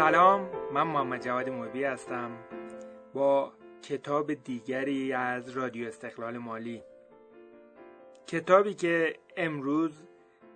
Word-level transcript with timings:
سلام 0.00 0.50
من 0.72 0.82
محمد 0.82 1.24
جواد 1.24 1.48
موبی 1.48 1.84
هستم. 1.84 2.30
با 3.14 3.52
کتاب 3.82 4.34
دیگری 4.34 5.12
از 5.12 5.48
رادیو 5.48 5.88
استقلال 5.88 6.38
مالی. 6.38 6.82
کتابی 8.26 8.74
که 8.74 9.14
امروز 9.36 9.92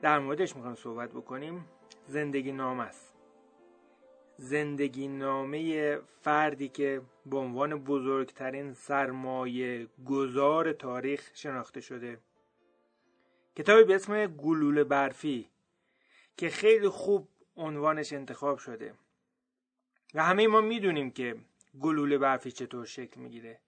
در 0.02 0.18
موردش 0.18 0.56
می‌خوام 0.56 0.74
صحبت 0.74 1.10
بکنیم 1.10 1.64
زندگی 2.06 2.52
نام 2.52 2.80
است. 2.80 3.14
زندگی 4.36 5.08
نامه 5.08 5.96
فردی 6.20 6.68
که 6.68 7.02
به 7.26 7.36
عنوان 7.36 7.84
بزرگترین 7.84 8.72
سرمایه 8.72 9.88
گذار 10.06 10.72
تاریخ 10.72 11.30
شناخته 11.34 11.80
شده. 11.80 12.18
کتابی 13.56 13.84
به 13.84 13.94
اسم 13.94 14.26
گلوله 14.26 14.84
برفی 14.84 15.48
که 16.36 16.48
خیلی 16.48 16.88
خوب 16.88 17.28
عنوانش 17.56 18.12
انتخاب 18.12 18.58
شده. 18.58 18.94
و 20.14 20.24
همه 20.24 20.46
ما 20.46 20.60
می‌دونیم 20.60 21.10
که 21.10 21.36
گلوله 21.80 22.18
برفی 22.18 22.52
چطور 22.52 22.86
شکل 22.86 23.20
می‌گیره. 23.20 23.60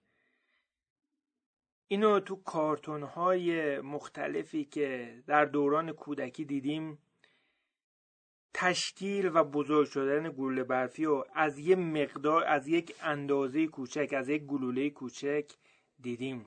اینو 1.87 2.19
تو 2.19 2.35
کارتون 2.35 3.03
های 3.03 3.79
مختلفی 3.79 4.65
که 4.65 5.13
در 5.27 5.45
دوران 5.45 5.91
کودکی 5.91 6.45
دیدیم 6.45 6.97
تشکیل 8.53 9.29
و 9.33 9.43
بزرگ 9.43 9.87
شدن 9.87 10.29
گلوله 10.29 10.63
برفی 10.63 11.05
و 11.05 11.23
از 11.33 11.59
یه 11.59 11.75
مقدار 11.75 12.43
از 12.43 12.67
یک 12.67 12.95
اندازه 13.01 13.67
کوچک 13.67 14.13
از 14.17 14.29
یک 14.29 14.43
گلوله 14.43 14.89
کوچک 14.89 15.51
دیدیم. 15.99 16.45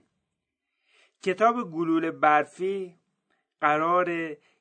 کتاب 1.23 1.73
گلوله 1.73 2.11
برفی 2.11 2.95
قرار 3.61 4.11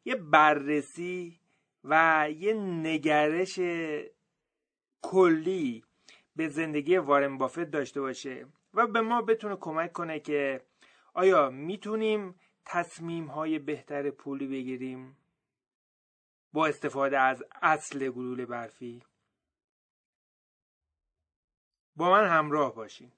یه 0.05 0.15
بررسی 0.15 1.39
و 1.83 2.27
یه 2.37 2.53
نگرش 2.53 3.59
کلی 5.01 5.83
به 6.35 6.47
زندگی 6.47 6.97
وارن 6.97 7.37
بافت 7.37 7.59
داشته 7.59 8.01
باشه 8.01 8.45
و 8.73 8.87
به 8.87 9.01
ما 9.01 9.21
بتونه 9.21 9.55
کمک 9.55 9.93
کنه 9.93 10.19
که 10.19 10.65
آیا 11.13 11.49
می‌تونیم 11.49 12.39
تصمیم 12.65 13.27
های 13.27 13.59
بهتر 13.59 14.09
پولی 14.09 14.47
بگیریم 14.47 15.17
با 16.53 16.67
استفاده 16.67 17.19
از 17.19 17.43
اصل 17.61 18.09
گلوله 18.09 18.45
برفی؟ 18.45 19.03
با 21.95 22.11
من 22.11 22.27
همراه 22.27 22.75
باشیم 22.75 23.11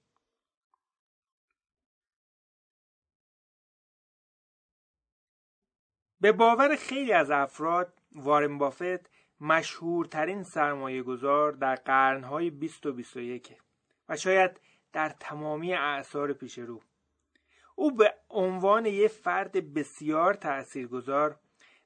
به 6.22 6.32
باور 6.32 6.76
خیلی 6.76 7.14
از 7.14 7.32
افراد 7.32 7.94
وارن 8.12 8.58
بافت 8.58 9.21
مشهورترین 9.42 10.44
سرمایه 10.44 11.04
گذار 11.04 11.52
در 11.52 11.76
قرنهای 11.76 12.50
20 12.50 12.86
و 12.86 12.94
21 12.94 13.58
و 14.10 14.18
شاید 14.18 14.60
در 14.94 15.10
تمامی 15.10 15.74
اعثار 15.74 16.34
پیش 16.34 16.58
رو. 16.58 16.82
او 17.76 17.92
به 17.92 18.14
عنوان 18.30 18.86
یک 18.86 19.12
فرد 19.12 19.74
بسیار 19.74 20.34
تاثیرگذار 20.34 21.40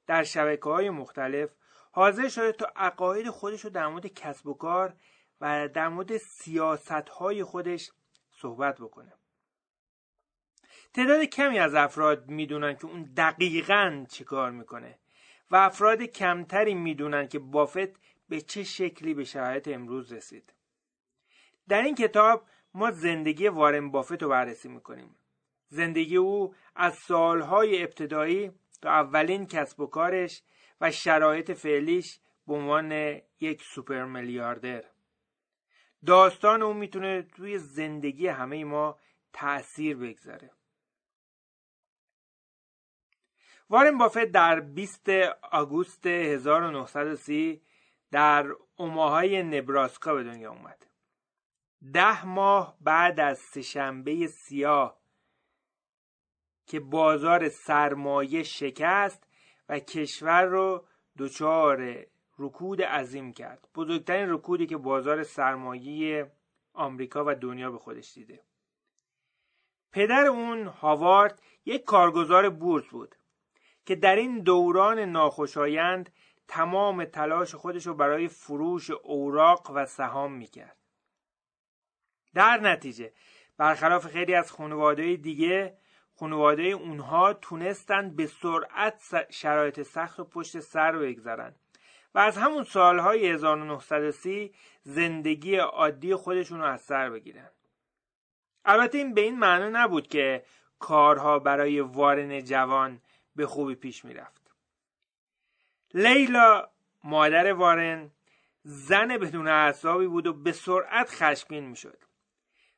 در 0.07 0.23
شبکه 0.23 0.69
های 0.69 0.89
مختلف 0.89 1.49
حاضر 1.91 2.27
شده 2.27 2.51
تا 2.51 2.71
عقاید 2.75 3.29
خودش 3.29 3.61
رو 3.61 3.69
در 3.69 3.87
مورد 3.87 4.07
کسب 4.07 4.47
و 4.47 4.53
کار 4.53 4.93
و 5.41 5.67
در 5.67 5.89
مورد 5.89 6.17
سیاست 6.17 7.09
های 7.09 7.43
خودش 7.43 7.91
صحبت 8.31 8.81
بکنه. 8.81 9.13
تعداد 10.93 11.23
کمی 11.23 11.59
از 11.59 11.75
افراد 11.75 12.27
می‌دونن 12.27 12.75
که 12.75 12.85
اون 12.85 13.03
دقیقا 13.03 14.05
چی 14.09 14.23
کار 14.23 14.51
می‌کنه. 14.51 14.99
و 15.51 15.55
افراد 15.55 16.03
کمتری 16.03 16.73
می‌دونن 16.73 17.27
که 17.27 17.39
بافت 17.39 17.99
به 18.29 18.41
چه 18.41 18.63
شکلی 18.63 19.13
به 19.13 19.23
شرایط 19.23 19.67
امروز 19.67 20.13
رسید. 20.13 20.53
در 21.67 21.81
این 21.81 21.95
کتاب 21.95 22.45
ما 22.73 22.91
زندگی 22.91 23.47
وارن 23.47 23.91
بافت 23.91 24.23
رو 24.23 24.29
بررسی 24.29 24.69
می‌کنیم. 24.69 25.15
زندگی 25.69 26.17
او 26.17 26.55
از 26.75 26.95
سالهای 26.95 27.83
ابتدایی 27.83 28.51
تا 28.81 28.89
اولین 28.89 29.45
کسب 29.47 29.79
و 29.79 29.87
کارش 29.87 30.43
و 30.81 30.91
شرایط 30.91 31.51
فعلیش 31.51 32.19
به 32.47 32.53
عنوان 32.53 32.91
یک 33.39 33.61
سوپر 33.61 34.03
میلیاردر 34.03 34.83
داستان 36.05 36.61
او 36.61 36.73
می‌تونه 36.73 37.21
توی 37.21 37.57
زندگی 37.57 38.27
همه 38.27 38.63
ما 38.63 38.99
تأثیر 39.33 39.97
بگذاره. 39.97 40.51
وارن 43.69 43.97
بافت 43.97 44.25
در 44.25 44.59
20 44.59 45.09
آگوست 45.51 46.07
1930 46.07 47.61
در 48.11 48.55
اوماهای 48.75 49.43
نبراسکا 49.43 50.13
به 50.13 50.23
دنیا 50.23 50.51
اومد. 50.51 50.85
ده 51.93 52.25
ماه 52.25 52.77
بعد 52.81 53.19
از 53.19 53.37
سهشنبه 53.37 54.27
سیاه 54.27 54.99
که 56.67 56.79
بازار 56.79 57.49
سرمایه 57.49 58.43
شکست 58.43 59.27
و 59.69 59.79
کشور 59.79 60.43
رو 60.43 60.85
دچار 61.17 62.05
رکود 62.39 62.81
عظیم 62.81 63.33
کرد. 63.33 63.67
بزرگترین 63.75 64.29
رکودی 64.29 64.67
که 64.67 64.77
بازار 64.77 65.23
سرمایه 65.23 66.31
آمریکا 66.73 67.23
و 67.27 67.35
دنیا 67.35 67.71
به 67.71 67.77
خودش 67.77 68.13
دیده. 68.13 68.43
پدر 69.91 70.27
اون 70.27 70.67
هاوارد 70.67 71.41
یک 71.65 71.83
کارگزار 71.83 72.49
بورس 72.49 72.85
بود. 72.85 73.15
که 73.85 73.95
در 73.95 74.15
این 74.15 74.39
دوران 74.39 74.99
ناخوشایند 74.99 76.13
تمام 76.47 77.05
تلاش 77.05 77.55
خودش 77.55 77.87
رو 77.87 77.93
برای 77.93 78.27
فروش 78.27 78.89
اوراق 78.91 79.71
و 79.75 79.85
سهام 79.85 80.33
می‌کرد. 80.33 80.77
در 82.33 82.57
نتیجه 82.57 83.13
برخلاف 83.57 84.07
خیلی 84.07 84.35
از 84.35 84.51
خانواده 84.51 85.15
دیگه 85.15 85.77
خانواده 86.15 86.63
اونها 86.63 87.33
تونستند 87.33 88.15
به 88.15 88.27
سرعت 88.27 89.27
شرایط 89.29 89.81
سخت 89.81 90.19
و 90.19 90.23
پشت 90.23 90.59
سر 90.59 90.97
بگذارن 90.97 91.55
و 92.15 92.19
از 92.19 92.37
همون 92.37 92.63
سالهای 92.63 93.27
1930 93.27 94.53
زندگی 94.83 95.55
عادی 95.55 96.15
خودشون 96.15 96.59
رو 96.59 96.65
از 96.65 96.81
سر 96.81 97.09
بگیرن. 97.09 97.49
البته 98.65 98.97
این 98.97 99.13
به 99.13 99.21
این 99.21 99.39
معنی 99.39 99.69
نبود 99.69 100.07
که 100.07 100.45
کارها 100.79 101.39
برای 101.39 101.79
وارن 101.79 102.43
جوان 102.43 103.01
به 103.35 103.47
خوبی 103.47 103.75
پیش 103.75 104.05
می‌رفت. 104.05 104.51
لیلا 105.93 106.69
مادر 107.03 107.53
وارن 107.53 108.11
زن 108.63 109.17
بدون 109.17 109.47
اعصابی 109.47 110.07
بود 110.07 110.27
و 110.27 110.33
به 110.33 110.51
سرعت 110.51 111.09
خشمگین 111.09 111.65
می‌شد. 111.65 111.97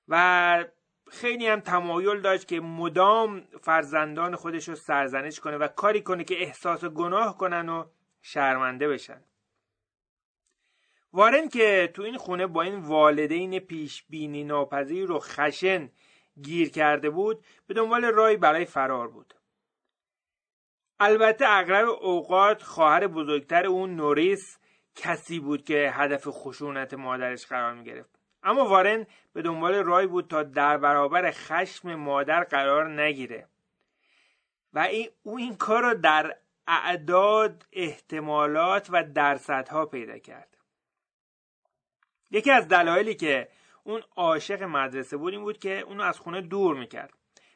و 0.08 0.66
خیلی 1.10 1.48
هم 1.48 1.60
تمایل 1.60 2.22
داشت 2.22 2.48
که 2.48 2.60
مدام 2.60 3.48
فرزندان 3.62 4.36
خودش 4.36 4.70
رو 4.70 4.76
سرزنش 4.76 5.40
کنه 5.40 5.58
و 5.58 5.68
کاری 5.68 6.02
کنه 6.02 6.24
که 6.24 6.42
احساس 6.42 6.86
گناه 6.86 7.38
کنن 7.38 7.70
و 7.70 7.86
شرمنده 8.22 8.88
بشن. 8.88 9.24
وارن 11.14 11.50
که 11.50 11.92
تو 11.94 12.02
این 12.02 12.18
خونه 12.18 12.48
با 12.48 12.62
این 12.62 12.76
والدین 12.76 13.60
پیش 13.60 14.04
بینی 14.10 14.44
ناپذیر 14.44 15.06
رو 15.06 15.20
خشن 15.20 15.90
گیر 16.42 16.70
کرده 16.70 17.10
بود 17.10 17.46
به 17.68 17.74
دنبال 17.74 18.06
رای 18.06 18.38
برای 18.38 18.66
فرار 18.66 19.08
بود. 19.08 19.34
البته 21.00 21.46
اغلب 21.48 21.90
اوقات 21.90 22.64
خواهر 22.64 23.08
بزرگتر 23.08 23.66
اون 23.66 23.96
نوریس 23.96 24.58
کسی 24.96 25.40
بود 25.40 25.66
که 25.66 25.92
هدف 25.94 26.28
خشونت 26.28 26.94
مادرش 26.94 27.46
قرار 27.46 27.74
می 27.74 27.84
گرفت 27.84 28.20
اما 28.44 28.66
وارن 28.66 29.08
به 29.34 29.42
دنبال 29.42 29.74
رای 29.74 30.08
بود 30.08 30.28
تا 30.28 30.44
در 30.44 30.78
برابر 30.78 31.32
خشم 31.32 31.96
مادر 31.96 32.44
قرار 32.44 33.02
نگیره. 33.02 33.48
و 34.74 34.80
این 34.80 35.10
او 35.24 35.38
این 35.38 35.56
کار 35.56 35.82
را 35.82 35.94
در 35.94 36.36
اعداد 36.68 37.66
احتمالات 37.74 38.88
و 38.92 39.04
درصدها 39.04 39.86
پیدا 39.86 40.18
کرد. 40.18 40.58
یکی 42.32 42.52
از 42.52 42.68
دلایلی 42.68 43.16
که 43.16 43.50
اون 43.84 44.04
عاشق 44.16 44.64
مدرسه 44.64 45.18
بود 45.18 45.34
این 45.34 45.44
بود 45.44 45.58
که 45.58 45.80
اونو 45.80 46.04
از 46.04 46.20
خونه 46.20 46.42
دور 46.42 46.76
می‌کرد 46.76 47.14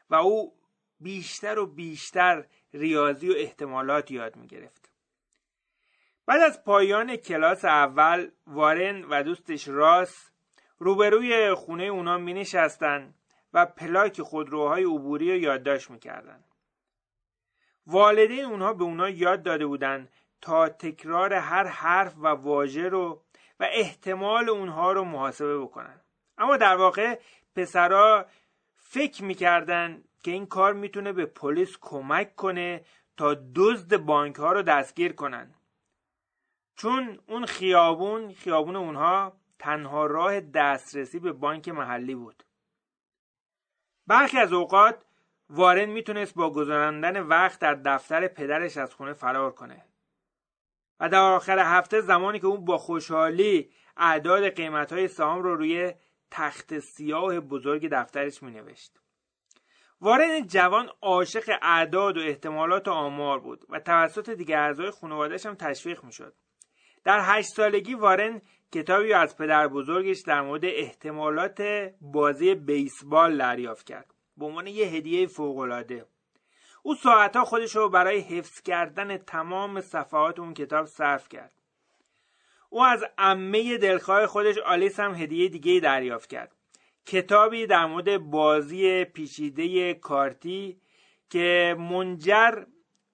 و 0.10 0.16
او 0.16 0.54
بیشتر 1.00 1.60
و 1.60 1.66
بیشتر 1.66 2.46
ریاضی 2.74 3.30
و 3.30 3.34
احتمالات 3.38 4.12
یاد 4.12 4.36
می 4.36 4.48
گرفت. 4.48 4.90
بعد 6.26 6.42
از 6.42 6.64
پایان 6.64 7.16
کلاس 7.16 7.66
اول 7.66 8.32
وارن 8.48 9.06
و 9.10 9.24
دوستش 9.24 9.68
راس 9.68 10.32
روبروی 10.80 11.54
خونه 11.54 11.84
اونا 11.84 12.18
می 12.18 12.34
نشستن 12.34 13.14
و 13.54 13.66
پلاک 13.66 14.22
خودروهای 14.22 14.84
عبوری 14.84 15.32
رو 15.32 15.38
یادداشت 15.38 15.92
می‌کردن. 15.92 16.44
والدین 17.88 18.46
اونها 18.46 18.74
به 18.74 18.84
اونا 18.84 19.10
یاد 19.10 19.44
داده 19.44 19.66
بودن 19.66 20.10
تا 20.42 20.70
تکرار 20.70 21.34
هر 21.34 21.68
حرف 21.68 22.18
و 22.18 22.28
واژه 22.28 22.90
رو 22.90 23.22
و 23.60 23.68
احتمال 23.72 24.50
اونها 24.50 24.92
رو 24.92 25.04
محاسبه 25.04 25.60
بکنن. 25.60 26.02
اما 26.38 26.58
در 26.58 26.76
واقع 26.76 27.20
پسرا 27.56 28.26
فکر 28.76 29.24
می‌کردن 29.24 30.04
که 30.24 30.32
این 30.32 30.46
کار 30.46 30.74
می‌تونه 30.74 31.14
به 31.14 31.26
پلیس 31.26 31.78
کمک 31.82 32.36
کنه 32.36 32.86
تا 33.18 33.34
دزد 33.56 33.98
بانک 33.98 34.36
ها 34.36 34.52
رو 34.52 34.62
دستگیر 34.62 35.14
کنن. 35.14 35.54
چون 36.76 37.20
اون 37.28 37.46
خیابون 37.46 38.34
خیابون 38.34 38.76
اونها 38.76 39.34
تنها 39.60 40.06
راه 40.06 40.40
دسترسی 40.40 41.20
به 41.20 41.32
بانک 41.32 41.70
محلی 41.70 42.16
بود. 42.16 42.44
برخی 44.08 44.38
از 44.38 44.54
اوقات 44.54 45.06
وارن 45.50 45.86
می‌تونست 45.86 46.36
با 46.36 46.50
گذراندن 46.50 47.22
وقت 47.22 47.60
در 47.60 47.74
دفتر 47.74 48.28
پدرش 48.28 48.78
از 48.78 48.94
خونه 48.94 49.14
فرار 49.14 49.52
کنه. 49.52 49.86
و 51.00 51.10
در 51.10 51.20
آخر 51.20 51.60
هفته 51.60 52.02
زمانی 52.02 52.40
که 52.40 52.48
اون 52.48 52.66
با 52.66 52.78
خوشحالی 52.78 53.72
اعداد 53.98 54.50
قیمت 54.50 54.94
های 54.94 55.08
سهام 55.08 55.44
رو 55.44 55.56
روی 55.56 55.94
تخت 56.32 56.80
سیاه 56.80 57.40
بزرگ 57.40 57.90
دفترش 57.92 58.44
می 58.44 58.52
نوشت. 58.52 59.01
وارن 60.02 60.48
جوان 60.48 60.90
عاشق 61.02 61.58
اعداد 61.62 62.18
و 62.18 62.22
احتمالات 62.22 62.88
آمار 62.88 63.40
بود 63.40 63.66
و 63.70 63.80
توسط 63.80 64.30
دیگر 64.30 64.58
اعضای 64.58 64.92
خانوادهش 64.92 65.46
هم 65.46 65.56
تشویق 65.56 66.04
می 66.04 66.12
شد. 66.12 66.34
در 67.04 67.20
هشت 67.24 67.50
سالگی 67.50 67.94
وارن 67.94 68.42
کتابی 68.72 69.14
از 69.14 69.38
پدر 69.38 69.68
بزرگش 69.68 70.22
در 70.22 70.42
مورد 70.42 70.66
احتمالات 70.66 71.62
بازی 72.02 72.56
بیسبال 72.56 73.38
دریافت 73.38 73.86
کرد. 73.86 74.14
به 74.38 74.46
عنوان 74.46 74.68
یه 74.68 74.86
هدیه 74.86 75.28
فوقالعاده. 75.28 76.06
او 76.84 76.96
ساعتها 76.96 77.46
خودش 77.46 77.76
رو 77.76 77.90
برای 77.90 78.20
حفظ 78.20 78.62
کردن 78.62 79.18
تمام 79.18 79.82
صفحات 79.82 80.40
اون 80.40 80.54
کتاب 80.54 80.86
صرف 80.86 81.30
کرد. 81.30 81.54
او 82.70 82.84
از 82.84 83.04
عمه 83.18 83.78
دلخواه 83.78 84.28
خودش 84.28 84.58
آلیس 84.58 85.00
هم 85.00 85.14
هدیه 85.14 85.50
دیگه 85.50 85.80
دریافت 85.80 86.30
کرد. 86.30 86.56
کتابی 87.06 87.68
در 87.68 87.86
مورد 87.86 88.18
بازی 88.18 89.06
پیچیده 89.06 89.94
کارتی 89.94 90.82
که 91.30 91.76
منجر 91.80 92.64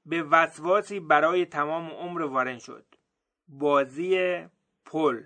به 0.06 0.24
وسواسی 0.24 1.00
برای 1.00 1.46
تمام 1.46 1.90
عمر 1.90 2.22
وارن 2.22 2.60
شد. 2.60 2.86
بازی 3.48 4.46
پل. 4.86 5.24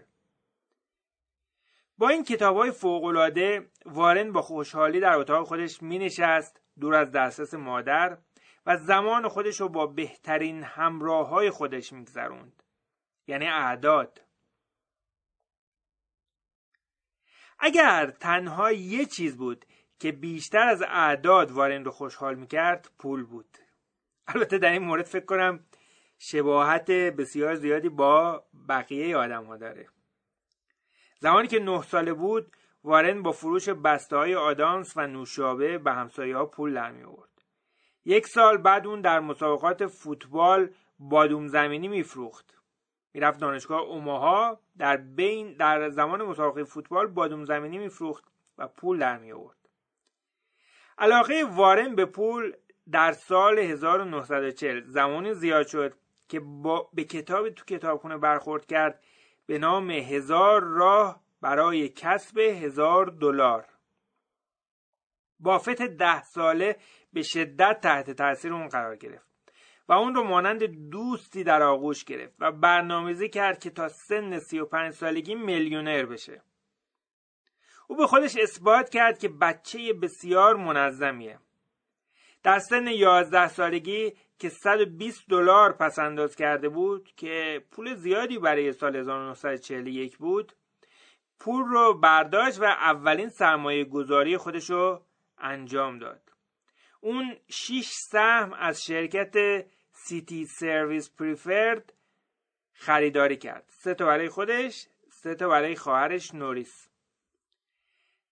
با 1.98 2.10
این 2.10 2.24
کتاب 2.24 2.58
های 2.58 2.72
فوقلاده 2.72 3.69
وارن 3.86 4.31
با 4.31 4.42
خوشحالی 4.42 5.00
در 5.00 5.13
اتاق 5.16 5.48
خودش 5.48 5.81
می 5.81 6.00
نشست 6.00 6.62
دور 6.80 6.96
از 6.96 7.12
دسترس 7.12 7.54
مادر 7.54 8.18
و 8.66 8.78
زمان 8.78 9.28
خودش 9.28 9.62
رو 9.62 9.69
با 9.69 9.88
بهترین 9.88 10.63
همراه 10.63 11.28
های 11.28 11.50
خودش 11.50 11.94
میگذروند. 11.94 12.63
یعنی 13.28 13.48
اعداد. 13.48 14.22
اگر 17.63 18.13
تنها 18.19 18.72
یه 18.72 19.06
چیز 19.06 19.38
بود 19.38 19.66
که 20.00 20.12
بیشتر 20.12 20.68
از 20.68 20.81
اعداد 20.81 21.52
وارن 21.52 21.86
رو 21.86 21.92
خوشحال 21.92 22.36
می‌کرد 22.36 22.90
پول 23.00 23.24
بود 23.24 23.58
البته 24.28 24.58
در 24.58 24.72
این 24.72 24.81
مورد 24.81 25.06
فکر 25.06 25.25
کنم 25.25 25.60
شباهت 26.19 26.92
بسیار 26.92 27.56
زیادی 27.56 27.90
با 27.90 28.44
بقیه 28.69 29.18
آدم 29.18 29.44
ها 29.44 29.58
داره 29.58 29.88
زمانی 31.19 31.48
که 31.48 31.60
نه 31.60 31.81
ساله 31.81 32.13
بود 32.13 32.56
وارن 32.84 33.24
با 33.24 33.31
فروش 33.31 33.69
بسته 33.69 34.16
های 34.16 34.36
آدانس 34.36 34.98
و 34.98 35.08
نوشابه 35.08 35.78
به 35.78 35.92
همسایه 35.92 36.38
ها 36.38 36.46
پول 36.46 36.74
در 36.74 36.92
می 36.92 37.04
آورد. 37.04 37.30
یک 38.06 38.28
سال 38.28 38.58
بعد 38.58 38.88
اون 38.88 39.02
در 39.02 39.19
مسابقات 39.19 39.88
فوتبال 39.88 40.69
بادوم 41.00 41.48
زمینی 41.48 41.88
میفروخت. 41.88 42.61
می‌رفت 43.13 43.40
دانشگاه 43.40 43.81
اوماها 43.81 44.60
در 44.78 44.98
بین 44.98 45.54
در 45.54 45.90
زمان 45.90 46.24
مسابقه 46.24 46.63
فوتبال 46.63 47.08
بادوم 47.08 47.46
زمینی 47.46 47.78
میفروخت 47.78 48.24
و 48.58 48.68
پول 48.68 49.00
در 49.00 49.18
می 49.18 49.31
آورد. 49.31 49.58
علاقه 50.98 51.46
وارن 51.50 51.96
به 51.96 52.06
پول 52.06 52.54
در 52.92 53.12
سال 53.12 53.60
1940 53.60 54.84
زمانی 54.86 55.34
زیاد 55.34 55.68
شد 55.68 55.94
که 56.28 56.40
با 56.40 56.90
به 56.94 57.04
کتابی 57.04 57.52
تو 57.52 57.66
کتابخونه 57.66 58.18
برخورد 58.18 58.66
کرد 58.66 59.04
به 59.46 59.58
نام 59.58 59.90
هزار 59.90 60.63
راه 60.63 61.24
برای 61.42 61.90
کسب 61.90 62.38
هزار 62.38 63.06
دلار 63.06 63.66
بافت 65.40 65.81
ده 65.81 66.24
ساله 66.24 66.78
به 67.13 67.22
شدت 67.22 67.80
تحت 67.81 68.12
تاثیر 68.12 68.54
اون 68.54 68.68
قرار 68.68 68.96
گرفت 68.96 69.31
و 69.88 69.94
اون 69.94 70.16
رو 70.16 70.24
مانند 70.24 70.89
دوستی 70.89 71.44
در 71.44 71.63
آغوش 71.63 72.04
گرفت 72.04 72.36
و 72.39 72.51
برنامه‌ریزی 72.51 73.30
کرد 73.30 73.60
که 73.60 73.69
تا 73.69 73.89
سن 73.89 74.39
35 74.39 74.94
سالگی 74.94 75.36
میلیونر 75.36 76.06
بشه. 76.06 76.42
او 77.88 77.98
به 77.98 78.07
خودش 78.07 78.38
اثبات 78.38 78.89
کرد 78.89 79.19
که 79.19 79.30
بچه 79.30 79.94
بسیار 79.94 80.56
منظمیه. 80.56 81.39
در 82.44 82.60
سن 82.60 82.88
11 82.88 83.48
سالگی 83.48 84.13
که 84.39 84.50
120 84.50 85.30
دلار 85.30 85.72
پس 85.74 86.00
انداز 86.00 86.36
کرده 86.36 86.69
بود 86.69 87.12
که 87.16 87.66
پول 87.72 87.95
زیادی 87.95 88.39
برای 88.39 88.74
سال 88.74 88.95
1941 88.95 90.18
بود 90.18 90.54
پول 91.39 91.63
رو 91.66 91.94
برداشت 91.94 92.62
و 92.62 92.63
اولین 92.63 93.30
سرمایه 93.30 93.86
گذاری 93.86 94.38
خودش 94.38 94.69
رو 94.69 95.01
انجام 95.38 96.00
داد. 96.00 96.31
اون 97.01 97.38
6 97.50 97.88
سهم 97.88 98.53
از 98.53 98.83
شرکت 98.83 99.65
سیتی 99.92 100.45
سرویس 100.45 101.09
پریفرد 101.09 101.94
خریداری 102.74 103.38
کرد. 103.38 103.65
سه 103.69 103.94
تا 103.94 104.06
برای 104.06 104.30
خودش 104.30 104.88
سه 105.09 105.36
تا 105.36 105.48
برای 105.48 105.75
خواهرش 105.75 106.33
نوریس. 106.33 106.89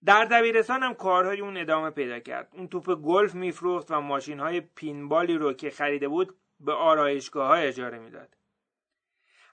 در 0.06 0.26
دبیرستان 0.26 0.84
هم 0.84 0.94
کارهای 0.94 1.42
اون 1.42 1.58
ادامه 1.58 1.90
پیدا 1.90 2.20
کرد. 2.20 2.50
اون 2.54 2.68
توپ 2.68 2.96
گلف 2.96 3.36
میفروخت 3.36 3.92
و 3.92 4.02
ماشین 4.02 4.40
های 4.40 4.62
پینبالی 4.62 5.38
رو 5.38 5.54
که 5.54 5.70
خریده 5.70 6.08
بود 6.08 6.36
به 6.60 6.74
آرایشگاه 6.74 7.48
های 7.48 7.68
اجاره 7.68 8.00
می‌داد. 8.00 8.38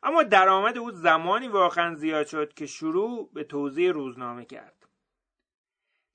اما 0.02 0.22
درآمد 0.22 0.78
او 0.78 0.90
زمانی 0.90 1.48
واقعا 1.48 1.94
زیاد 1.94 2.26
شد 2.26 2.54
که 2.54 2.66
شروع 2.66 3.30
به 3.32 3.44
توضیح 3.44 3.92
روزنامه 3.92 4.44
کرد. 4.44 4.88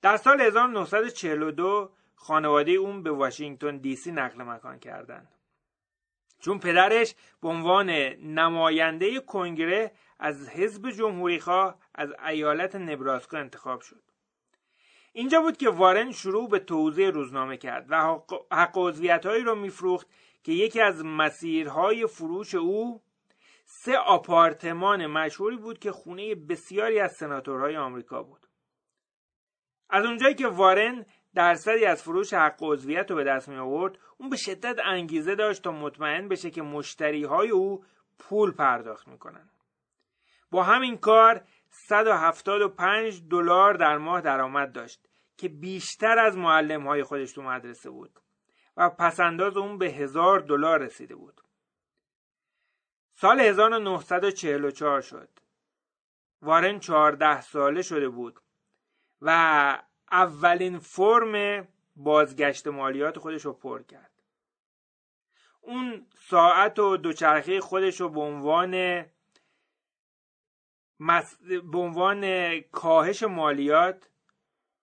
در 0.02 0.16
سال 0.16 0.40
1942 0.40 1.92
خانواده 2.22 2.72
اون 2.72 3.02
به 3.02 3.10
واشنگتن 3.10 3.76
دی 3.76 3.96
سی 3.96 4.12
نقل 4.12 4.42
مکان 4.42 4.78
کردند 4.78 5.28
چون 6.40 6.58
پدرش 6.58 7.14
به 7.40 7.48
عنوان 7.48 7.90
نماینده 8.20 9.20
کنگره 9.20 9.92
از 10.18 10.48
حزب 10.48 10.90
جمهوریخواه 10.90 11.78
از 11.94 12.14
ایالت 12.28 12.76
نبراسکا 12.76 13.38
انتخاب 13.38 13.80
شد. 13.80 14.02
اینجا 15.12 15.40
بود 15.40 15.56
که 15.56 15.68
وارن 15.68 16.12
شروع 16.12 16.48
به 16.48 16.58
توضیح 16.58 17.10
روزنامه 17.10 17.56
کرد 17.56 17.86
و 17.88 18.20
حق 18.52 18.78
هایی 19.26 19.44
را 19.44 19.54
میفروخت 19.54 20.06
که 20.42 20.52
یکی 20.52 20.80
از 20.80 21.04
مسیرهای 21.04 22.06
فروش 22.06 22.54
او 22.54 23.02
سه 23.64 23.96
آپارتمان 23.96 25.06
مشهوری 25.06 25.56
بود 25.56 25.78
که 25.78 25.92
خونه 25.92 26.34
بسیاری 26.34 27.00
از 27.00 27.12
سناتورهای 27.12 27.76
آمریکا 27.76 28.22
بود. 28.22 28.46
از 29.90 30.04
اونجایی 30.04 30.34
که 30.34 30.46
وارن 30.46 31.06
درصدی 31.34 31.84
از 31.84 32.02
فروش 32.02 32.34
حق 32.34 32.56
عضویت 32.60 33.10
رو 33.10 33.16
به 33.16 33.24
دست 33.24 33.48
می 33.48 33.56
آورد. 33.56 33.98
اون 34.18 34.30
به 34.30 34.36
شدت 34.36 34.76
انگیزه 34.84 35.34
داشت 35.34 35.62
تا 35.62 35.72
مطمئن 35.72 36.28
بشه 36.28 36.50
که 36.50 36.62
مشتری 36.62 37.24
های 37.24 37.50
او 37.50 37.84
پول 38.18 38.52
پرداخت 38.52 39.08
می‌کنن 39.08 39.48
با 40.50 40.62
همین 40.62 40.98
کار 40.98 41.44
175 41.70 43.22
دلار 43.30 43.74
در 43.74 43.98
ماه 43.98 44.20
درآمد 44.20 44.72
داشت 44.72 45.08
که 45.36 45.48
بیشتر 45.48 46.18
از 46.18 46.36
معلم 46.36 46.86
های 46.86 47.02
خودش 47.02 47.32
تو 47.32 47.42
مدرسه 47.42 47.90
بود 47.90 48.20
و 48.76 48.90
پسنداز 48.90 49.56
اون 49.56 49.78
به 49.78 49.86
هزار 49.86 50.40
دلار 50.40 50.80
رسیده 50.80 51.14
بود. 51.14 51.40
سال 53.14 53.40
1944 53.40 55.00
شد. 55.00 55.28
وارن 56.42 56.78
14 56.78 57.40
ساله 57.40 57.82
شده 57.82 58.08
بود 58.08 58.40
و 59.22 59.78
اولین 60.12 60.78
فرم 60.78 61.68
بازگشت 61.96 62.66
مالیات 62.66 63.18
خودش 63.18 63.44
رو 63.44 63.52
پر 63.52 63.82
کرد. 63.82 64.10
اون 65.60 66.06
ساعت 66.14 66.78
و 66.78 66.96
دوچرخه 66.96 67.60
خودش 67.60 68.00
رو 68.00 68.08
به 68.08 68.20
عنوان 68.20 68.70
به 71.46 71.78
عنوان 71.78 72.60
کاهش 72.60 73.22
مالیات 73.22 74.08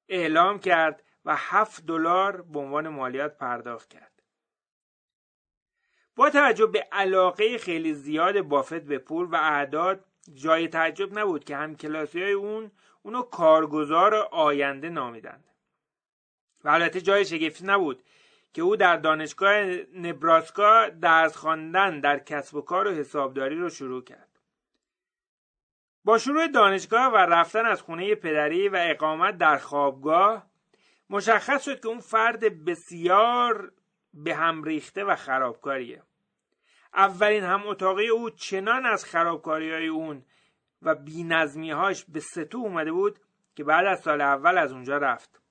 اعلام 0.09 0.59
کرد 0.59 1.03
و 1.25 1.35
هفت 1.35 1.85
دلار 1.85 2.41
به 2.41 2.59
عنوان 2.59 2.87
مالیات 2.87 3.37
پرداخت 3.37 3.89
کرد. 3.89 4.23
با 6.15 6.29
توجه 6.29 6.65
به 6.65 6.87
علاقه 6.91 7.57
خیلی 7.57 7.93
زیاد 7.93 8.41
بافت 8.41 8.81
به 8.81 8.97
پول 8.97 9.25
و 9.25 9.35
اعداد 9.35 10.05
جای 10.33 10.67
تعجب 10.67 11.19
نبود 11.19 11.43
که 11.43 11.55
همکلاسی 11.55 12.23
های 12.23 12.31
اون 12.31 12.71
اونو 13.01 13.21
کارگزار 13.21 14.15
آینده 14.15 14.89
نامیدند. 14.89 15.43
و 16.63 16.69
البته 16.69 17.01
جای 17.01 17.25
شگفتی 17.25 17.65
نبود 17.65 18.03
که 18.53 18.61
او 18.61 18.75
در 18.75 18.97
دانشگاه 18.97 19.55
نبراسکا 19.93 20.89
درس 20.89 21.37
خواندن 21.37 21.99
در 21.99 22.19
کسب 22.19 22.55
و 22.55 22.61
کار 22.61 22.87
و 22.87 22.91
حسابداری 22.91 23.55
رو 23.55 23.69
شروع 23.69 24.03
کرد. 24.03 24.39
با 26.03 26.17
شروع 26.17 26.47
دانشگاه 26.47 27.13
و 27.13 27.17
رفتن 27.17 27.65
از 27.65 27.81
خونه 27.81 28.15
پدری 28.15 28.69
و 28.69 28.77
اقامت 28.79 29.37
در 29.37 29.57
خوابگاه 29.57 30.49
مشخص 31.09 31.63
شد 31.63 31.79
که 31.79 31.87
اون 31.87 31.99
فرد 31.99 32.65
بسیار 32.65 33.71
به 34.13 34.35
هم 34.35 34.63
ریخته 34.63 35.03
و 35.03 35.15
خرابکاریه. 35.15 36.03
اولین 36.93 37.43
هم 37.43 37.67
اتاقی 37.67 38.07
او 38.07 38.29
چنان 38.29 38.85
از 38.85 39.05
خرابکاری 39.05 39.71
های 39.73 39.87
اون 39.87 40.25
و 40.81 40.95
هاش 41.73 42.05
به 42.05 42.19
ستو 42.19 42.57
اومده 42.57 42.91
بود 42.91 43.19
که 43.55 43.63
بعد 43.63 43.85
از 43.85 43.99
سال 43.99 44.21
اول 44.21 44.57
از 44.57 44.71
اونجا 44.71 44.97
رفت. 44.97 45.41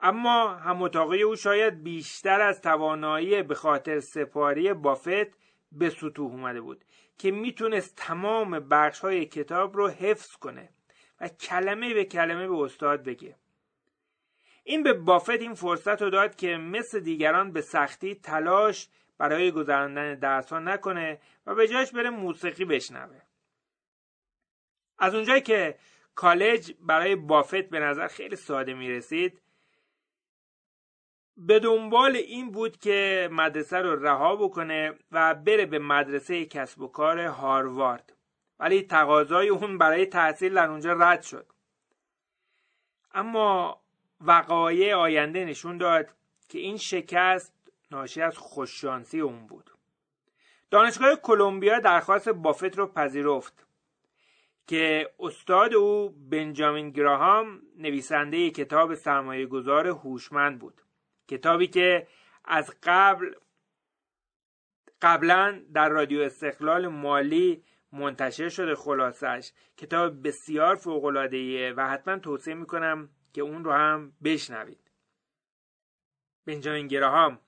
اما 0.00 0.54
هم 0.54 0.82
اتاقی 0.82 1.22
او 1.22 1.36
شاید 1.36 1.82
بیشتر 1.82 2.40
از 2.40 2.60
توانایی 2.60 3.42
به 3.42 3.54
خاطر 3.54 4.00
سپاری 4.00 4.72
بافت 4.72 5.38
به 5.72 5.90
سطوح 5.90 6.32
اومده 6.32 6.60
بود 6.60 6.84
که 7.18 7.30
می‌تونست 7.30 7.96
تمام 7.96 8.50
بخش 8.68 9.00
های 9.00 9.26
کتاب 9.26 9.76
رو 9.76 9.88
حفظ 9.88 10.36
کنه 10.36 10.68
و 11.20 11.28
کلمه 11.28 11.94
به 11.94 12.04
کلمه 12.04 12.48
به 12.48 12.54
استاد 12.54 13.02
بگه. 13.02 13.36
این 14.64 14.82
به 14.82 14.92
بافت 14.92 15.30
این 15.30 15.54
فرصت 15.54 16.02
رو 16.02 16.10
داد 16.10 16.36
که 16.36 16.56
مثل 16.56 17.00
دیگران 17.00 17.52
به 17.52 17.60
سختی 17.60 18.14
تلاش 18.14 18.88
برای 19.18 19.50
گذراندن 19.50 20.14
درس 20.14 20.52
ها 20.52 20.58
نکنه 20.58 21.20
و 21.46 21.54
به 21.54 21.68
جایش 21.68 21.92
بره 21.92 22.10
موسیقی 22.10 22.64
بشنوه. 22.64 23.20
از 25.02 25.14
اونجایی 25.14 25.40
که 25.40 25.78
کالج 26.14 26.74
برای 26.80 27.16
بافت 27.16 27.68
به 27.68 27.80
نظر 27.80 28.06
خیلی 28.06 28.36
ساده 28.36 28.74
می 28.74 28.90
رسید 28.90 29.42
به 31.36 31.58
دنبال 31.58 32.16
این 32.16 32.50
بود 32.50 32.76
که 32.76 33.28
مدرسه 33.32 33.78
رو 33.78 34.06
رها 34.06 34.36
بکنه 34.36 34.94
و 35.12 35.34
بره 35.34 35.66
به 35.66 35.78
مدرسه 35.78 36.44
کسب 36.44 36.80
و 36.80 36.88
کار 36.88 37.18
هاروارد. 37.18 38.16
ولی 38.60 38.82
تقاضای 38.82 39.48
اون 39.48 39.78
برای 39.78 40.06
تحصیل 40.06 40.54
در 40.54 40.70
اونجا 40.70 40.92
رد 40.92 41.22
شد. 41.22 41.52
اما 43.14 43.80
وقایع 44.20 44.94
آینده 44.94 45.44
نشون 45.44 45.78
داد 45.78 46.08
که 46.48 46.58
این 46.58 46.76
شکست 46.76 47.54
ناشی 47.90 48.22
از 48.22 48.38
خوششانسی 48.38 49.20
اون 49.20 49.46
بود. 49.46 49.70
دانشگاه 50.70 51.16
کلمبیا 51.16 51.78
درخواست 51.78 52.28
بافت 52.28 52.78
رو 52.78 52.86
پذیرفت. 52.86 53.66
که 54.66 55.10
استاد 55.18 55.74
او 55.74 56.10
بنجامین 56.30 56.90
گراهام 56.90 57.62
نویسنده 57.76 58.50
کتاب 58.50 58.94
سرمایه 58.94 59.46
گذار 59.46 59.86
هوشمند 59.86 60.58
بود. 60.58 60.82
کتابی 61.28 61.66
که 61.66 62.06
از 62.44 62.74
قبل 62.82 63.34
قبلا 65.02 65.62
در 65.74 65.88
رادیو 65.88 66.20
استقلال 66.20 66.88
مالی 66.88 67.64
منتشر 67.92 68.48
شده 68.48 68.74
خلاصش. 68.74 69.52
کتاب 69.76 70.26
بسیار 70.26 70.74
فوقلادهیه 70.74 71.74
و 71.76 71.88
حتما 71.88 72.18
توصیه 72.18 72.54
می‌کنم 72.54 73.08
که 73.32 73.42
اون 73.42 73.64
رو 73.64 73.72
هم 73.72 74.12
بشنوید. 74.24 74.90
بنجامین 76.46 76.86
گراهام 76.86 77.40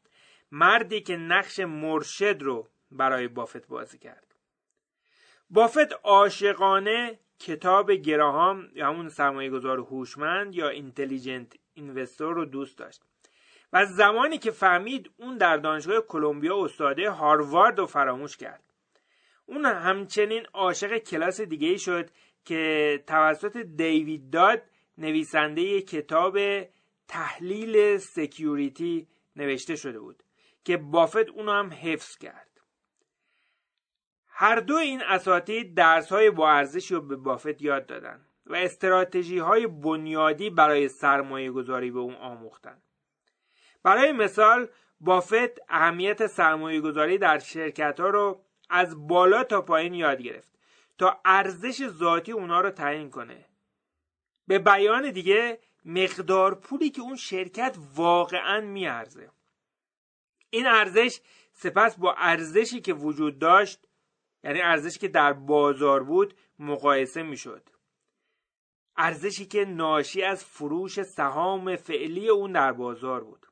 مردی 0.51 1.01
که 1.01 1.17
نقش 1.17 1.61
مرشد 1.61 2.43
رو 2.43 2.69
برای 2.91 3.29
بافت 3.29 3.69
بازی 3.69 3.99
کرد. 3.99 4.34
بافت 5.55 5.93
عاشقانه 6.03 7.19
کتاب 7.39 7.93
گراهام 7.93 8.69
یا 8.75 8.89
همون 8.89 9.09
سرمایه 9.09 9.51
گذار 9.51 9.79
هوشمند 9.79 10.55
یا 10.55 10.69
اینتلیجنت 10.69 11.53
اینوستور 11.75 12.35
رو 12.35 12.45
دوست 12.45 12.79
داشت. 12.79 13.03
و 13.73 13.87
زمانی 13.87 14.39
که 14.39 14.51
فهمید 14.51 15.11
اون 15.17 15.37
در 15.37 15.57
دانشگاه 15.57 16.01
کلمبیا 16.01 16.65
استاده 16.65 17.11
هاروارد 17.11 17.79
رو 17.79 17.87
فراموش 17.87 18.37
کرد. 18.37 18.63
اون 19.47 19.67
همچنین 19.67 20.47
عاشق 20.53 20.99
کلاس 20.99 21.41
دیگه 21.41 21.77
شد 21.77 22.11
که 22.45 23.05
توسط 23.07 23.57
دیوید 23.57 24.31
داد 24.31 24.63
نویسنده 24.99 25.83
کتاب 25.83 26.39
تحلیل 27.09 27.99
سکیوریتی 27.99 29.09
نوشته 29.37 29.77
شده 29.77 30.01
بود 30.01 30.23
که 30.65 30.77
بافت 30.77 31.29
اونو 31.29 31.53
هم 31.53 31.73
حفظ 31.73 32.19
کرد. 32.19 32.54
هر 34.37 34.61
دو 34.61 34.75
این 34.75 35.03
اساتید 35.03 35.75
درس 35.75 36.13
های 36.13 36.31
با 36.31 36.51
ارزشی 36.51 36.95
رو 36.95 37.01
به 37.01 37.17
بافت 37.17 37.63
یاد 37.63 37.87
دادن 37.87 38.27
و 38.47 38.55
استراتژی 38.55 39.39
های 39.39 39.67
بنیادی 39.67 40.51
برای 40.51 40.89
سرمایه 40.89 41.51
گذاری 41.51 41.91
به 41.91 41.99
اون 41.99 42.15
آموختن. 42.15 42.83
برای 43.83 44.13
مثال 44.13 44.69
بافت 45.01 45.61
اهمیت 45.69 46.27
سرمایه 46.27 46.81
گذاری 46.81 47.19
در 47.19 47.39
شرکت 47.39 48.01
ها 48.01 48.09
رو 48.09 48.45
از 48.71 49.09
بالا 49.09 49.45
تا 49.45 49.63
پایین 49.63 49.95
یاد 49.95 50.23
گرفت 50.23 50.53
تا 50.99 51.21
ارزش 51.25 51.89
ذاتی 51.89 52.33
اونا 52.33 52.61
رو 52.61 52.71
تعیین 52.71 53.11
کنه. 53.11 53.45
به 54.47 54.59
بیان 54.59 55.11
دیگه 55.11 55.59
مقدار 55.85 56.55
پولی 56.55 56.91
که 56.91 57.03
اون 57.03 57.17
شرکت 57.17 57.77
واقعا 57.95 58.61
میارزه. 58.61 59.31
این 60.51 60.67
ارزش 60.67 61.21
سپس 61.53 61.97
با 61.97 62.15
ارزشی 62.19 62.81
که 62.81 62.93
وجود 62.93 63.39
داشت 63.39 63.87
یعنی 64.45 64.61
ارزشی 64.63 64.99
که 64.99 65.09
در 65.09 65.33
بازار 65.33 66.03
بود 66.03 66.35
مقایسه 66.59 67.23
می‌شد. 67.23 67.69
ارزشی 68.97 69.47
که 69.47 69.65
ناشی 69.65 70.23
از 70.23 70.45
فروش 70.45 71.03
سهام 71.03 71.77
فعلی 71.77 72.29
اون 72.29 72.53
در 72.53 72.73
بازار 72.73 73.25
بود. 73.25 73.47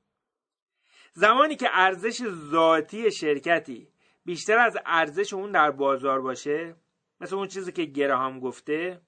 زمانی 1.13 1.57
که 1.57 1.69
ارزش 1.73 2.23
ذاتی 2.51 3.11
شرکتی 3.11 3.89
بیشتر 4.25 4.59
از 4.59 4.77
ارزش 4.87 5.33
اون 5.33 5.53
در 5.53 5.71
بازار 5.71 6.21
باشه 6.21 6.77
مثل 7.21 7.37
اون 7.37 7.49
چیزی 7.49 7.73
که 7.73 7.85
گراهام 7.85 8.41
گفته 8.41 9.01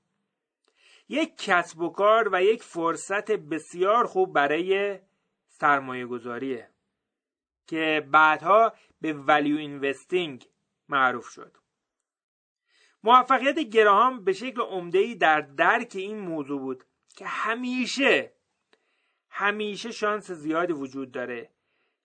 یک 1.08 1.36
کسب 1.38 1.80
و 1.80 1.90
کار 1.90 2.28
و 2.32 2.42
یک 2.42 2.62
فرصت 2.62 3.30
بسیار 3.30 4.06
خوب 4.06 4.32
برای 4.32 4.98
سرمایه 5.48 6.06
گذاریه 6.06 6.70
که 7.66 8.08
بعدها 8.10 8.72
به 9.00 9.12
ولیو 9.12 9.56
اینوستینگ 9.56 10.48
معروف 10.88 11.28
شد. 11.28 11.63
موفقیت 13.04 13.58
گراهام 13.58 14.24
به 14.24 14.32
شکل 14.32 14.60
عمده‌ای 14.60 15.14
در 15.14 15.40
درک 15.40 15.92
این 15.94 16.18
موضوع 16.18 16.60
بود 16.60 16.84
که 17.16 17.26
همیشه 17.26 18.32
همیشه 19.30 19.90
شانس 19.90 20.30
زیادی 20.30 20.72
وجود 20.72 21.12
داره 21.12 21.50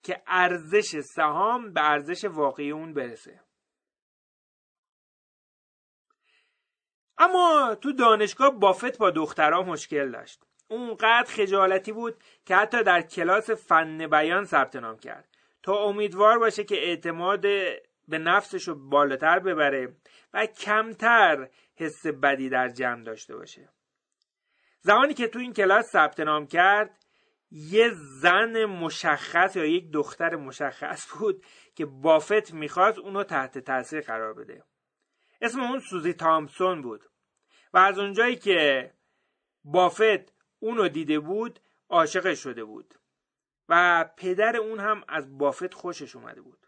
که 0.04 0.22
ارزش 0.28 1.00
سهام 1.00 1.74
به 1.74 1.90
ارزش 1.90 2.26
واقعی 2.26 2.72
اون 2.72 2.94
برسه. 2.94 3.42
اما 7.18 7.76
تو 7.82 7.92
دانشگاه 7.92 8.60
بافت 8.60 8.98
با 8.98 9.10
دخترها 9.10 9.64
مشکل 9.64 10.12
داشت. 10.12 10.44
اونقدر 10.68 11.26
خجالتی 11.30 11.92
بود 11.92 12.24
که 12.46 12.56
حتی 12.56 12.84
در 12.84 13.02
کلاس 13.02 13.50
فن 13.50 14.08
بیان 14.08 14.46
ثبت 14.46 14.76
نام 14.76 14.98
کرد. 14.98 15.28
تا 15.64 15.76
امیدوار 15.76 16.40
باشه 16.40 16.64
که 16.64 16.76
اعتماد 16.76 17.42
به 18.08 18.18
نفسش 18.18 18.68
رو 18.68 18.90
بالاتر 18.90 19.40
ببره. 19.40 19.96
و 20.34 20.46
کمتر 20.46 21.50
حس 21.76 22.08
بدی 22.08 22.50
در 22.50 22.70
جمع 22.70 23.04
داشته 23.04 23.36
باشه. 23.36 23.70
زمانی 24.82 25.14
که 25.14 25.28
تو 25.28 25.40
این 25.40 25.54
کلاس 25.54 25.86
ثبت 25.86 26.20
نام 26.20 26.48
کرد 26.48 27.06
یه 27.52 27.90
زن 27.94 28.66
مشخص 28.66 29.56
یا 29.56 29.66
یک 29.66 29.92
دختر 29.92 30.36
مشخص 30.36 31.12
بود 31.14 31.46
که 31.76 31.86
بافت 31.86 32.54
می‌خواست 32.54 33.00
اونو 33.00 33.24
تحت 33.24 33.58
تاثیر 33.58 34.02
قرار 34.02 34.34
بده. 34.34 34.64
اسم 35.42 35.60
اون 35.60 35.80
سوزی 35.80 36.14
تامسون 36.14 36.82
بود 36.82 37.06
و 37.74 37.78
از 37.78 38.00
اونجایی 38.00 38.36
که 38.36 38.92
بافت 39.64 40.34
اونو 40.60 40.88
دیده 40.88 41.20
بود 41.20 41.60
عاشق 41.90 42.34
شده 42.34 42.64
بود 42.64 42.94
و 43.70 44.06
پدر 44.18 44.58
اون 44.58 44.80
هم 44.80 45.04
از 45.08 45.38
بافت 45.38 45.74
خوشش 45.74 46.16
اومده 46.16 46.42
بود. 46.42 46.59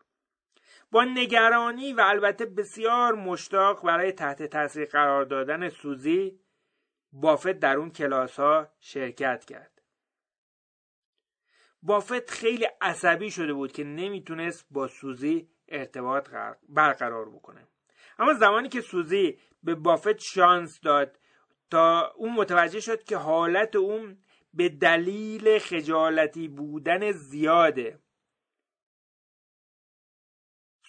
با 0.92 1.04
نگرانی 1.04 1.94
و 1.94 2.02
البته 2.02 2.46
بسیار 2.46 3.16
مشتاق 3.16 3.86
برای 3.86 4.12
تحت 4.12 4.44
تاثیر 4.44 4.86
قرار 4.86 5.26
دادن 5.26 5.70
سوزی 5.70 6.40
بافت 7.14 7.52
در 7.52 7.78
اون 7.78 7.90
کلاس 7.92 8.40
ها 8.40 8.68
شرکت 8.80 9.46
کرد. 9.46 9.82
بافت 11.84 12.30
خیلی 12.30 12.68
عصبی 12.82 13.32
شده 13.32 13.54
بود 13.54 13.72
که 13.72 13.84
نمی‌تونست 13.84 14.68
با 14.72 14.88
سوزی 14.88 15.50
ارتباط 15.68 16.30
برقرار 16.70 17.30
بکنه. 17.30 17.68
اما 18.20 18.34
زمانی 18.34 18.70
که 18.70 18.82
سوزی 18.82 19.40
به 19.64 19.76
بافت 19.76 20.18
شانس 20.18 20.80
داد 20.80 21.20
تا 21.70 22.14
اون 22.16 22.34
متوجه 22.34 22.80
شد 22.80 23.04
که 23.04 23.18
حالت 23.18 23.76
اون 23.76 24.18
به 24.54 24.70
دلیل 24.70 25.60
خجالتی 25.60 26.48
بودن 26.48 27.12
زیاده. 27.12 28.00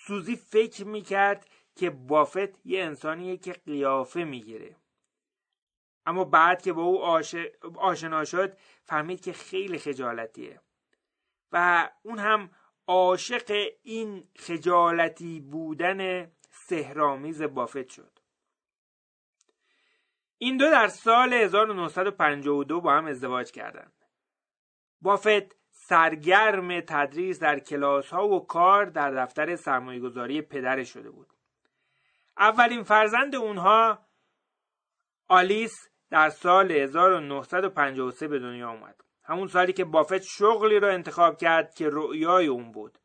سوزی 0.06 0.36
فکر 0.36 0.84
می‌کرد 0.84 1.46
که 1.76 1.90
بافت 1.90 2.66
یه 2.66 2.84
انسانیه 2.84 3.36
که 3.36 3.52
قیافه 3.52 4.24
می‌گیره. 4.24 4.76
اما 6.06 6.24
بعد 6.24 6.62
که 6.62 6.72
با 6.72 6.82
او 6.82 7.02
آشنا 7.78 8.24
شد 8.24 8.56
فهمید 8.84 9.20
که 9.20 9.32
خیلی 9.32 9.78
خجالتیه. 9.78 10.60
و 11.52 11.90
اون 12.02 12.18
هم 12.18 12.50
عاشق 12.86 13.68
این 13.82 14.28
خجالتی 14.36 15.40
بودن 15.40 16.30
سهرامیز 16.50 17.42
بافت 17.42 17.88
شد. 17.88 18.18
این 20.38 20.56
دو 20.56 20.70
در 20.70 20.88
سال 20.88 21.32
1952 21.32 22.80
با 22.80 22.92
هم 22.92 23.06
ازدواج 23.06 23.50
کردند. 23.50 24.04
بافت 25.00 25.61
سرگرم 25.88 26.80
تدریس 26.80 27.40
در 27.40 27.58
کلاس 27.58 28.10
ها 28.10 28.28
و 28.28 28.46
کار 28.46 28.84
در 28.84 29.10
دفتر 29.10 29.56
سرمایه 29.56 30.00
گذاری 30.00 30.42
پدرش 30.42 30.92
شده 30.92 31.10
بود. 31.10 31.26
اولین 32.38 32.82
فرزند 32.82 33.34
اونها 33.34 33.98
آلیس 35.28 35.72
در 36.10 36.28
سال 36.28 36.72
1953 36.72 38.28
به 38.28 38.38
دنیا 38.38 38.70
اومد. 38.70 39.00
همون 39.24 39.46
سالی 39.46 39.72
که 39.72 39.84
بافت 39.84 40.22
شغلی 40.22 40.80
را 40.80 40.92
انتخاب 40.92 41.36
کرد 41.36 41.74
که 41.74 41.88
رؤیای 41.92 42.46
اون 42.46 42.72
بود. 42.72 42.98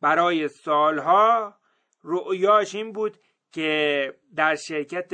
برای 0.00 0.48
سالها 0.48 1.54
رؤیاش 2.04 2.74
این 2.74 2.92
بود 2.92 3.16
که 3.52 4.12
در 4.36 4.54
شرکت 4.54 5.12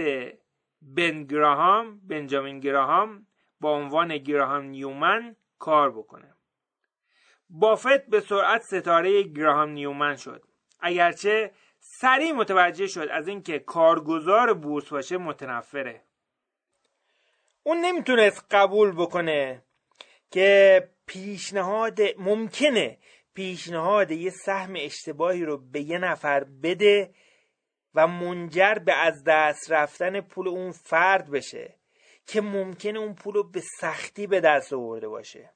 بن 0.82 1.24
گراهام 1.24 2.00
بنجامین 2.08 2.60
گراهام 2.60 3.26
با 3.60 3.70
عنوان 3.70 4.18
گراهام 4.18 4.64
نیومن 4.64 5.36
کار 5.58 5.90
بکنه. 5.90 6.34
بافت 7.54 8.06
به 8.06 8.20
سرعت 8.20 8.62
ستاره 8.62 9.22
گراهام 9.22 9.68
نیومن 9.68 10.16
شد. 10.16 10.42
اگرچه 10.80 11.50
سریع 11.80 12.32
متوجه 12.32 12.86
شد 12.86 13.08
از 13.10 13.28
اینکه 13.28 13.58
کارگزار 13.58 14.54
بورس 14.54 14.88
باشه 14.88 15.16
متنفره. 15.16 16.02
اون 17.62 17.80
نمی‌تونست 17.80 18.46
قبول 18.50 18.92
بکنه 18.92 19.62
که 20.30 20.88
پیشنهاد 21.06 21.98
ممکنه 22.18 22.98
پیشنهاد 23.34 24.10
یه 24.10 24.30
سهم 24.30 24.74
اشتباهی 24.76 25.44
رو 25.44 25.58
به 25.58 25.80
یه 25.80 25.98
نفر 25.98 26.44
بده 26.44 27.14
و 27.94 28.06
منجر 28.06 28.74
به 28.74 28.94
از 28.94 29.24
دست 29.24 29.72
رفتن 29.72 30.20
پول 30.20 30.48
اون 30.48 30.72
فرد 30.72 31.30
بشه 31.30 31.74
که 32.26 32.40
ممکنه 32.40 32.98
اون 32.98 33.14
پول 33.14 33.34
رو 33.34 33.50
به 33.50 33.60
سختی 33.80 34.26
به 34.26 34.40
دست 34.40 34.72
آورده 34.72 35.08
باشه. 35.08 35.50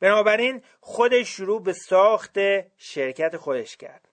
بنابراین 0.00 0.62
خودش 0.80 1.28
شروع 1.28 1.62
به 1.62 1.72
ساخت 1.72 2.38
شرکت 2.76 3.36
خودش 3.36 3.76
کرد. 3.76 4.08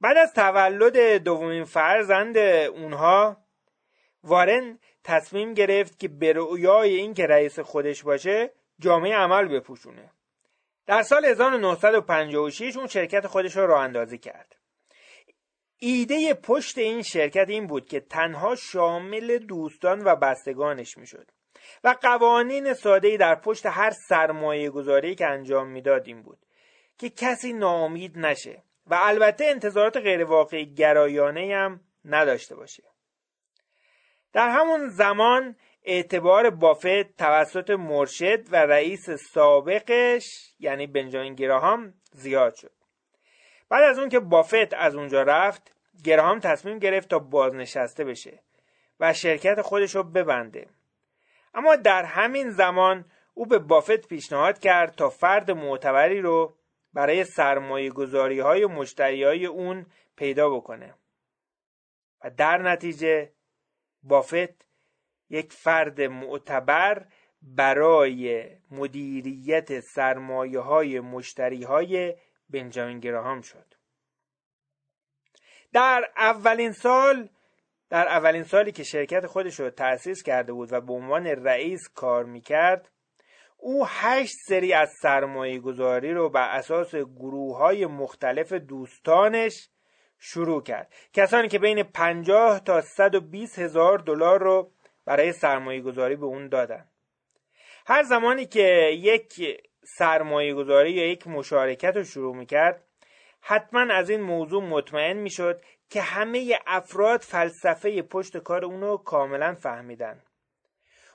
بعد 0.00 0.16
از 0.16 0.32
تولد 0.34 0.96
دومین 1.22 1.64
فرزند 1.64 2.36
اونها 2.36 3.36
وارن 4.24 4.78
تصمیم 5.04 5.54
گرفت 5.54 5.98
که 5.98 6.08
به 6.08 6.32
رویای 6.32 6.96
این 6.96 7.14
که 7.14 7.26
رئیس 7.26 7.58
خودش 7.58 8.02
باشه 8.02 8.50
جامعه 8.78 9.16
عمل 9.16 9.48
بپوشونه. 9.48 10.10
در 10.86 11.02
سال 11.02 11.24
1956 11.24 12.76
اون 12.76 12.86
شرکت 12.86 13.26
خودش 13.26 13.56
رو 13.56 13.66
راه 13.66 13.80
اندازی 13.80 14.18
کرد. 14.18 14.56
ایده 15.78 16.34
پشت 16.34 16.78
این 16.78 17.02
شرکت 17.02 17.48
این 17.48 17.66
بود 17.66 17.88
که 17.88 18.00
تنها 18.00 18.54
شامل 18.54 19.38
دوستان 19.38 20.04
و 20.04 20.16
بستگانش 20.16 20.98
می‌شد. 20.98 21.30
و 21.84 21.96
قوانین 22.02 22.74
ساده 22.74 23.16
در 23.16 23.34
پشت 23.34 23.66
هر 23.66 23.90
سرمایه 23.90 24.70
گذاری 24.70 25.14
که 25.14 25.26
انجام 25.26 25.68
می‌داد 25.68 26.06
این 26.06 26.22
بود 26.22 26.38
که 26.98 27.10
کسی 27.10 27.52
ناامید 27.52 28.18
نشه 28.18 28.62
و 28.86 28.98
البته 29.02 29.44
انتظارات 29.44 29.96
غیرواقعی 29.96 30.74
گرایانه 30.74 31.54
هم 31.54 31.80
نداشته 32.04 32.54
باشه. 32.54 32.82
در 34.32 34.48
همون 34.48 34.88
زمان 34.88 35.56
اعتبار 35.84 36.50
بافت 36.50 37.16
توسط 37.16 37.70
مرشد 37.70 38.52
و 38.52 38.56
رئیس 38.56 39.10
سابقش 39.10 40.54
یعنی 40.58 40.86
بنجامین 40.86 41.34
گراهام 41.34 41.94
زیاد 42.12 42.54
شد. 42.54 42.72
بعد 43.68 43.84
از 43.84 43.98
اون 43.98 44.08
که 44.08 44.20
بافت 44.20 44.74
از 44.74 44.94
اونجا 44.94 45.22
رفت 45.22 45.72
گراهام 46.04 46.40
تصمیم 46.40 46.78
گرفت 46.78 47.08
تا 47.08 47.18
بازنشسته 47.18 48.04
بشه 48.04 48.42
و 49.00 49.12
شرکت 49.12 49.62
خودش 49.62 49.94
رو 49.94 50.02
ببنده. 50.02 50.66
اما 51.54 51.76
در 51.76 52.04
همین 52.04 52.50
زمان 52.50 53.04
او 53.34 53.46
به 53.46 53.58
بافت 53.58 54.08
پیشنهاد 54.08 54.58
کرد 54.58 54.94
تا 54.94 55.08
فرد 55.10 55.50
معتبری 55.50 56.20
رو 56.20 56.56
برای 56.92 57.24
سرمایه 57.24 57.90
گذاری 57.90 58.40
های 58.40 58.66
مشتری 58.66 59.24
های 59.24 59.46
اون 59.46 59.86
پیدا 60.16 60.50
بکنه. 60.50 60.94
و 62.24 62.30
در 62.30 62.58
نتیجه 62.58 63.32
بافت 64.02 64.66
یک 65.30 65.52
فرد 65.52 66.00
معتبر 66.00 67.06
برای 67.42 68.48
مدیریت 68.70 69.80
سرمایه 69.80 70.60
های 70.60 71.00
مشتری 71.00 71.62
های 71.64 72.14
بنجامین 72.50 73.00
گراهام 73.00 73.40
شد. 73.40 73.74
در 75.72 76.10
اولین 76.16 76.72
سال 76.72 77.28
در 77.92 78.08
اولین 78.08 78.42
سالی 78.42 78.72
که 78.72 78.84
شرکت 78.84 79.26
خودش 79.26 79.60
رو 79.60 79.70
تأسیس 79.70 80.22
کرده 80.22 80.52
بود 80.52 80.72
و 80.72 80.80
به 80.80 80.92
عنوان 80.92 81.26
رئیس 81.26 81.88
کار 81.94 82.24
می‌کرد 82.24 82.90
او 83.56 83.86
هشت 83.86 84.34
سری 84.48 84.72
از 84.72 84.90
سرمایه 85.02 85.58
گذاری 85.58 86.12
رو 86.12 86.28
بر 86.28 86.48
اساس 86.50 86.94
گروه 86.94 87.56
های 87.56 87.86
مختلف 87.86 88.52
دوستانش 88.52 89.68
شروع 90.18 90.62
کرد. 90.62 90.92
کسانی 91.12 91.48
که 91.48 91.58
بین 91.58 91.82
50 91.82 92.60
تا 92.60 92.80
120 92.80 93.58
هزار 93.58 93.98
دلار 93.98 94.42
رو 94.42 94.70
برای 95.04 95.32
سرمایه 95.32 95.80
گذاری 95.80 96.16
به 96.16 96.26
اون 96.26 96.48
دادن. 96.48 96.88
هر 97.86 98.02
زمانی 98.02 98.46
که 98.46 98.90
یک 99.00 99.60
سرمایه 99.84 100.54
گذاری 100.54 100.92
یا 100.92 101.06
یک 101.06 101.26
مشارکت 101.26 101.96
رو 101.96 102.04
شروع 102.04 102.36
می‌کرد 102.36 102.84
حتما 103.40 103.94
از 103.94 104.10
این 104.10 104.20
موضوع 104.20 104.62
مطمئن 104.62 105.16
می‌شد 105.16 105.62
که 105.92 106.02
همه 106.02 106.58
افراد 106.66 107.20
فلسفه 107.20 108.02
پشت 108.02 108.36
کار 108.36 108.64
اونو 108.64 108.96
کاملا 108.96 109.54
فهمیدن. 109.54 110.22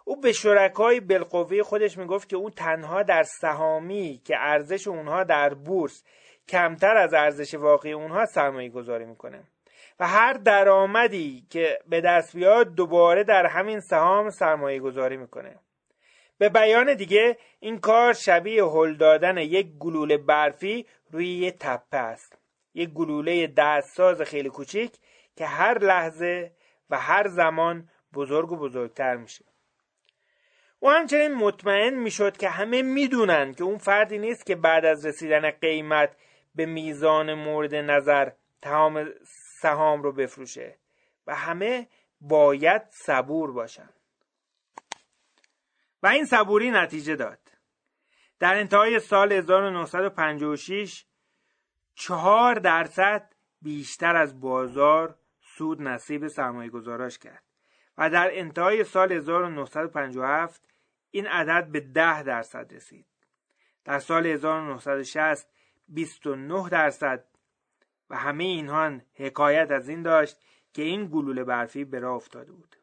او 0.06 0.22
به 0.22 0.32
شرکای 0.32 1.00
بالقوه 1.00 1.64
خودش 1.64 1.98
می‌گفت 1.98 2.30
که 2.30 2.36
او 2.36 2.50
تنها 2.50 3.04
در 3.04 3.24
سهامی 3.24 4.22
که 4.26 4.36
ارزش 4.38 4.88
اونها 4.88 5.24
در 5.24 5.54
بورس 5.54 6.04
کمتر 6.48 6.98
از 6.98 7.14
ارزش 7.14 7.54
واقعی 7.54 7.92
اونها 7.92 8.26
سرمایه 8.26 8.70
گذاری 8.70 9.06
می‌کنه. 9.06 9.44
و 10.00 10.08
هر 10.08 10.34
درآمدی 10.34 11.48
که 11.50 11.80
به 11.88 12.02
دست 12.02 12.36
بیاد 12.36 12.76
دوباره 12.76 13.24
در 13.24 13.46
همین 13.46 13.80
سهام 13.80 14.30
سرمایه 14.30 14.80
گذاری 14.80 15.18
می‌کنه. 15.18 15.56
به 16.38 16.50
بیان 16.50 16.94
دیگه 16.94 17.38
این 17.60 17.80
کار 17.80 18.14
شبیه 18.14 18.66
هل 18.66 18.96
دادن 18.96 19.38
یک 19.38 19.68
گلوله 19.80 20.18
برفی 20.18 20.86
روی 21.12 21.28
یه 21.28 21.52
تپه 21.52 21.98
است. 21.98 22.37
یک 22.78 22.90
گلوله 22.90 23.48
دستساز 23.48 24.22
خیلی 24.22 24.50
کوچیک 24.50 24.98
که 25.36 25.46
هر 25.46 25.78
لحظه 25.78 26.52
و 26.90 27.00
هر 27.00 27.28
زمان 27.28 27.90
بزرگ 28.14 28.52
و 28.52 28.56
بزرگتر 28.58 29.16
میشه. 29.16 29.46
او 30.80 30.92
همچنین 30.92 31.34
مطمئن 31.34 31.94
می‌شد 31.94 32.38
که 32.38 32.50
همه 32.50 32.82
می‌دونن 32.82 33.54
که 33.54 33.64
اون 33.64 33.78
فردی 33.78 34.18
نیست 34.18 34.46
که 34.46 34.56
بعد 34.56 34.86
از 34.86 35.06
رسیدن 35.06 35.52
قیمت 35.52 36.16
به 36.56 36.66
میزان 36.66 37.34
مورد 37.34 37.76
نظر 37.76 38.32
تمام 38.62 39.10
سهام 39.62 40.04
رو 40.04 40.12
بفروشه 40.12 40.78
و 41.28 41.36
همه 41.36 41.88
باید 42.22 42.82
صبور 42.90 43.52
باشن. 43.52 43.90
و 46.04 46.08
این 46.08 46.26
صبوری 46.26 46.72
نتیجه 46.72 47.16
داد. 47.16 47.40
در 48.40 48.56
انتهای 48.56 49.00
سال 49.00 49.32
1956 49.32 51.06
چهار 52.00 52.56
درصد 52.56 53.34
بیشتر 53.62 54.16
از 54.16 54.40
بازار 54.42 55.16
سود 55.42 55.82
نصیب 55.82 56.28
سرمایه 56.28 56.70
گذاراش 56.70 57.18
کرد 57.18 57.44
و 57.98 58.10
در 58.10 58.30
انتهای 58.34 58.84
سال 58.84 59.12
1957 59.12 60.62
این 61.12 61.28
عدد 61.28 61.72
به 61.72 61.80
10 61.80 62.24
درصد 62.24 62.74
رسید. 62.74 63.06
در 63.86 64.00
سال 64.00 64.28
1960 64.28 65.50
29 65.88 66.70
درصد 66.70 67.26
و 68.10 68.18
همه 68.18 68.44
اینها 68.44 69.00
حکایت 69.14 69.72
از 69.72 69.90
این 69.90 70.02
داشت 70.02 70.38
که 70.74 70.82
این 70.82 71.08
گلوله 71.08 71.44
برفی 71.44 71.86
به 71.86 72.00
راه 72.00 72.16
افتاده 72.16 72.52
بود. 72.52 72.76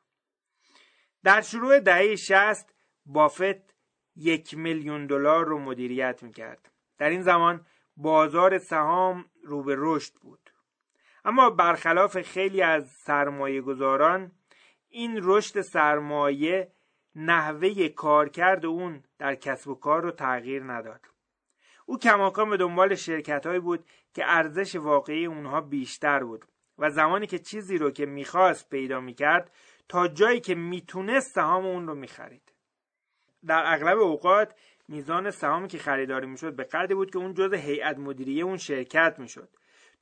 در 1.24 1.40
شروع 1.40 1.80
دهه 1.80 2.16
60 2.16 2.74
بافت 3.06 3.74
یک 4.16 4.54
میلیون 4.54 5.06
دلار 5.06 5.46
رو 5.46 5.58
مدیریت 5.58 6.22
می‌کرد. 6.22 6.70
در 6.98 7.10
این 7.10 7.22
زمان 7.22 7.66
بازار 7.96 8.58
سهام 8.58 9.24
رو 9.42 9.62
به 9.62 9.74
رشد 9.78 10.14
بود. 10.14 10.50
اما 11.24 11.50
برخلاف 11.50 12.22
خیلی 12.22 12.62
از 12.62 12.88
سرمایه 12.90 13.60
گذاران 13.60 14.32
این 14.88 15.20
رشد 15.22 15.60
سرمایه 15.60 16.72
نحوه 17.14 17.88
کارکرد 17.88 18.66
اون 18.66 19.04
در 19.18 19.34
کسب 19.34 19.68
و 19.68 19.74
کار 19.74 20.02
رو 20.02 20.10
تغییر 20.10 20.62
نداد. 20.62 21.00
او 21.86 21.98
کماکان 21.98 22.50
به 22.50 22.56
دنبال 22.56 22.94
شرکت 22.94 23.46
هایی 23.46 23.60
بود 23.60 23.84
که 24.14 24.22
ارزش 24.26 24.76
واقعی 24.76 25.26
اونها 25.26 25.60
بیشتر 25.60 26.24
بود 26.24 26.44
و 26.78 26.90
زمانی 26.90 27.26
که 27.26 27.38
چیزی 27.38 27.78
رو 27.78 27.90
که 27.90 28.06
می‌خواست 28.06 28.68
پیدا 28.68 29.00
می‌کرد 29.00 29.50
تا 29.88 30.08
جایی 30.08 30.40
که 30.40 30.54
می‌تونست 30.54 31.34
سهام 31.34 31.66
اون 31.66 31.86
رو 31.86 31.94
می‌خرید. 31.94 32.52
در 33.46 33.62
اغلب 33.66 33.98
اوقات 33.98 34.54
میزان 34.88 35.30
سهامی 35.30 35.68
که 35.68 35.78
خریداری 35.78 36.26
می‌شد 36.26 36.56
به 36.56 36.64
قدری 36.64 36.94
بود 36.94 37.10
که 37.10 37.18
اون 37.18 37.34
جز 37.34 37.54
هیئت 37.54 37.98
مدیریه 37.98 38.44
اون 38.44 38.56
شرکت 38.56 39.18
می‌شد. 39.18 39.48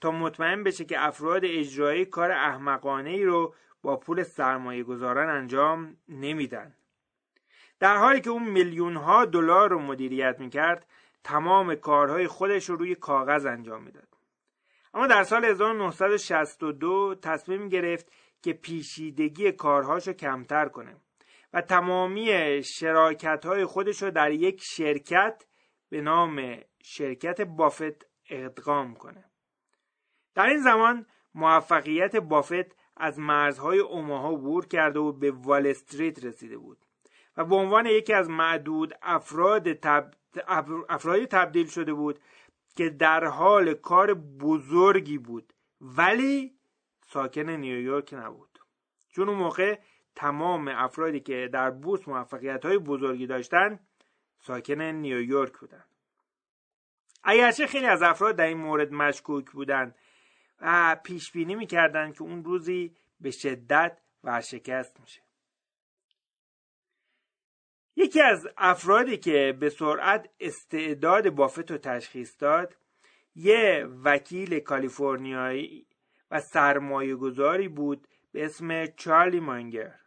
تا 0.00 0.10
مطمئن 0.10 0.62
بشه 0.62 0.84
که 0.84 1.06
افراد 1.06 1.44
اجرایی 1.44 2.04
کار 2.04 2.30
احمقانه 2.30 3.10
ای 3.10 3.24
رو 3.24 3.54
با 3.82 3.96
پول 3.96 4.22
سرمایه 4.22 4.82
گذاران 4.82 5.28
انجام 5.28 5.96
نمیدن. 6.08 6.74
در 7.80 7.96
حالی 7.96 8.20
که 8.20 8.30
اون 8.30 8.42
میلیون 8.42 8.96
ها 8.96 9.24
دلار 9.24 9.70
رو 9.70 9.78
مدیریت 9.78 10.40
می‌کرد 10.40 10.86
تمام 11.24 11.74
کارهای 11.74 12.26
خودش 12.26 12.68
رو 12.68 12.76
روی 12.76 12.94
کاغذ 12.94 13.46
انجام 13.46 13.82
می‌داد. 13.82 14.08
اما 14.94 15.06
در 15.06 15.24
سال 15.24 15.44
1962 15.44 17.14
تصمیم 17.14 17.68
گرفت 17.68 18.12
که 18.42 18.52
پیشیدگی 18.52 19.52
کارهاش 19.52 20.06
رو 20.08 20.12
کمتر 20.12 20.68
کنه. 20.68 20.96
و 21.52 21.60
تمامی 21.60 22.62
شراکت 22.62 23.46
های 23.46 23.64
خودش 23.64 24.02
رو 24.02 24.10
در 24.10 24.30
یک 24.30 24.62
شرکت 24.62 25.44
به 25.88 26.00
نام 26.00 26.58
شرکت 26.82 27.40
بافت 27.40 28.06
ادغام 28.30 28.94
کنه. 28.94 29.24
در 30.34 30.46
این 30.46 30.58
زمان 30.58 31.06
موفقیت 31.34 32.16
بافت 32.16 32.76
از 32.96 33.18
مرزهای 33.18 33.78
اوماها 33.78 34.32
عبور 34.32 34.66
کرده 34.66 34.98
و 34.98 35.12
به 35.12 35.30
وال 35.30 35.66
استریت 35.66 36.24
رسیده 36.24 36.58
بود 36.58 36.78
و 37.36 37.44
به 37.44 37.54
عنوان 37.54 37.86
یکی 37.86 38.12
از 38.12 38.30
معدود 38.30 38.94
افراد 39.02 39.72
تب... 39.72 40.14
افرادی 40.88 41.26
تبدیل 41.26 41.66
شده 41.66 41.94
بود 41.94 42.20
که 42.76 42.90
در 42.90 43.24
حال 43.24 43.74
کار 43.74 44.14
بزرگی 44.14 45.18
بود 45.18 45.52
ولی 45.80 46.58
ساکن 47.06 47.50
نیویورک 47.50 48.14
نبود. 48.14 48.58
چون 49.08 49.28
اون 49.28 49.38
موقع 49.38 49.78
تمام 50.14 50.68
افرادی 50.68 51.20
که 51.20 51.48
در 51.52 51.70
بورس 51.70 52.08
موفقیت 52.08 52.64
های 52.64 52.78
بزرگی 52.78 53.26
داشتن 53.26 53.80
ساکن 54.38 54.82
نیویورک 54.82 55.58
بودن. 55.58 55.84
اگرچه 57.24 57.66
خیلی 57.66 57.86
از 57.86 58.02
افراد 58.02 58.36
در 58.36 58.46
این 58.46 58.58
مورد 58.58 58.92
مشکوک 58.92 59.50
بودند 59.50 59.94
و 60.60 60.96
پیش 61.04 61.32
بینی 61.32 61.54
می‌کردند 61.54 62.14
که 62.14 62.22
اون 62.22 62.44
روزی 62.44 62.96
به 63.20 63.30
شدت 63.30 63.98
ورشکست 64.24 65.00
میشه. 65.00 65.22
یکی 67.96 68.20
از 68.20 68.48
افرادی 68.56 69.16
که 69.16 69.56
به 69.60 69.70
سرعت 69.70 70.28
استعداد 70.40 71.30
بافت 71.30 71.70
رو 71.70 71.78
تشخیص 71.78 72.36
داد 72.38 72.76
یه 73.34 73.88
وکیل 74.04 74.60
کالیفرنیایی 74.60 75.86
و 76.30 76.40
سرمایه 76.40 77.16
گذاری 77.16 77.68
بود 77.68 78.08
به 78.32 78.44
اسم 78.44 78.86
چارلی 78.86 79.40
مانگر. 79.40 80.01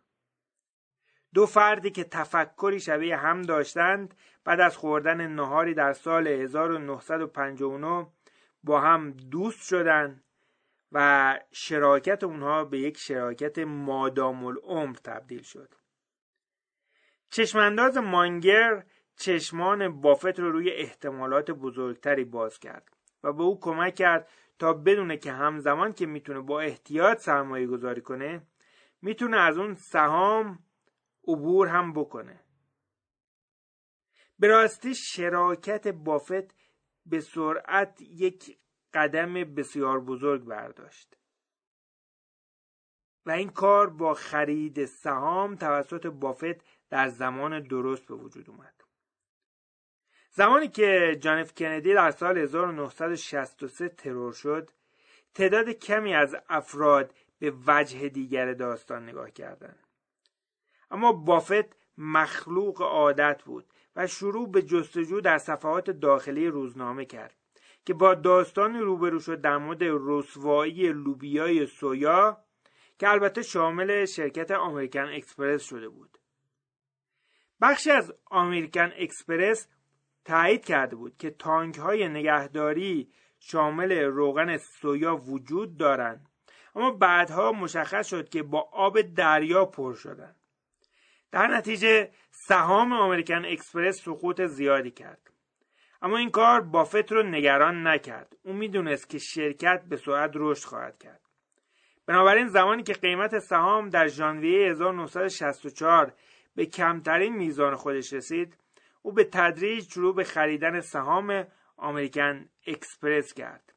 دو 1.35 1.45
فردی 1.45 1.91
که 1.91 2.03
تفکری 2.03 2.79
شبیه 2.79 3.17
هم 3.17 3.41
داشتند 3.41 4.13
بعد 4.43 4.59
از 4.59 4.77
خوردن 4.77 5.27
نهاری 5.27 5.73
در 5.73 5.93
سال 5.93 6.27
1959 6.27 8.07
با 8.63 8.81
هم 8.81 9.11
دوست 9.11 9.67
شدند 9.67 10.23
و 10.91 11.39
شراکت 11.51 12.23
اونها 12.23 12.65
به 12.65 12.79
یک 12.79 12.97
شراکت 12.97 13.59
مادام 13.59 14.45
العمر 14.45 14.95
تبدیل 14.95 15.41
شد. 15.41 15.75
چشمانداز 17.29 17.97
مانگر 17.97 18.83
چشمان 19.17 20.01
بافت 20.01 20.39
رو 20.39 20.51
روی 20.51 20.71
احتمالات 20.71 21.51
بزرگتری 21.51 22.25
باز 22.25 22.59
کرد 22.59 22.89
و 23.23 23.33
به 23.33 23.43
او 23.43 23.59
کمک 23.59 23.95
کرد 23.95 24.27
تا 24.59 24.73
بدونه 24.73 25.17
که 25.17 25.31
همزمان 25.31 25.93
که 25.93 26.05
می‌تونه 26.05 26.39
با 26.39 26.61
احتیاط 26.61 27.17
سرمایه 27.17 27.67
گذاری 27.67 28.01
کنه 28.01 28.41
می‌تونه 29.01 29.37
از 29.37 29.57
اون 29.57 29.73
سهام 29.73 30.64
عبور 31.27 31.67
هم 31.67 31.93
بکنه. 31.93 32.39
به 34.39 34.47
راستی 34.47 34.95
شراکت 34.95 35.87
بافت 35.87 36.55
به 37.05 37.19
سرعت 37.19 38.01
یک 38.01 38.57
قدم 38.93 39.33
بسیار 39.33 39.99
بزرگ 39.99 40.43
برداشت. 40.43 41.17
و 43.25 43.31
این 43.31 43.49
کار 43.49 43.89
با 43.89 44.13
خرید 44.13 44.85
سهام 44.85 45.55
توسط 45.55 46.07
بافت 46.07 46.87
در 46.89 47.07
زمان 47.07 47.59
درست 47.59 48.05
به 48.05 48.15
وجود 48.15 48.49
اومد. 48.49 48.83
زمانی 50.31 50.67
که 50.67 51.17
جانف 51.19 51.53
کندی 51.53 51.93
در 51.93 52.11
سال 52.11 52.37
1963 52.37 53.89
ترور 53.89 54.33
شد 54.33 54.71
تعداد 55.33 55.69
کمی 55.69 56.13
از 56.13 56.35
افراد 56.49 57.13
به 57.39 57.53
وجه 57.67 58.09
دیگر 58.09 58.53
داستان 58.53 59.09
نگاه 59.09 59.31
کردند. 59.31 59.84
اما 60.91 61.11
بافت 61.11 61.75
مخلوق 61.97 62.81
عادت 62.81 63.43
بود 63.45 63.65
و 63.95 64.07
شروع 64.07 64.51
به 64.51 64.61
جستجو 64.61 65.21
در 65.21 65.37
صفحات 65.37 65.89
داخلی 65.89 66.47
روزنامه 66.47 67.05
کرد 67.05 67.35
که 67.85 67.93
با 67.93 68.13
داستان 68.13 68.75
روبرو 68.75 69.19
شد 69.19 69.41
در 69.41 69.57
مورد 69.57 69.79
رسوایی 69.81 70.91
لوبیای 70.91 71.65
سویا 71.65 72.37
که 72.99 73.09
البته 73.09 73.41
شامل 73.41 74.05
شرکت 74.05 74.51
American 74.51 75.09
Express 75.13 75.63
شده 75.63 75.89
بود. 75.89 76.17
بخشی 77.61 77.91
از 77.91 78.13
American 78.25 78.91
Express 78.97 79.67
تایید 80.25 80.65
کرده 80.65 80.95
بود 80.95 81.17
که 81.17 81.29
تانک 81.29 81.77
های 81.77 82.09
نگهداری 82.09 83.11
شامل 83.39 83.91
روغن 83.91 84.57
سویا 84.57 85.15
وجود 85.15 85.77
دارند 85.77 86.29
اما 86.75 86.91
بعدها 86.91 87.51
مشخص 87.51 88.07
شد 88.07 88.29
که 88.29 88.43
با 88.43 88.69
آب 88.71 89.01
دریا 89.01 89.65
پر 89.65 89.93
شدند. 89.93 90.35
در 91.31 91.47
نتیجه 91.47 92.11
سهام 92.31 92.93
American 92.93 93.45
Express 93.45 94.01
سقوط 94.01 94.41
زیادی 94.41 94.91
کرد. 94.91 95.31
اما 96.01 96.17
این 96.17 96.29
کار 96.29 96.61
بافت 96.61 97.11
رو 97.11 97.23
نگران 97.23 97.87
نکرد. 97.87 98.35
او 98.43 98.53
می‌دونست 98.53 99.09
که 99.09 99.17
شرکت 99.17 99.83
به 99.89 99.97
سرعت 99.97 100.31
رشد 100.35 100.65
خواهد 100.65 100.99
کرد. 100.99 101.21
بنابراین 102.05 102.47
زمانی 102.47 102.83
که 102.83 102.93
قیمت 102.93 103.39
سهام 103.39 103.89
در 103.89 104.07
ژانویه 104.07 104.69
1964 104.71 106.13
به 106.55 106.65
کمترین 106.65 107.35
میزان 107.35 107.75
خودش 107.75 108.13
رسید 108.13 108.57
او 109.01 109.11
به 109.11 109.23
تدریج 109.23 109.91
شروع 109.91 110.15
به 110.15 110.23
خریدن 110.23 110.79
سهام 110.79 111.47
American 111.77 112.49
Express 112.67 113.33
کرد. 113.33 113.73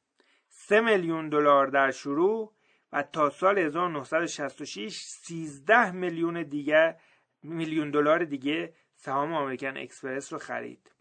3 0.48 0.80
میلیون 0.80 1.28
دلار 1.28 1.66
در 1.66 1.90
شروع 1.90 2.52
و 2.92 3.02
تا 3.02 3.30
سال 3.30 3.58
1966 3.58 4.96
13 5.00 5.90
میلیون 5.90 6.42
دیگه 6.42 6.96
میلیون 7.42 7.90
دلار 7.90 8.24
دیگه 8.24 8.74
سهام 8.96 9.32
American 9.32 9.76
Express 9.76 10.32
رو 10.32 10.38
خرید. 10.38 10.92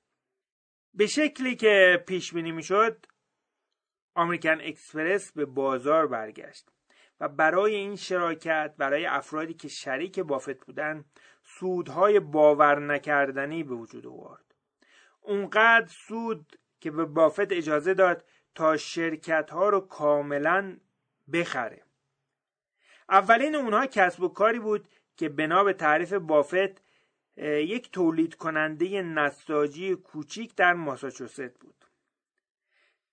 به 0.93 1.08
شکلی 1.08 1.56
که 1.56 2.04
پیش 2.08 2.34
بینی 2.34 2.52
می‌شد 2.52 3.06
آمریکن 4.15 4.62
اکسپرس 4.62 5.32
به 5.32 5.45
بازار 5.45 6.08
برگشت 6.08 6.69
و 7.19 7.28
برای 7.28 7.76
این 7.76 7.95
شراکت 7.95 8.73
برای 8.78 9.06
افرادی 9.06 9.54
که 9.54 9.67
شریک 9.67 10.19
بافت 10.19 10.65
بودن 10.65 11.06
سودهای 11.43 12.19
باور 12.19 12.80
نکردنی 12.80 13.63
به 13.63 13.76
وجود 13.76 14.08
آورد. 14.08 14.56
اونقدر 15.21 15.88
سود 15.88 16.60
که 16.80 16.91
به 16.91 17.06
بافت 17.06 17.52
اجازه 17.52 17.93
داد 17.93 18.26
تا 18.56 18.78
شرکت 18.78 19.50
ها 19.52 19.69
رو 19.69 19.80
کاملا 19.80 20.78
بخره. 21.34 21.84
اولین 23.10 23.56
اونها 23.56 23.86
کسب 23.86 24.23
و 24.23 24.28
کاری 24.28 24.60
بود 24.60 24.88
که 25.17 25.30
بنا 25.30 25.63
به 25.63 25.73
تعریف 25.73 26.13
بافت 26.13 26.82
یک 27.38 27.91
تولید 27.91 28.36
کننده 28.36 29.01
نساجی 29.01 29.95
کوچیک 29.95 30.56
در 30.56 30.73
ماساچوست 30.73 31.60
بود. 31.60 31.86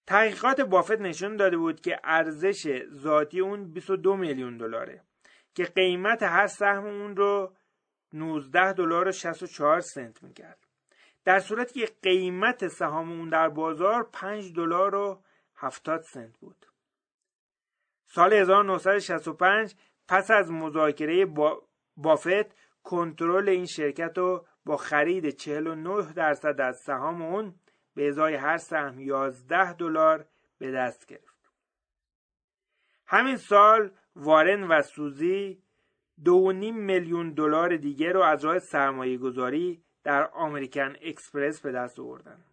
تحقیقات 0.07 0.61
بافت 0.61 1.01
نشون 1.01 1.37
داده 1.37 1.57
بود 1.57 1.81
که 1.81 2.01
ارزش 2.05 2.85
ذاتی 2.89 3.41
اون 3.41 3.73
22 3.73 4.17
میلیون 4.17 4.57
دلاره 4.57 5.01
که 5.55 5.65
قیمت 5.65 6.23
هر 6.23 6.47
سهم 6.47 6.87
اون 6.87 7.17
رو 7.17 7.55
19 8.13 8.73
دلار 8.73 9.09
و 9.09 9.13
64 9.13 9.81
سنت 9.81 10.23
می‌کرد. 10.23 10.59
در 11.25 11.41
صورتی 11.41 11.81
که 11.81 11.93
قیمت 12.03 12.69
سهام 12.69 13.13
اون 13.13 13.29
در 13.29 13.49
بازار 13.49 14.09
5 14.13 14.53
دلار 14.53 14.95
و 14.95 15.23
70 15.57 16.03
سنت 16.03 16.39
بود. 16.39 16.67
سال 18.07 18.33
1965 18.33 19.75
پس 20.09 20.31
از 20.31 20.51
مذاکره 20.51 21.27
با 21.27 21.63
بافت 21.97 22.55
کنترل 22.83 23.49
این 23.49 23.67
شرکت 23.67 24.19
رو 24.19 24.47
با 24.65 24.77
خرید 24.77 25.31
49 25.31 26.13
درصد 26.13 26.61
از 26.61 26.77
سهام 26.77 27.23
اون 27.23 27.55
به 27.95 28.09
ازای 28.09 28.35
هر 28.35 28.57
سهم 28.57 29.01
11 29.01 29.73
دلار 29.73 30.27
به 30.59 30.71
دست 30.71 31.07
گرفت. 31.07 31.35
همین 33.07 33.37
سال 33.37 33.91
وارن 34.17 34.65
و 34.69 34.83
سوزی 34.83 35.63
دو 36.25 36.53
نیم 36.53 36.77
میلیون 36.77 37.31
دلار 37.31 37.77
دیگه 37.77 38.13
رو 38.13 38.23
از 38.23 38.45
راه 38.45 38.59
سرمایه 38.59 39.19
گذاری 39.19 39.83
در 40.05 40.31
آمریکن 40.31 40.95
اکسپرس 41.03 41.61
به 41.61 41.73
دست 41.73 42.01
آوردن 42.01 42.45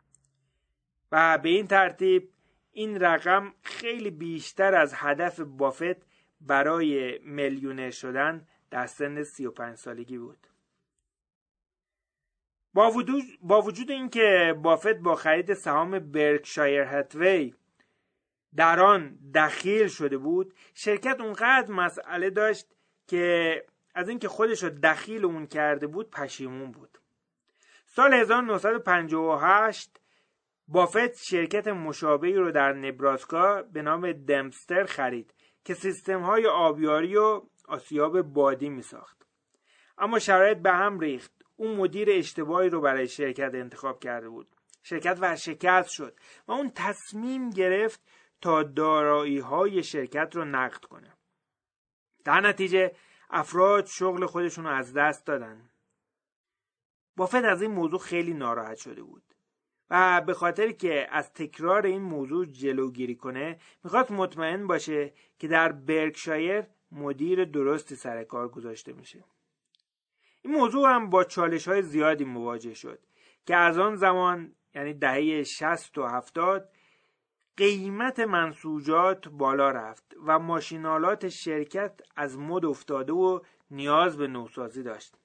و 1.11 1.37
به 1.37 1.49
این 1.49 1.67
ترتیب 1.67 2.29
این 2.71 2.99
رقم 2.99 3.53
خیلی 3.63 4.11
بیشتر 4.11 4.75
از 4.75 4.93
هدف 4.95 5.39
بافت 5.39 6.05
برای 6.41 7.19
میلیونر 7.23 7.91
شدن 7.91 8.47
در 8.71 8.87
سن 8.87 9.23
35 9.23 9.77
سالگی 9.77 10.17
بود. 10.17 10.47
با 12.73 12.91
وجود, 12.91 13.23
با 13.41 13.61
وجود 13.61 13.91
اینکه 13.91 14.55
بافت 14.61 14.95
با 14.95 15.15
خرید 15.15 15.53
سهام 15.53 15.99
برکشایر 15.99 16.81
هتوی 16.81 17.55
در 18.55 18.79
آن 18.79 19.17
دخیل 19.35 19.87
شده 19.87 20.17
بود 20.17 20.53
شرکت 20.73 21.21
اونقدر 21.21 21.71
مسئله 21.71 22.29
داشت 22.29 22.67
که 23.07 23.65
از 23.95 24.09
اینکه 24.09 24.27
خودش 24.27 24.63
رو 24.63 24.69
دخیل 24.69 25.25
اون 25.25 25.47
کرده 25.47 25.87
بود 25.87 26.09
پشیمون 26.09 26.71
بود. 26.71 26.97
سال 27.85 28.13
1958 28.13 30.01
بافت 30.67 31.15
شرکت 31.23 31.67
مشابهی 31.67 32.33
رو 32.33 32.51
در 32.51 32.73
نبراسکا 32.73 33.61
به 33.61 33.81
نام 33.81 34.11
دمستر 34.11 34.85
خرید 34.85 35.33
که 35.65 35.73
سیستم 35.73 36.21
های 36.21 36.47
آبیاری 36.47 37.15
و 37.15 37.41
آسیاب 37.71 38.21
بادی 38.21 38.69
می 38.69 38.81
ساخت. 38.81 39.25
اما 39.97 40.19
شرایط 40.19 40.57
به 40.57 40.71
هم 40.71 40.99
ریخت. 40.99 41.31
اون 41.55 41.75
مدیر 41.75 42.07
اشتباهی 42.11 42.69
رو 42.69 42.81
برای 42.81 43.07
شرکت 43.07 43.51
انتخاب 43.53 43.99
کرده 43.99 44.29
بود. 44.29 44.47
شرکت 44.83 45.17
ورشکست 45.19 45.89
شد 45.89 46.19
و 46.47 46.51
اون 46.51 46.71
تصمیم 46.75 47.49
گرفت 47.49 48.01
تا 48.41 48.63
دارایی 48.63 49.39
های 49.39 49.83
شرکت 49.83 50.35
رو 50.35 50.45
نقد 50.45 50.85
کنه. 50.85 51.13
در 52.23 52.41
نتیجه 52.41 52.95
افراد 53.29 53.85
شغل 53.85 54.25
خودشون 54.25 54.63
رو 54.63 54.71
از 54.71 54.93
دست 54.93 55.25
دادن. 55.25 55.69
بافت 57.17 57.35
از 57.35 57.61
این 57.61 57.71
موضوع 57.71 57.99
خیلی 57.99 58.33
ناراحت 58.33 58.77
شده 58.77 59.03
بود. 59.03 59.23
و 59.89 60.21
به 60.21 60.33
خاطر 60.33 60.71
که 60.71 61.07
از 61.11 61.33
تکرار 61.33 61.85
این 61.85 62.01
موضوع 62.01 62.45
جلوگیری 62.45 63.15
کنه 63.15 63.59
می‌خواست 63.83 64.11
مطمئن 64.11 64.67
باشه 64.67 65.13
که 65.39 65.47
در 65.47 65.71
برکشایر 65.71 66.63
مدیر 66.91 67.45
درستی 67.45 67.95
سر 67.95 68.23
کار 68.23 68.47
گذاشته 68.49 68.93
میشه. 68.93 69.23
این 70.41 70.53
موضوع 70.53 70.89
هم 70.89 71.09
با 71.09 71.23
چالش 71.23 71.67
های 71.67 71.81
زیادی 71.81 72.25
مواجه 72.25 72.73
شد 72.73 72.99
که 73.45 73.55
از 73.55 73.79
آن 73.79 73.95
زمان 73.95 74.55
یعنی 74.75 74.93
دهه 74.93 75.43
60 75.43 75.97
و 75.97 76.07
70 76.07 76.69
قیمت 77.57 78.19
منسوجات 78.19 79.27
بالا 79.27 79.71
رفت 79.71 80.15
و 80.25 80.39
ماشینالات 80.39 81.29
شرکت 81.29 82.01
از 82.15 82.37
مد 82.37 82.65
افتاده 82.65 83.13
و 83.13 83.39
نیاز 83.71 84.17
به 84.17 84.27
نوسازی 84.27 84.83
داشت. 84.83 85.15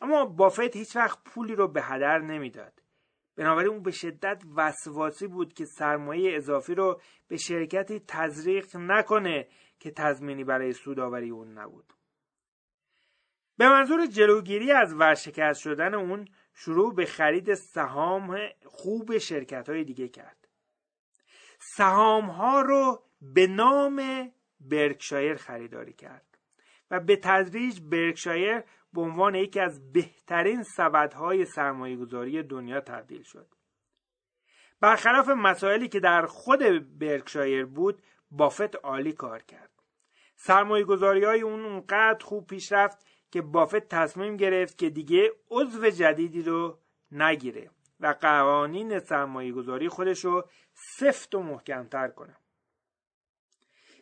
اما 0.00 0.24
بافت 0.24 0.76
هیچ 0.76 0.96
وقت 0.96 1.18
پولی 1.24 1.54
رو 1.54 1.68
به 1.68 1.82
هدر 1.82 2.18
نمی‌داد. 2.18 2.79
بنابراین 3.40 3.70
اون 3.70 3.82
به 3.82 3.90
شدت 3.90 4.42
وسواسی 4.56 5.26
بود 5.26 5.52
که 5.52 5.64
سرمایه 5.64 6.36
اضافی 6.36 6.74
رو 6.74 7.00
به 7.28 7.36
شرکتی 7.36 8.00
تزریق 8.08 8.76
نکنه 8.76 9.48
که 9.78 9.90
تضمینی 9.90 10.44
برای 10.44 10.72
سوداوری 10.72 11.30
اون 11.30 11.58
نبود. 11.58 11.92
به 13.56 13.68
منظور 13.68 14.06
جلوگیری 14.06 14.72
از 14.72 14.94
ورشکست 14.94 15.60
شدن 15.60 15.94
اون 15.94 16.28
شروع 16.54 16.94
به 16.94 17.04
خرید 17.06 17.54
سهام 17.54 18.38
خوب 18.64 19.18
شرکت 19.18 19.68
های 19.68 19.84
دیگه 19.84 20.08
کرد. 20.08 20.48
سهام 21.58 22.24
ها 22.24 22.60
رو 22.60 23.02
به 23.20 23.46
نام 23.46 24.30
برکشایر 24.60 25.34
خریداری 25.34 25.92
کرد 25.92 26.38
و 26.90 27.00
به 27.00 27.16
تدریج 27.16 27.80
برکشایر 27.80 28.62
به 28.92 29.00
عنوان 29.00 29.34
یکی 29.34 29.60
از 29.60 29.92
بهترین 29.92 30.62
سبدهای 30.62 31.44
سرمایه 31.44 31.96
گذاری 31.96 32.42
دنیا 32.42 32.80
تبدیل 32.80 33.22
شد. 33.22 33.46
برخلاف 34.80 35.28
مسائلی 35.28 35.88
که 35.88 36.00
در 36.00 36.26
خود 36.26 36.60
برکشایر 36.98 37.64
بود 37.64 38.02
بافت 38.30 38.76
عالی 38.76 39.12
کار 39.12 39.42
کرد. 39.42 39.70
سرمایه 40.36 40.84
گذاری 40.84 41.24
های 41.24 41.40
اون 41.40 41.64
اونقدر 41.64 42.24
خوب 42.24 42.46
پیش 42.46 42.72
رفت 42.72 43.06
که 43.30 43.42
بافت 43.42 43.88
تصمیم 43.88 44.36
گرفت 44.36 44.78
که 44.78 44.90
دیگه 44.90 45.32
عضو 45.50 45.90
جدیدی 45.90 46.42
رو 46.42 46.78
نگیره 47.12 47.70
و 48.00 48.14
قوانین 48.20 48.98
سرمایه 48.98 49.52
گذاری 49.52 49.88
خودش 49.88 50.24
رو 50.24 50.48
سفت 50.74 51.34
و 51.34 51.42
محکمتر 51.42 52.08
کنه. 52.08 52.36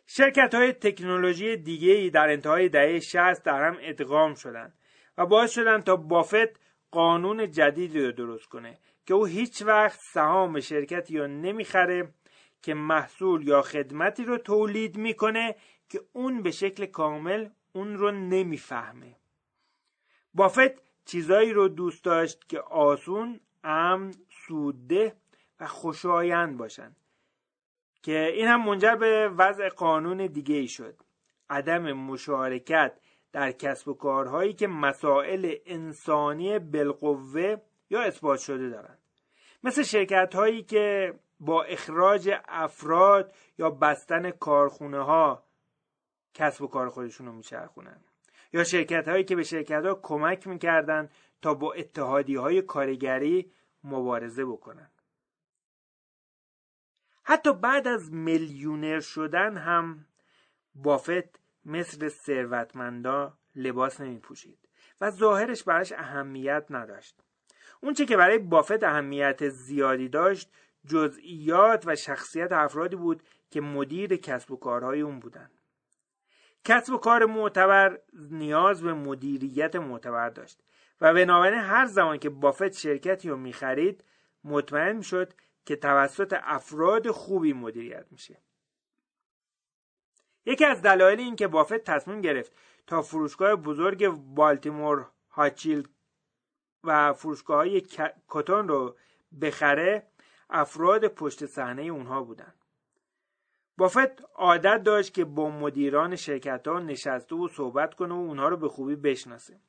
شرکت 0.05 0.53
های 0.53 0.73
تکنولوژی 0.73 1.57
دیگه 1.57 2.09
در 2.09 2.29
انتهای 2.29 2.69
دهه 2.69 2.99
60 2.99 3.43
در 3.43 3.67
هم 3.67 3.77
ادغام 3.81 4.33
شدند 4.33 4.78
و 5.19 5.25
باعث 5.25 5.51
شدن 5.51 5.81
تا 5.81 5.95
بافت 5.95 6.59
قانون 6.91 7.51
جدیدی 7.51 8.05
رو 8.05 8.11
درست 8.11 8.45
کنه 8.45 8.77
که 9.05 9.13
او 9.13 9.25
هیچ 9.25 9.61
وقت 9.61 9.99
سهام 9.99 10.59
شرکتی 10.59 11.17
رو 11.17 11.27
نمی‌خره 11.27 12.13
که 12.61 12.73
محصول 12.73 13.47
یا 13.47 13.61
خدمتی 13.61 14.23
رو 14.23 14.37
تولید 14.37 14.97
می‌کنه 14.97 15.55
که 15.89 16.01
اون 16.13 16.41
به 16.41 16.51
شکل 16.51 16.85
کامل 16.85 17.49
اون 17.73 17.97
رو 17.97 18.11
نمی‌فهمه. 18.11 19.15
بافت 20.33 21.05
چیزایی 21.05 21.53
رو 21.53 21.67
دوست 21.67 22.03
داشت 22.03 22.49
که 22.49 22.59
آسون، 22.59 23.39
امن، 23.63 24.13
سودده 24.29 25.15
و 25.59 25.67
خوشایند 25.67 26.57
باشن 26.57 26.95
که 28.03 28.31
این 28.33 28.47
هم 28.47 28.65
منجر 28.65 28.95
به 28.95 29.29
وضع 29.29 29.69
قانون 29.69 30.27
دیگه 30.27 30.55
ای 30.55 30.67
شد. 30.67 30.95
عدم 31.49 31.93
مشارکت 31.93 32.93
در 33.31 33.51
کسب 33.51 33.87
و 33.87 33.93
کارهایی 33.93 34.53
که 34.53 34.67
مسائل 34.67 35.55
انسانی 35.65 36.59
بالقوه 36.59 37.55
یا 37.89 38.01
اثبات 38.01 38.39
شده 38.39 38.69
دارند. 38.69 38.99
مثل 39.63 39.83
شرکت 39.83 40.35
هایی 40.35 40.63
که 40.63 41.13
با 41.39 41.63
اخراج 41.63 42.31
افراد 42.47 43.33
یا 43.57 43.69
بستن 43.69 44.31
کارخونه 44.31 45.03
ها 45.03 45.43
کسب 46.33 46.61
و 46.61 46.67
کار 46.67 46.89
خودشون 46.89 47.27
رو 47.27 47.33
میچرخونن. 47.33 48.01
یا 48.53 48.63
شرکت 48.63 49.07
هایی 49.07 49.23
که 49.23 49.35
به 49.35 49.43
شرکت 49.43 49.85
ها 49.85 49.99
کمک 50.03 50.47
می‌کردن 50.47 51.09
تا 51.41 51.53
با 51.53 51.73
اتحادی 51.73 52.35
های 52.35 52.61
کارگری 52.61 53.51
مبارزه 53.83 54.45
بکنن. 54.45 54.89
حتی 57.23 57.53
بعد 57.53 57.87
از 57.87 58.13
میلیونر 58.13 58.99
شدن 58.99 59.57
هم 59.57 60.05
بافت 60.75 61.38
مثل 61.65 62.07
ثروتمندا 62.07 63.37
لباس 63.55 64.01
نمی 64.01 64.19
پوشید 64.19 64.69
و 65.01 65.11
ظاهرش 65.11 65.63
براش 65.63 65.91
اهمیت 65.91 66.65
نداشت. 66.69 67.21
اونچه 67.81 68.05
که 68.05 68.17
برای 68.17 68.37
بافت 68.37 68.83
اهمیت 68.83 69.49
زیادی 69.49 70.09
داشت 70.09 70.51
جزئیات 70.87 71.83
و 71.87 71.95
شخصیت 71.95 72.51
افرادی 72.51 72.95
بود 72.95 73.23
که 73.51 73.61
مدیر 73.61 74.15
کسب 74.15 74.51
و 74.51 74.57
کارهای 74.57 75.01
اون 75.01 75.19
بودند. 75.19 75.51
کسب 76.63 76.93
و 76.93 76.97
کار 76.97 77.25
معتبر 77.25 77.99
نیاز 78.13 78.83
به 78.83 78.93
مدیریت 78.93 79.75
معتبر 79.75 80.29
داشت 80.29 80.63
و 81.01 81.13
بنابراین 81.13 81.59
هر 81.59 81.85
زمان 81.85 82.17
که 82.17 82.29
بافت 82.29 82.71
شرکتی 82.71 83.29
رو 83.29 83.37
می‌خرید 83.37 84.03
مطمئن 84.43 84.95
می‌شد 84.95 85.33
که 85.65 85.75
توسط 85.75 86.35
افراد 86.43 87.11
خوبی 87.11 87.53
مدیریت 87.53 88.05
میشه. 88.11 88.41
یکی 90.45 90.65
از 90.65 90.81
دلایل 90.81 91.19
این 91.19 91.35
که 91.35 91.47
بافت 91.47 91.77
تصمیم 91.77 92.21
گرفت 92.21 92.55
تا 92.87 93.01
فروشگاه 93.01 93.55
بزرگ 93.55 94.07
بالتیمور 94.09 95.07
هاچیل 95.29 95.87
و 96.83 97.13
فروشگاه 97.13 97.57
های 97.57 97.81
کتون 98.29 98.67
رو 98.67 98.95
بخره 99.41 100.07
افراد 100.49 101.07
پشت 101.07 101.45
صحنه 101.45 101.81
اونها 101.81 102.23
بودن. 102.23 102.53
بافت 103.77 104.21
عادت 104.35 104.83
داشت 104.83 105.13
که 105.13 105.25
با 105.25 105.49
مدیران 105.49 106.15
شرکت 106.15 106.67
ها 106.67 106.79
نشسته 106.79 107.35
و 107.35 107.47
صحبت 107.47 107.93
کنه 107.93 108.13
و 108.13 108.17
اونها 108.17 108.49
رو 108.49 108.57
به 108.57 108.67
خوبی 108.67 108.95
بشناسه. 108.95 109.59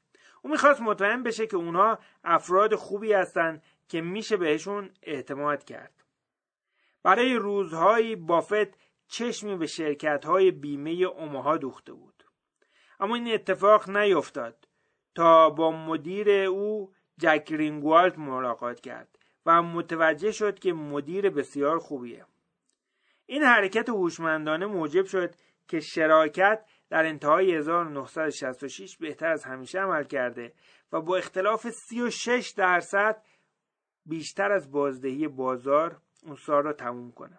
او 0.42 0.50
می‌خواست 0.50 0.80
مطمئن 0.80 1.22
بشه 1.22 1.46
که 1.46 1.56
اونها 1.56 1.98
افراد 2.24 2.74
خوبی 2.74 3.12
هستند 3.12 3.62
که 3.88 4.00
میشه 4.00 4.36
بهشون 4.36 4.90
اعتماد 5.02 5.64
کرد. 5.64 6.04
برای 7.02 7.34
روزهایی 7.34 8.16
بافت 8.16 8.78
چشمی 9.10 9.56
به 9.56 9.66
شرکت 9.66 10.24
های 10.24 10.50
بیمه 10.50 10.90
اوماها 10.90 11.56
دوخته 11.56 11.92
بود 11.92 12.24
اما 13.00 13.14
این 13.14 13.34
اتفاق 13.34 13.90
نیفتاد 13.90 14.68
تا 15.14 15.50
با 15.50 15.70
مدیر 15.70 16.30
او 16.30 16.92
جک 17.18 17.52
رینگوالت 17.52 18.18
ملاقات 18.18 18.80
کرد 18.80 19.18
و 19.46 19.62
متوجه 19.62 20.32
شد 20.32 20.58
که 20.58 20.72
مدیر 20.72 21.30
بسیار 21.30 21.78
خوبیه 21.78 22.26
این 23.26 23.42
حرکت 23.42 23.88
هوشمندانه 23.88 24.66
موجب 24.66 25.04
شد 25.04 25.34
که 25.68 25.80
شراکت 25.80 26.64
در 26.90 27.06
انتهای 27.06 27.54
1966 27.54 28.96
بهتر 28.96 29.32
از 29.32 29.44
همیشه 29.44 29.78
عمل 29.78 30.04
کرده 30.04 30.52
و 30.92 31.00
با 31.00 31.16
اختلاف 31.16 31.70
36 31.70 32.50
درصد 32.50 33.22
بیشتر 34.06 34.52
از 34.52 34.70
بازدهی 34.70 35.28
بازار 35.28 36.00
اون 36.22 36.36
سال 36.36 36.62
را 36.62 36.72
تموم 36.72 37.12
کنه. 37.12 37.38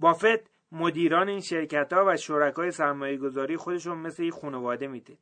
بافت 0.00 0.50
مدیران 0.72 1.28
این 1.28 1.40
شرکت 1.40 1.92
ها 1.92 2.04
و 2.08 2.16
شرکای 2.16 2.70
سرمایه 2.70 3.16
گذاری 3.16 3.56
خودشون 3.56 3.98
مثل 3.98 4.22
یک 4.22 4.34
خانواده 4.34 4.86
می‌دید. 4.86 5.18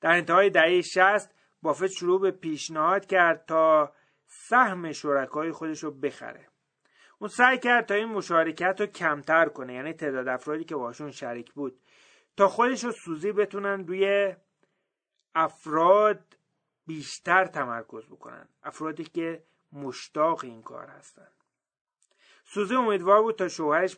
در 0.00 0.10
انتهای 0.10 0.50
دهه 0.50 0.80
60 0.80 1.34
بافت 1.62 1.86
شروع 1.86 2.20
به 2.20 2.30
پیشنهاد 2.30 3.06
کرد 3.06 3.44
تا 3.46 3.92
سهم 4.26 4.92
شرکای 4.92 5.52
خودش 5.52 5.84
رو 5.84 5.90
بخره. 5.90 6.48
اون 7.18 7.28
سعی 7.28 7.58
کرد 7.58 7.86
تا 7.86 7.94
این 7.94 8.08
مشارکت 8.08 8.80
رو 8.80 8.86
کمتر 8.86 9.48
کنه 9.48 9.74
یعنی 9.74 9.92
تعداد 9.92 10.28
افرادی 10.28 10.64
که 10.64 10.74
باشون 10.76 11.10
شریک 11.10 11.52
بود 11.52 11.80
تا 12.36 12.48
خودش 12.48 12.84
رو 12.84 12.92
سوزی 12.92 13.32
بتونن 13.32 13.86
روی 13.86 14.34
افراد 15.34 16.36
بیشتر 16.86 17.46
تمرکز 17.46 18.06
بکنن 18.06 18.48
افرادی 18.62 19.04
که 19.04 19.44
مشتاق 19.72 20.44
این 20.44 20.62
کار 20.62 20.86
هستن 20.86 21.28
سوزی 22.50 22.76
امیدوار 22.76 23.22
بود 23.22 23.36
تا 23.36 23.48
شوهرش 23.48 23.96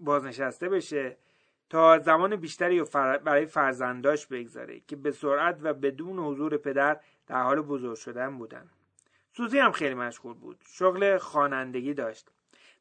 بازنشسته 0.00 0.68
بشه 0.68 1.16
تا 1.70 1.98
زمان 1.98 2.36
بیشتری 2.36 2.82
برای 3.24 3.46
فرزنداش 3.46 4.26
بگذاره 4.26 4.80
که 4.80 4.96
به 4.96 5.10
سرعت 5.10 5.58
و 5.62 5.74
بدون 5.74 6.18
حضور 6.18 6.56
پدر 6.56 7.00
در 7.26 7.42
حال 7.42 7.60
بزرگ 7.60 7.96
شدن 7.96 8.38
بودن. 8.38 8.70
سوزی 9.32 9.58
هم 9.58 9.72
خیلی 9.72 9.94
مشغول 9.94 10.34
بود. 10.34 10.64
شغل 10.66 11.18
خوانندگی 11.18 11.94
داشت. 11.94 12.30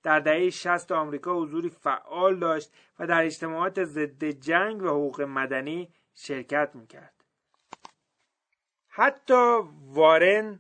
در 0.03 0.19
دهه 0.19 0.49
60 0.49 0.91
آمریکا 0.91 1.33
حضوری 1.33 1.69
فعال 1.69 2.39
داشت 2.39 2.73
و 2.99 3.07
در 3.07 3.23
اجتماعات 3.23 3.83
ضد 3.83 4.23
جنگ 4.23 4.81
و 4.81 4.87
حقوق 4.87 5.21
مدنی 5.21 5.89
شرکت 6.15 6.71
می‌کرد. 6.73 7.13
حتی 8.89 9.59
وارن 9.85 10.59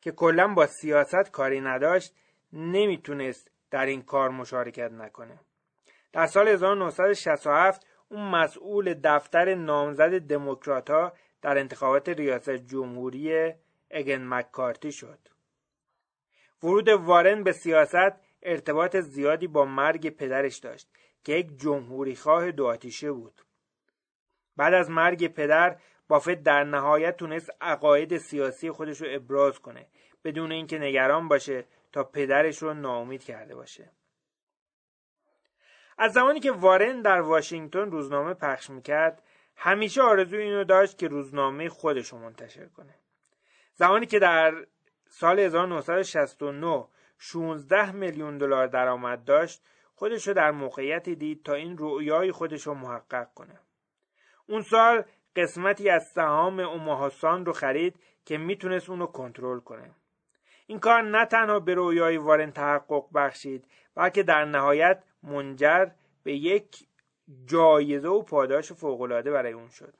که 0.00 0.12
کلا 0.12 0.48
با 0.48 0.66
سیاست 0.66 1.30
کاری 1.30 1.60
نداشت 1.60 2.14
نمی‌تونست 2.52 3.49
در 3.70 3.86
این 3.86 4.02
کار 4.02 4.30
مشارکت 4.30 4.92
نکنه 4.92 5.40
در 6.12 6.26
سال 6.26 6.48
1967 6.48 7.86
اون 8.08 8.30
مسئول 8.30 8.94
دفتر 9.04 9.54
نامزد 9.54 10.18
دموکرات 10.18 11.12
در 11.42 11.58
انتخابات 11.58 12.08
ریاست 12.08 12.50
جمهوری 12.50 13.52
اگن 13.90 14.24
مکارتی 14.24 14.92
شد. 14.92 15.18
ورود 16.62 16.88
وارن 16.88 17.42
به 17.42 17.52
سیاست 17.52 18.12
ارتباط 18.42 18.96
زیادی 18.96 19.46
با 19.46 19.64
مرگ 19.64 20.08
پدرش 20.08 20.56
داشت 20.56 20.88
که 21.24 21.32
یک 21.32 21.60
جمهوری 21.60 22.16
خواه 22.16 22.50
دو 22.50 22.66
آتیشه 22.66 23.12
بود. 23.12 23.42
بعد 24.56 24.74
از 24.74 24.90
مرگ 24.90 25.26
پدر 25.26 25.76
بافت 26.10 26.42
در 26.42 26.64
نهایت 26.64 27.16
تونست 27.16 27.50
عقاید 27.60 28.18
سیاسی 28.18 28.70
خودش 28.70 29.00
رو 29.00 29.06
ابراز 29.10 29.58
کنه 29.58 29.86
بدون 30.24 30.52
اینکه 30.52 30.78
نگران 30.78 31.28
باشه 31.28 31.64
تا 31.92 32.04
پدرش 32.04 32.62
رو 32.62 32.74
ناامید 32.74 33.24
کرده 33.24 33.54
باشه. 33.54 33.90
از 35.98 36.12
زمانی 36.12 36.40
که 36.40 36.52
وارن 36.52 37.02
در 37.02 37.20
واشنگتن 37.20 37.90
روزنامه 37.90 38.34
پخش 38.34 38.70
می‌کرد 38.70 39.22
همیشه 39.56 40.02
آرزو 40.02 40.36
اینو 40.36 40.64
داشت 40.64 40.98
که 40.98 41.08
روزنامه 41.08 41.68
خودش 41.68 42.08
رو 42.08 42.18
منتشر 42.18 42.66
کنه 42.66 42.94
زمانی 43.74 44.06
که 44.06 44.18
در 44.18 44.66
سال 45.08 45.40
1969 45.40 46.86
16 47.18 47.92
میلیون 47.92 48.38
دلار 48.38 48.66
درآمد 48.66 49.24
داشت 49.24 49.62
خودش 49.94 50.28
رو 50.28 50.34
در 50.34 50.50
موقعیتی 50.50 51.14
دید 51.14 51.42
تا 51.42 51.54
این 51.54 51.76
رؤیای 51.78 52.32
خودش 52.32 52.66
رو 52.66 52.74
محقق 52.74 53.34
کنه 53.34 53.60
اون 54.46 54.62
سال 54.62 55.04
قسمتی 55.36 55.88
از 55.88 56.06
سهام 56.06 56.60
اوماهاسان 56.60 57.46
رو 57.46 57.52
خرید 57.52 57.96
که 58.24 58.38
می‌تونست 58.38 58.90
اونو 58.90 59.06
کنترل 59.06 59.60
کنه 59.60 59.90
این 60.66 60.78
کار 60.78 61.02
نه 61.02 61.26
تنها 61.26 61.60
به 61.60 61.74
رویای 61.74 62.16
وارن 62.16 62.50
تحقق 62.50 63.04
بخشید 63.14 63.64
بلکه 63.94 64.22
در 64.22 64.44
نهایت 64.44 65.02
منجر 65.22 65.86
به 66.22 66.32
یک 66.32 66.86
جایزه 67.46 68.08
و 68.08 68.22
پاداش 68.22 68.72
فوقالعاده 68.72 69.30
برای 69.30 69.52
اون 69.52 69.68
شد 69.68 69.94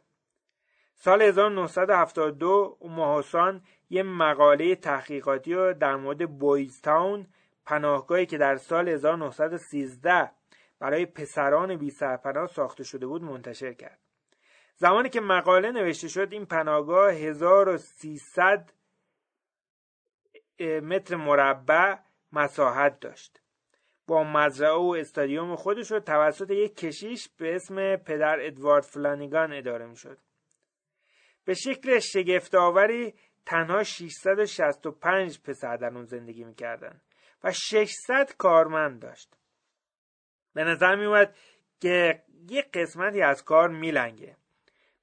سال 0.94 1.22
1972 1.22 2.76
اوماهاسان 2.80 3.62
یه 3.90 4.02
مقاله 4.02 4.74
تحقیقاتی 4.74 5.54
رو 5.54 5.72
در 5.72 5.96
مورد 5.96 6.38
بویزتاون 6.38 7.26
پناهگاهی 7.66 8.26
که 8.26 8.38
در 8.38 8.56
سال 8.56 8.88
1913 8.88 10.30
برای 10.78 11.06
پسران 11.06 11.76
بی 11.76 11.90
سرپناه 11.90 12.46
ساخته 12.46 12.84
شده 12.84 13.06
بود 13.06 13.22
منتشر 13.22 13.72
کرد. 13.72 13.98
زمانی 14.80 15.08
که 15.08 15.20
مقاله 15.20 15.70
نوشته 15.70 16.08
شد 16.08 16.28
این 16.32 16.46
پناهگاه 16.46 17.12
1300 17.12 18.72
متر 20.60 21.16
مربع 21.16 21.96
مساحت 22.32 23.00
داشت. 23.00 23.40
با 24.06 24.24
مزرعه 24.24 24.72
و 24.72 24.96
استادیوم 24.98 25.56
خودش 25.56 25.90
رو 25.90 26.00
توسط 26.00 26.50
یک 26.50 26.76
کشیش 26.76 27.28
به 27.28 27.54
اسم 27.54 27.96
پدر 27.96 28.36
ادوارد 28.40 28.84
فلانیگان 28.84 29.52
اداره 29.52 29.86
می 29.86 29.96
شد. 29.96 30.18
به 31.44 31.54
شکل 31.54 31.98
شگفتآوری 31.98 33.14
تنها 33.46 33.82
665 33.82 35.40
پسر 35.42 35.76
در 35.76 35.94
اون 35.94 36.04
زندگی 36.04 36.44
می‌کردن 36.44 37.00
و 37.44 37.52
600 37.52 38.36
کارمند 38.38 39.02
داشت 39.02 39.36
به 40.54 40.64
نظر 40.64 40.96
میومد 40.96 41.36
که 41.80 42.22
یک 42.48 42.70
قسمتی 42.72 43.22
از 43.22 43.44
کار 43.44 43.68
میلنگه 43.68 44.36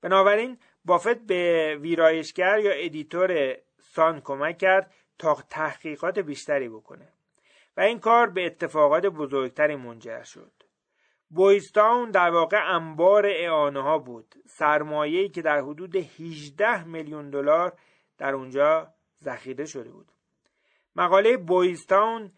بنابراین 0.01 0.57
بافت 0.85 1.17
به 1.17 1.75
ویرایشگر 1.81 2.59
یا 2.59 2.71
ادیتور 2.71 3.57
سان 3.79 4.21
کمک 4.21 4.57
کرد 4.57 4.93
تا 5.17 5.37
تحقیقات 5.49 6.19
بیشتری 6.19 6.69
بکنه. 6.69 7.13
و 7.77 7.81
این 7.81 7.99
کار 7.99 8.29
به 8.29 8.45
اتفاقات 8.45 9.05
بزرگتری 9.05 9.75
منجر 9.75 10.23
شد. 10.23 10.51
بویستاون 11.29 12.11
در 12.11 12.29
واقع 12.29 12.75
انبار 12.75 13.25
اعانه 13.25 13.81
ها 13.81 13.97
بود. 13.97 14.35
سرمایه‌ای 14.47 15.29
که 15.29 15.41
در 15.41 15.59
حدود 15.59 15.95
18 15.95 16.83
میلیون 16.83 17.29
دلار 17.29 17.73
در 18.17 18.33
اونجا 18.33 18.93
ذخیره 19.23 19.65
شده 19.65 19.89
بود. 19.89 20.11
مقاله 20.95 21.37
بویستاون 21.37 22.31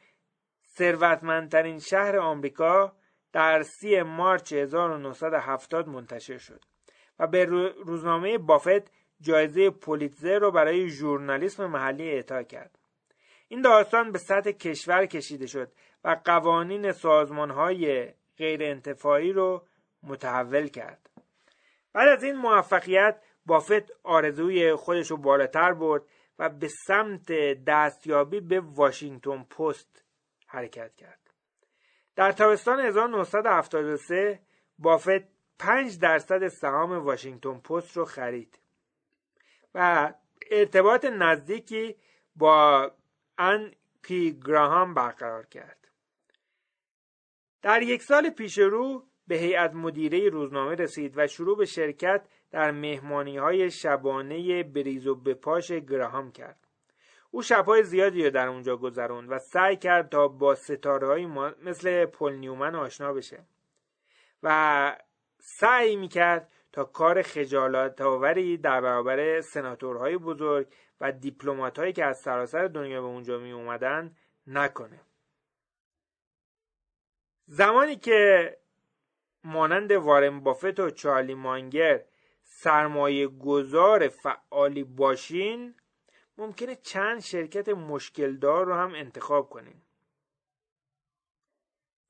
ثروتمندترین 0.78 1.80
شهر 1.80 2.18
آمریکا 2.18 2.96
در 3.34 3.64
سی 3.64 4.02
مارچ 4.02 4.54
1970 4.54 5.88
منتشر 5.88 6.38
شد. 6.38 6.66
و 7.20 7.28
به 7.28 7.46
روزنامه 7.86 8.38
بافت 8.38 8.92
جایزه 9.22 9.70
پولیتزر 9.70 10.40
رو 10.40 10.52
برای 10.52 10.90
ژورنالیسم 10.90 11.66
محلی 11.66 12.10
اعطا 12.10 12.44
کرد. 12.44 12.80
این 13.48 13.62
داستان 13.62 14.12
به 14.12 14.18
سطح 14.20 14.52
کشور 14.52 15.06
کشیده 15.06 15.48
شد 15.48 15.72
و 16.04 16.20
قوانین 16.26 16.92
سازمان 16.92 17.50
های 17.52 18.08
غیر 18.38 18.64
انتفاعی 18.64 19.34
رو 19.34 19.64
متحول 20.04 20.68
کرد. 20.68 21.10
بعد 21.94 22.08
از 22.08 22.24
این 22.24 22.36
موفقیت 22.36 23.22
بافت 23.46 23.92
آرزوی 24.04 24.76
خودش 24.76 25.12
رو 25.12 25.18
بالاتر 25.18 25.74
برد 25.74 26.02
و 26.40 26.50
به 26.50 26.68
سمت 26.68 27.32
دستیابی 27.68 28.40
به 28.40 28.60
واشنگتن 28.60 29.44
پست 29.44 30.04
حرکت 30.48 30.96
کرد. 30.96 31.20
در 32.16 32.32
تابستان 32.32 32.80
1973 32.80 34.40
بافت 34.80 35.39
5 35.60 36.00
درصد 36.00 36.48
سهام 36.48 36.92
واشنگتن 36.92 37.60
پست 37.60 37.98
رو 37.98 38.06
خرید. 38.06 38.60
و 39.76 40.14
ارتباط 40.52 41.06
نزدیکی 41.06 41.96
با 42.36 42.92
ان 43.38 43.74
پی 44.02 44.40
گراهام 44.46 44.94
برقرار 44.94 45.46
کرد. 45.46 45.88
در 47.62 47.82
یک 47.82 48.04
سال 48.04 48.30
پیش 48.30 48.58
رو 48.58 49.08
به 49.28 49.36
هیئت 49.36 49.74
مدیره 49.74 50.30
روزنامه 50.30 50.76
رسید 50.76 51.14
و 51.18 51.28
شروع 51.28 51.58
به 51.58 51.66
شرکت 51.66 52.26
در 52.52 52.72
مهمانی 52.72 53.38
های 53.38 53.72
شبانه 53.72 54.64
بریز 54.64 55.08
و 55.08 55.16
بپاش 55.16 55.72
گراهام 55.72 56.32
کرد. 56.32 56.68
او 57.32 57.42
شبهای 57.42 57.84
زیادی 57.84 58.24
رو 58.24 58.30
در 58.30 58.48
اونجا 58.48 58.78
گذروند 58.78 59.32
و 59.32 59.40
سعی 59.40 59.78
کرد 59.78 60.10
تا 60.10 60.28
با 60.28 60.56
ستاره 60.56 61.26
مثل 61.64 62.06
پل 62.06 62.34
نیومن 62.34 62.76
آشنا 62.76 63.14
بشه. 63.14 63.44
و 64.44 64.96
سعی 65.40 65.96
می‌کرد 65.96 66.52
تا 66.72 66.84
کار 66.84 67.22
خجالت 67.22 68.02
آوری 68.02 68.58
در 68.58 68.82
برابر 68.82 69.42
سناتورهای 69.42 70.18
بزرگ 70.18 70.68
و 71.02 71.12
دیپلمات 71.12 71.80
هایی 71.80 71.94
که 71.94 72.06
از 72.06 72.20
سراسر 72.20 72.68
دنیا 72.68 73.02
به 73.02 73.08
اونجا 73.08 73.38
می 73.38 73.52
اومدن 73.52 74.16
نکنه. 74.48 75.02
زمانی 77.48 77.96
که 77.96 78.58
مانند 79.44 79.92
وارن 79.92 80.40
بافت 80.40 80.80
و 80.80 80.90
چارلی 80.90 81.34
مانگر 81.34 82.06
سرمایه 82.44 83.28
گذار 83.28 84.08
فعالی 84.08 84.84
باشین 84.84 85.76
ممکنه 86.38 86.76
چند 86.76 87.20
شرکت 87.20 87.70
مشکلدار 87.70 88.66
رو 88.66 88.74
هم 88.74 88.96
انتخاب 88.96 89.50
کنین. 89.50 89.82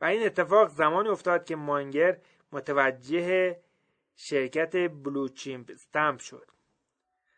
و 0.01 0.05
این 0.05 0.25
اتفاق 0.25 0.69
زمانی 0.69 1.09
افتاد 1.09 1.45
که 1.45 1.55
مانگر 1.55 2.17
متوجه 2.51 3.59
شرکت 4.15 4.75
بلو 4.75 5.27
چیمپ 5.27 5.71
استمپ 5.73 6.19
شد. 6.19 6.47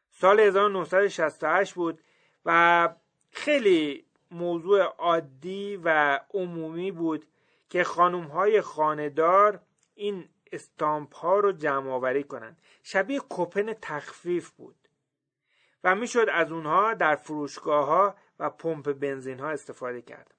سال 0.09 0.39
1968 0.39 1.73
بود 1.73 2.01
و 2.45 2.89
خیلی 3.31 4.05
موضوع 4.31 4.81
عادی 4.81 5.79
و 5.83 6.19
عمومی 6.33 6.91
بود 6.91 7.27
که 7.69 7.83
خانوم 7.83 8.23
های 8.23 8.61
خاندار 8.61 9.59
این 9.95 10.29
استامپ 10.51 11.15
ها 11.15 11.39
رو 11.39 11.51
جمع 11.51 11.91
آوری 11.91 12.23
کنند. 12.23 12.57
شبیه 12.83 13.19
کوپن 13.19 13.73
تخفیف 13.81 14.49
بود 14.49 14.75
و 15.83 15.95
می‌شد 15.95 16.27
از 16.31 16.51
اونها 16.51 16.93
در 16.93 17.15
فروشگاه 17.15 17.85
ها 17.85 18.15
و 18.39 18.49
پمپ 18.49 18.93
بنزین 18.93 19.39
ها 19.39 19.49
استفاده 19.49 20.01
کرد. 20.01 20.33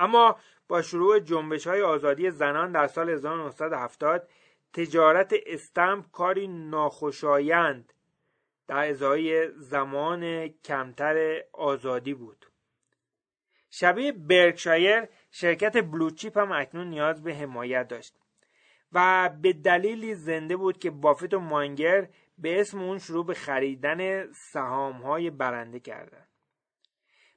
اما 0.00 0.36
با 0.68 0.82
شروع 0.82 1.18
جنبش 1.18 1.66
های 1.66 1.82
آزادی 1.82 2.30
زنان 2.30 2.72
در 2.72 2.86
سال 2.86 3.10
1970 3.10 4.28
تجارت 4.72 5.34
استمپ 5.46 6.10
کاری 6.12 6.48
ناخوشایند 6.48 7.92
در 8.68 8.88
ازای 8.88 9.50
زمان 9.50 10.48
کمتر 10.48 11.42
آزادی 11.52 12.14
بود 12.14 12.46
شبیه 13.70 14.12
برکشایر 14.12 15.08
شرکت 15.30 15.76
بلوچیپ 15.76 16.38
هم 16.38 16.52
اکنون 16.52 16.86
نیاز 16.86 17.22
به 17.22 17.34
حمایت 17.34 17.88
داشت 17.88 18.18
و 18.92 19.30
به 19.42 19.52
دلیلی 19.52 20.14
زنده 20.14 20.56
بود 20.56 20.78
که 20.78 20.90
بافت 20.90 21.34
و 21.34 21.40
مانگر 21.40 22.08
به 22.38 22.60
اسم 22.60 22.82
اون 22.82 22.98
شروع 22.98 23.26
به 23.26 23.34
خریدن 23.34 24.32
سهام 24.32 25.02
های 25.02 25.30
برنده 25.30 25.80
کردند. 25.80 26.29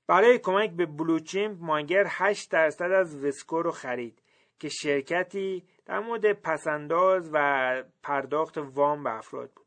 برای 0.07 0.39
کمک 0.39 0.71
به 0.71 0.85
بلوچیمپ 0.85 1.57
مانگر 1.61 2.05
8 2.07 2.51
درصد 2.51 2.91
از 2.91 3.23
وسکو 3.23 3.61
رو 3.61 3.71
خرید 3.71 4.21
که 4.59 4.69
شرکتی 4.69 5.63
در 5.85 5.99
مورد 5.99 6.33
پسنداز 6.33 7.29
و 7.33 7.83
پرداخت 8.03 8.57
وام 8.57 9.03
به 9.03 9.17
افراد 9.17 9.51
بود. 9.51 9.65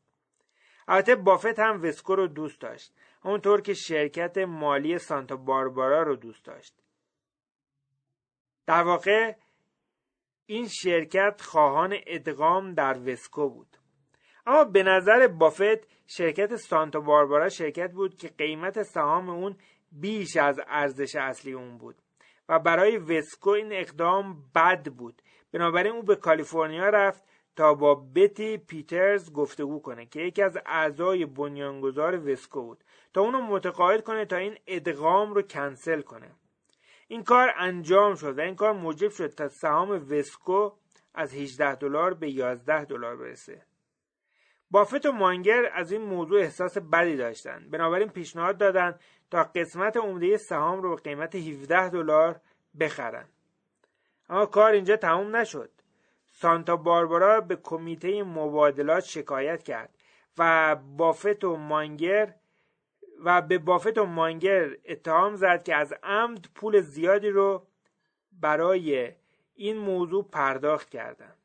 البته 0.87 1.15
بافت 1.15 1.59
هم 1.59 1.83
وسکو 1.83 2.15
رو 2.15 2.27
دوست 2.27 2.61
داشت 2.61 2.93
همونطور 3.23 3.61
که 3.61 3.73
شرکت 3.73 4.37
مالی 4.37 4.97
سانتا 4.97 5.35
باربارا 5.35 6.03
رو 6.03 6.15
دوست 6.15 6.45
داشت. 6.45 6.75
در 8.65 8.83
واقع 8.83 9.35
این 10.45 10.67
شرکت 10.67 11.41
خواهان 11.41 11.95
ادغام 12.07 12.73
در 12.73 12.99
وسکو 13.05 13.49
بود. 13.49 13.77
اما 14.45 14.63
به 14.63 14.83
نظر 14.83 15.27
بافت 15.27 15.87
شرکت 16.07 16.55
سانتا 16.55 16.99
باربارا 16.99 17.49
شرکت 17.49 17.91
بود 17.91 18.17
که 18.17 18.27
قیمت 18.27 18.83
سهام 18.83 19.29
اون 19.29 19.57
بیش 19.91 20.37
از 20.37 20.59
ارزش 20.67 21.15
اصلی 21.15 21.53
اون 21.53 21.77
بود. 21.77 21.95
و 22.49 22.59
برای 22.59 22.97
وسکو 22.97 23.49
این 23.49 23.73
اقدام 23.73 24.43
بد 24.55 24.87
بود. 24.87 25.21
بنابراین 25.51 25.93
او 25.93 26.03
به 26.03 26.15
کالیفرنیا 26.15 26.89
رفت 26.89 27.23
تا 27.55 27.73
با 27.73 27.95
بتی 27.95 28.57
پیترز 28.57 29.33
گفتگو 29.33 29.79
کنه 29.79 30.05
که 30.05 30.21
یکی 30.21 30.41
از 30.41 30.57
اعضای 30.65 31.25
بنیانگذار 31.25 32.31
وسکو 32.31 32.61
بود. 32.61 32.83
تا 33.13 33.21
اونو 33.21 33.41
متقاعد 33.41 34.03
کنه 34.03 34.25
تا 34.25 34.35
این 34.35 34.57
ادغام 34.67 35.33
رو 35.33 35.41
کنسل 35.41 36.01
کنه. 36.01 36.31
این 37.07 37.23
کار 37.23 37.53
انجام 37.57 38.15
شد 38.15 38.37
و 38.37 38.41
این 38.41 38.55
کار 38.55 38.73
موجب 38.73 39.09
شد 39.09 39.27
تا 39.27 39.47
سهام 39.47 39.89
وسکو 40.09 40.71
از 41.13 41.33
18 41.33 41.75
دلار 41.75 42.13
به 42.13 42.29
11 42.29 42.85
دلار 42.85 43.17
برسه. 43.17 43.61
بافت 44.71 45.05
و 45.05 45.11
مانگر 45.11 45.71
از 45.73 45.91
این 45.91 46.01
موضوع 46.01 46.39
احساس 46.39 46.77
بدی 46.77 47.15
داشتند. 47.15 47.71
بنابراین 47.71 48.09
پیشنهاد 48.09 48.57
دادند 48.57 48.99
تا 49.31 49.43
قسمت 49.43 49.97
عمده 49.97 50.37
سهام 50.37 50.81
رو 50.81 50.95
به 50.95 51.01
قیمت 51.01 51.35
17 51.35 51.89
دلار 51.89 52.41
بخرن. 52.79 53.25
اما 54.29 54.45
کار 54.45 54.71
اینجا 54.71 54.97
تموم 54.97 55.35
نشد. 55.35 55.69
سانتا 56.31 56.75
باربارا 56.75 57.41
به 57.41 57.55
کمیته 57.55 58.23
مبادلات 58.23 59.03
شکایت 59.03 59.63
کرد 59.63 59.89
و 60.37 60.75
بافت 60.75 61.43
و 61.43 61.55
مانگر 61.55 62.35
و 63.23 63.41
به 63.41 63.57
بافت 63.57 63.97
و 63.97 64.05
مانگر 64.05 64.77
اتهام 64.85 65.35
زد 65.35 65.63
که 65.63 65.75
از 65.75 65.93
عمد 66.03 66.45
پول 66.55 66.81
زیادی 66.81 67.29
رو 67.29 67.67
برای 68.31 69.13
این 69.55 69.77
موضوع 69.77 70.29
پرداخت 70.31 70.89
کردند. 70.89 71.37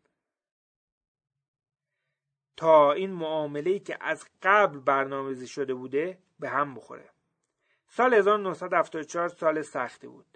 تا 2.57 2.93
این 2.93 3.11
معامله 3.11 3.79
که 3.79 3.99
از 4.01 4.27
قبل 4.43 4.79
برنامه‌ریزی 4.79 5.47
شده 5.47 5.75
بوده 5.75 6.19
به 6.39 6.49
هم 6.49 6.75
بخوره. 6.75 7.12
سال 7.95 8.15
1974 8.15 9.29
سال 9.29 9.63
سختی 9.63 10.07
بود. 10.07 10.27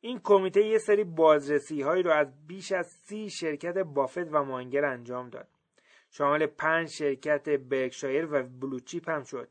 این 0.00 0.20
کمیته 0.24 0.62
یه 0.64 0.78
سری 0.78 1.04
بازرسی 1.04 1.82
هایی 1.82 2.02
رو 2.02 2.10
از 2.10 2.46
بیش 2.46 2.72
از 2.72 2.86
سی 2.86 3.30
شرکت 3.30 3.78
بافت 3.78 4.34
و 4.34 4.44
مانگر 4.44 4.84
انجام 4.84 5.30
داد. 5.30 5.48
شامل 6.10 6.46
پنج 6.46 6.88
شرکت 6.88 7.48
برکشایر 7.48 8.26
و 8.32 8.42
بلوچیپ 8.42 9.10
هم 9.10 9.22
شد 9.22 9.48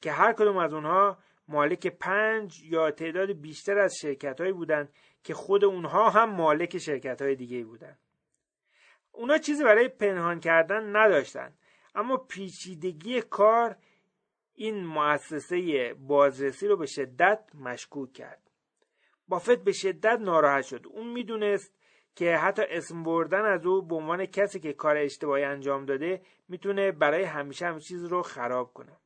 که 0.00 0.12
هر 0.12 0.32
کدوم 0.32 0.56
از 0.56 0.72
اونها 0.72 1.18
مالک 1.48 1.86
پنج 1.86 2.62
یا 2.62 2.90
تعداد 2.90 3.32
بیشتر 3.32 3.78
از 3.78 3.96
شرکت 3.96 4.40
هایی 4.40 4.52
بودن 4.52 4.88
که 5.24 5.34
خود 5.34 5.64
اونها 5.64 6.10
هم 6.10 6.30
مالک 6.30 6.78
شرکت 6.78 7.22
های 7.22 7.34
دیگه 7.34 7.64
بودن 7.64 7.98
اونا 9.12 9.38
چیزی 9.38 9.64
برای 9.64 9.88
پنهان 9.88 10.40
کردن 10.40 10.96
نداشتن 10.96 11.52
اما 11.94 12.16
پیچیدگی 12.16 13.20
کار 13.20 13.76
این 14.58 14.86
مؤسسه 14.86 15.94
بازرسی 15.94 16.68
رو 16.68 16.76
به 16.76 16.86
شدت 16.86 17.50
مشکوک 17.54 18.12
کرد. 18.12 18.50
بافت 19.28 19.64
به 19.64 19.72
شدت 19.72 20.18
ناراحت 20.20 20.64
شد. 20.64 20.86
اون 20.90 21.12
می‌دونست 21.12 21.74
که 22.14 22.36
حتی 22.36 22.62
اسم 22.68 23.02
بردن 23.02 23.44
از 23.44 23.66
او 23.66 23.82
به 23.82 23.94
عنوان 23.94 24.26
کسی 24.26 24.60
که 24.60 24.72
کار 24.72 24.96
اشتباهی 24.96 25.44
انجام 25.44 25.84
داده 25.84 26.22
می‌تونه 26.48 26.92
برای 26.92 27.24
همیشه 27.24 27.66
همه 27.66 27.80
چیز 27.80 28.04
رو 28.04 28.22
خراب 28.22 28.72
کنه. 28.72 28.96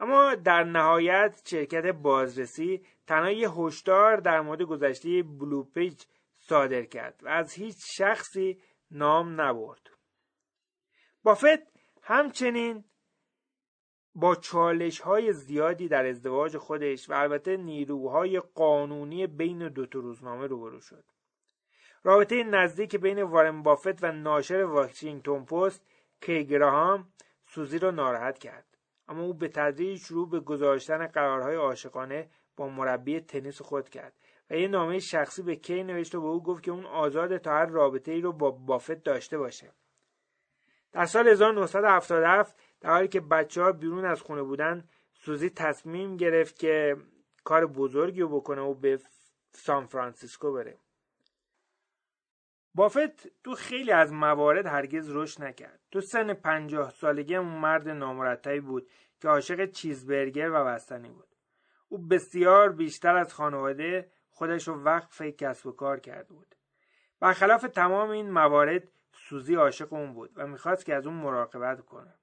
اما 0.00 0.34
در 0.34 0.64
نهایت 0.64 1.42
شرکت 1.44 1.86
بازرسی 1.86 2.86
تنها 3.06 3.30
یه 3.30 3.50
هشدار 3.50 4.16
در 4.16 4.40
مورد 4.40 4.62
گذشته 4.62 5.22
بلوپیج 5.22 6.02
صادر 6.38 6.82
کرد 6.82 7.20
و 7.22 7.28
از 7.28 7.52
هیچ 7.52 7.76
شخصی 7.96 8.60
نام 8.90 9.40
نبرد. 9.40 9.90
بافت 11.22 11.76
همچنین 12.02 12.84
با 14.18 14.34
چالش 14.34 15.00
های 15.00 15.32
زیادی 15.32 15.88
در 15.88 16.06
ازدواج 16.06 16.56
خودش 16.56 17.10
و 17.10 17.12
البته 17.12 17.56
نیروهای 17.56 18.40
قانونی 18.40 19.26
بین 19.26 19.68
دو 19.68 19.86
تا 19.86 19.98
روزنامه 19.98 20.46
روبرو 20.46 20.80
شد. 20.80 21.04
رابطه 22.02 22.44
نزدیک 22.44 22.96
بین 22.96 23.22
وارن 23.22 23.62
بافت 23.62 24.04
و 24.04 24.12
ناشر 24.12 24.64
واشنگتن 24.64 25.44
پست 25.44 25.86
کیگراهام 26.20 27.08
سوزی 27.46 27.78
را 27.78 27.90
ناراحت 27.90 28.38
کرد. 28.38 28.64
اما 29.08 29.22
او 29.22 29.34
به 29.34 29.48
تدریج 29.48 29.98
شروع 29.98 30.30
به 30.30 30.40
گذاشتن 30.40 31.06
قرارهای 31.06 31.56
عاشقانه 31.56 32.30
با 32.56 32.68
مربی 32.68 33.20
تنیس 33.20 33.62
خود 33.62 33.88
کرد 33.88 34.12
و 34.50 34.54
یه 34.54 34.68
نامه 34.68 34.98
شخصی 34.98 35.42
به 35.42 35.56
کی 35.56 35.84
نوشت 35.84 36.14
و 36.14 36.20
به 36.20 36.26
او 36.26 36.42
گفت 36.42 36.62
که 36.62 36.70
اون 36.70 36.86
آزاد 36.86 37.36
تا 37.36 37.50
هر 37.50 37.66
رابطه 37.66 38.12
ای 38.12 38.20
رو 38.20 38.32
با 38.32 38.50
بافت 38.50 39.02
داشته 39.02 39.38
باشه. 39.38 39.72
در 40.92 41.04
سال 41.04 41.28
1977 41.28 42.56
در 42.80 42.90
حالی 42.90 43.08
که 43.08 43.20
بچه 43.20 43.62
ها 43.62 43.72
بیرون 43.72 44.04
از 44.04 44.20
خونه 44.22 44.42
بودن 44.42 44.88
سوزی 45.14 45.50
تصمیم 45.50 46.16
گرفت 46.16 46.58
که 46.58 46.96
کار 47.44 47.66
بزرگی 47.66 48.20
رو 48.20 48.28
بکنه 48.28 48.60
و 48.60 48.74
به 48.74 49.00
سان 49.52 49.86
فرانسیسکو 49.86 50.52
بره. 50.52 50.78
بافت 52.74 53.42
تو 53.44 53.54
خیلی 53.54 53.92
از 53.92 54.12
موارد 54.12 54.66
هرگز 54.66 55.10
رشد 55.10 55.42
نکرد. 55.42 55.80
تو 55.90 56.00
سن 56.00 56.34
پنجاه 56.34 56.90
سالگی 56.90 57.38
مرد 57.38 57.88
نامرتبی 57.88 58.60
بود 58.60 58.88
که 59.20 59.28
عاشق 59.28 59.70
چیزبرگر 59.70 60.50
و 60.50 60.64
بستنی 60.64 61.08
بود. 61.08 61.28
او 61.88 61.98
بسیار 61.98 62.72
بیشتر 62.72 63.16
از 63.16 63.34
خانواده 63.34 64.10
خودش 64.30 64.68
رو 64.68 64.82
وقف 64.82 65.22
کسب 65.22 65.66
و 65.66 65.72
کار 65.72 66.00
کرده 66.00 66.34
بود. 66.34 66.54
برخلاف 67.20 67.62
تمام 67.62 68.10
این 68.10 68.30
موارد 68.30 68.82
سوزی 69.12 69.54
عاشق 69.54 69.92
اون 69.92 70.14
بود 70.14 70.32
و 70.36 70.46
می‌خواست 70.46 70.84
که 70.84 70.94
از 70.94 71.06
اون 71.06 71.16
مراقبت 71.16 71.80
کنه. 71.80 72.14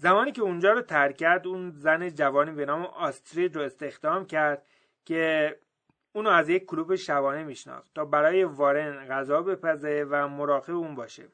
زمانی 0.00 0.32
که 0.32 0.42
اونجا 0.42 0.72
رو 0.72 0.82
ترک 0.82 1.16
کرد 1.16 1.46
اون 1.46 1.70
زن 1.70 2.08
جوانی 2.08 2.52
به 2.52 2.64
نام 2.64 2.82
آسترید 2.84 3.56
رو 3.56 3.62
استخدام 3.62 4.26
کرد 4.26 4.66
که 5.04 5.56
اونو 6.12 6.30
از 6.30 6.48
یک 6.48 6.64
کلوب 6.64 6.94
شبانه 6.94 7.44
میشناخت 7.44 7.94
تا 7.94 8.04
برای 8.04 8.44
وارن 8.44 9.06
غذا 9.08 9.42
بپزه 9.42 10.06
و 10.10 10.28
مراقب 10.28 10.74
اون 10.74 10.94
باشه. 10.94 11.28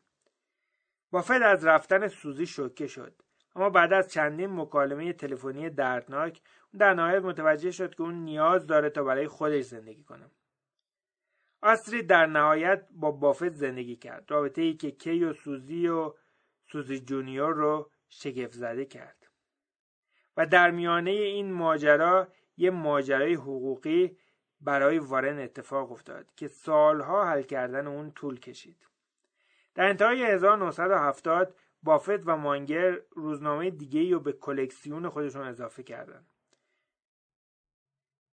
بافت 1.10 1.30
از 1.30 1.64
رفتن 1.64 2.08
سوزی 2.08 2.46
شوکه 2.46 2.86
شد. 2.86 3.14
اما 3.56 3.70
بعد 3.70 3.92
از 3.92 4.12
چندین 4.12 4.60
مکالمه 4.60 5.12
تلفنی 5.12 5.70
دردناک 5.70 6.40
در 6.78 6.94
نهایت 6.94 7.22
متوجه 7.22 7.70
شد 7.70 7.94
که 7.94 8.02
اون 8.02 8.14
نیاز 8.14 8.66
داره 8.66 8.90
تا 8.90 9.04
برای 9.04 9.28
خودش 9.28 9.64
زندگی 9.64 10.02
کنه. 10.02 10.30
آسترید 11.62 12.06
در 12.06 12.26
نهایت 12.26 12.86
با 12.90 13.10
بافت 13.10 13.52
زندگی 13.52 13.96
کرد. 13.96 14.30
رابطه 14.30 14.62
ای 14.62 14.74
که 14.74 14.90
کی 14.90 15.24
و 15.24 15.32
سوزی 15.32 15.88
و 15.88 16.14
سوزی 16.72 17.00
جونیور 17.00 17.54
رو 17.54 17.90
شگفت 18.09 18.52
زده 18.52 18.84
کرد. 18.84 19.30
و 20.36 20.46
در 20.46 20.70
میانه 20.70 21.11
این 21.11 21.52
ماجرا 21.52 22.28
یه 22.57 22.70
ماجرای 22.70 23.34
حقوقی 23.34 24.18
برای 24.61 24.98
وارن 24.98 25.38
اتفاق 25.38 25.92
افتاد 25.92 26.34
که 26.36 26.48
سالها 26.48 27.24
حل 27.24 27.42
کردن 27.42 27.86
اون 27.86 28.12
طول 28.12 28.40
کشید. 28.40 28.86
در 29.74 29.88
انتهای 29.88 30.24
1970 30.24 31.54
بافت 31.82 32.28
و 32.28 32.36
مانگر 32.36 33.00
روزنامه 33.11 33.70
دیگه 33.70 34.12
رو 34.12 34.20
به 34.20 34.32
کلکسیون 34.32 35.09
خودشون 35.09 35.42
اضافه 35.42 35.82
کردن. 35.82 36.26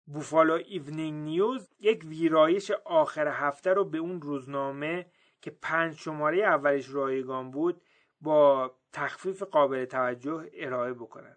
Buffalo 0.07 0.53
Evening 0.53 1.23
News 1.23 1.69
یک 1.81 2.05
ویرایش 2.05 2.71
آخر 2.85 3.29
هفته 3.29 3.73
رو 3.75 3.85
به 3.85 3.99
اون 3.99 4.23
روزنامه 4.23 5.07
که 5.41 5.51
پنج 5.51 5.95
شماره 5.95 6.39
اولش 6.39 6.89
رایگان 6.89 7.51
بود 7.51 7.83
با 8.21 8.75
تخفیف 8.93 9.43
قابل 9.43 9.85
توجه 9.85 10.51
ارائه 10.55 10.93
بکنن. 10.93 11.37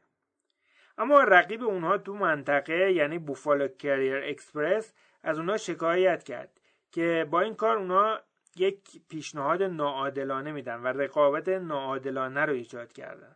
اما 0.98 1.24
رقیب 1.24 1.64
اونها 1.64 1.98
تو 1.98 2.14
منطقه 2.14 2.92
یعنی 2.92 3.20
Buffalo 3.20 3.68
Courier-Express 3.68 4.94
از 5.24 5.40
اونها 5.40 5.58
شکایت 5.58 6.24
کرد 6.24 6.60
که 6.92 7.28
با 7.32 7.42
این 7.42 7.56
کار 7.56 7.78
اونها 7.78 8.20
یک 8.56 8.80
پیشنهاد 9.10 9.64
ناعادلانه 9.64 10.52
میدن 10.52 10.80
و 10.80 10.88
رقابت 10.88 11.50
ناعادلانه 11.50 12.46
رو 12.46 12.54
ایجاد 12.54 12.94
کردن. 12.94 13.36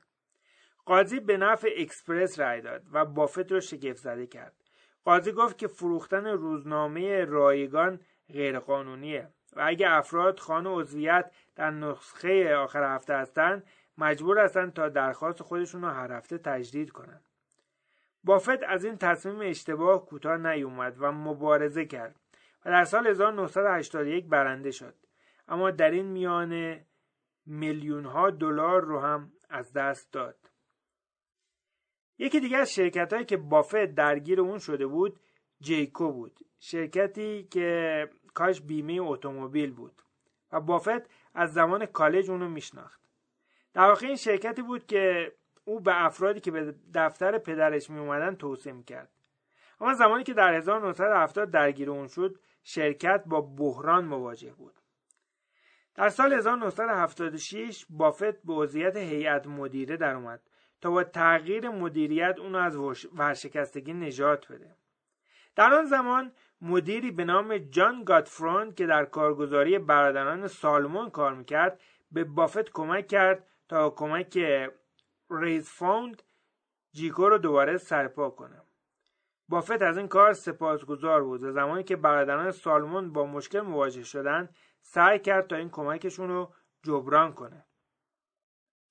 قاضی 0.85 1.19
به 1.19 1.37
نفع 1.37 1.69
اکسپرس 1.77 2.39
رای 2.39 2.61
داد 2.61 2.83
و 2.91 3.05
بافت 3.05 3.51
رو 3.51 3.61
شگفت 3.61 3.97
زده 3.97 4.27
کرد. 4.27 4.53
قاضی 5.03 5.31
گفت 5.31 5.57
که 5.57 5.67
فروختن 5.67 6.25
روزنامه 6.27 7.25
رایگان 7.25 7.99
غیرقانونیه 8.33 9.29
و 9.55 9.61
اگر 9.65 9.91
افراد 9.91 10.39
خان 10.39 10.67
عضویت 10.67 11.31
در 11.55 11.71
نسخه 11.71 12.55
آخر 12.55 12.95
هفته 12.95 13.13
هستند 13.13 13.63
مجبور 13.99 14.39
هستند 14.39 14.73
تا 14.73 14.89
درخواست 14.89 15.43
خودشون 15.43 15.81
رو 15.81 15.89
هر 15.89 16.11
هفته 16.11 16.37
تجدید 16.37 16.91
کنند 16.91 17.23
بافت 18.23 18.63
از 18.63 18.85
این 18.85 18.97
تصمیم 18.97 19.39
اشتباه 19.41 20.05
کوتاه 20.05 20.37
نیومد 20.37 20.95
و 20.99 21.11
مبارزه 21.11 21.85
کرد 21.85 22.15
و 22.65 22.69
در 22.69 22.83
سال 22.83 23.07
1981 23.07 24.25
برنده 24.25 24.71
شد. 24.71 24.95
اما 25.47 25.71
در 25.71 25.91
این 25.91 26.05
میانه 26.05 26.85
میلیون 27.45 28.05
ها 28.05 28.29
دلار 28.29 28.81
رو 28.81 28.99
هم 28.99 29.31
از 29.49 29.73
دست 29.73 30.11
داد. 30.11 30.51
یکی 32.17 32.39
دیگه 32.39 32.57
از 32.57 32.73
شرکت 32.73 33.13
هایی 33.13 33.25
که 33.25 33.37
بافت 33.37 33.85
درگیر 33.85 34.41
اون 34.41 34.59
شده 34.59 34.87
بود 34.87 35.19
جیکو 35.61 36.11
بود. 36.11 36.39
شرکتی 36.59 37.43
که 37.43 38.09
کاش 38.33 38.61
بیمه 38.61 38.97
اتومبیل 39.01 39.71
بود. 39.71 40.01
و 40.51 40.61
بافت 40.61 41.09
از 41.33 41.53
زمان 41.53 41.85
کالج 41.85 42.29
اونو 42.29 42.49
میشناخت. 42.49 42.98
در 43.73 43.87
واقع 43.87 44.07
این 44.07 44.15
شرکتی 44.15 44.61
بود 44.61 44.85
که 44.85 45.33
او 45.65 45.79
به 45.79 46.05
افرادی 46.05 46.39
که 46.39 46.51
به 46.51 46.75
دفتر 46.93 47.37
پدرش 47.37 47.89
می 47.89 47.99
اومدن 47.99 48.35
توصیه 48.35 48.73
می‌کرد. 48.73 49.09
اما 49.81 49.93
زمانی 49.93 50.23
که 50.23 50.33
در 50.33 50.53
1970 50.53 51.51
درگیر 51.51 51.89
اون 51.89 52.07
شد 52.07 52.39
شرکت 52.63 53.23
با 53.25 53.41
بحران 53.41 54.05
مواجه 54.05 54.53
بود. 54.53 54.73
در 55.95 56.09
سال 56.09 56.33
1976 56.33 57.85
بافت 57.89 58.41
به 58.43 58.53
وضعیت 58.53 58.97
هیئت 58.97 59.47
مدیره 59.47 59.97
در 59.97 60.15
اومد 60.15 60.41
تا 60.81 60.91
با 60.91 61.03
تغییر 61.03 61.69
مدیریت 61.69 62.35
اونو 62.39 62.57
از 62.57 62.75
ورشکستگی 63.13 63.93
نجات 63.93 64.51
بده. 64.51 64.75
در 65.55 65.73
آن 65.73 65.85
زمان 65.85 66.31
مدیری 66.61 67.11
به 67.11 67.23
نام 67.23 67.57
جان 67.57 68.03
گاتفروند 68.03 68.75
که 68.75 68.85
در 68.85 69.05
کارگزاری 69.05 69.79
برادران 69.79 70.47
سالمون 70.47 71.09
کار 71.09 71.33
می‌کرد 71.33 71.81
به 72.11 72.23
بافت 72.23 72.71
کمک 72.71 73.07
کرد 73.07 73.47
تا 73.69 73.89
کمک 73.89 74.39
ریز 75.29 75.69
فاوند 75.69 76.23
جیکو 76.93 77.29
رو 77.29 77.37
دوباره 77.37 77.77
سرپا 77.77 78.29
کنه. 78.29 78.61
بافت 79.49 79.81
از 79.81 79.97
این 79.97 80.07
کار 80.07 80.33
سپاسگزار 80.33 81.23
بود. 81.23 81.43
و 81.43 81.51
زمانی 81.51 81.83
که 81.83 81.95
برادران 81.95 82.51
سالمون 82.51 83.13
با 83.13 83.25
مشکل 83.25 83.59
مواجه 83.61 84.03
شدن 84.03 84.49
سعی 84.81 85.19
کرد 85.19 85.47
تا 85.47 85.55
این 85.55 85.69
کمکشون 85.69 86.29
رو 86.29 86.53
جبران 86.83 87.33
کنه. 87.33 87.65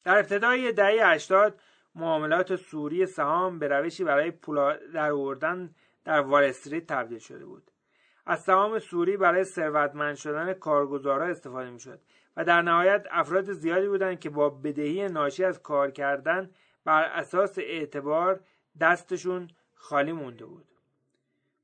در 0.04 0.18
ابتدای 0.18 0.72
دهه 0.72 1.12
80 1.12 1.60
معاملات 1.94 2.56
سوری 2.56 3.06
سهام 3.06 3.58
به 3.58 3.68
روشی 3.68 4.04
برای 4.04 4.30
پول 4.30 4.76
در 4.94 5.10
آوردن 5.10 5.74
در 6.04 6.20
وال 6.20 6.52
تبدیل 6.88 7.18
شده 7.18 7.44
بود. 7.46 7.70
از 8.26 8.42
سهام 8.42 8.78
سوری 8.78 9.16
برای 9.16 9.44
ثروتمند 9.44 10.14
شدن 10.14 10.52
کارگزارها 10.52 11.26
استفاده 11.26 11.70
می‌شد. 11.70 12.00
و 12.38 12.44
در 12.44 12.62
نهایت 12.62 13.06
افراد 13.10 13.52
زیادی 13.52 13.88
بودند 13.88 14.20
که 14.20 14.30
با 14.30 14.50
بدهی 14.50 15.08
ناشی 15.08 15.44
از 15.44 15.62
کار 15.62 15.90
کردن 15.90 16.50
بر 16.84 17.02
اساس 17.02 17.58
اعتبار 17.58 18.40
دستشون 18.80 19.48
خالی 19.74 20.12
مونده 20.12 20.44
بود. 20.44 20.66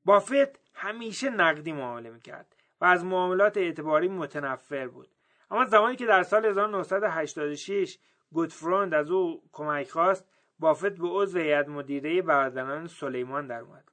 بافت 0.05 0.61
همیشه 0.75 1.31
نقدی 1.31 1.72
معامله 1.72 2.11
می‌کرد 2.11 2.57
و 2.81 2.85
از 2.85 3.05
معاملات 3.05 3.57
اعتباری 3.57 4.09
متنفر 4.09 4.89
بود. 4.89 5.09
اما 5.51 5.64
زمانی 5.64 5.97
که 5.97 6.07
در 6.07 6.22
سال 6.22 6.47
1986 6.47 7.99
گودفروند 8.33 8.95
از 8.95 9.11
او 9.11 9.43
کمک 9.53 9.91
خواست 9.91 10.29
بافت 10.59 10.93
به 10.93 11.09
عضو 11.09 11.39
هیئت 11.39 11.68
مدیره 11.68 12.22
برادران 12.22 12.87
سلیمان 12.87 13.47
در 13.47 13.61
اومد. 13.61 13.85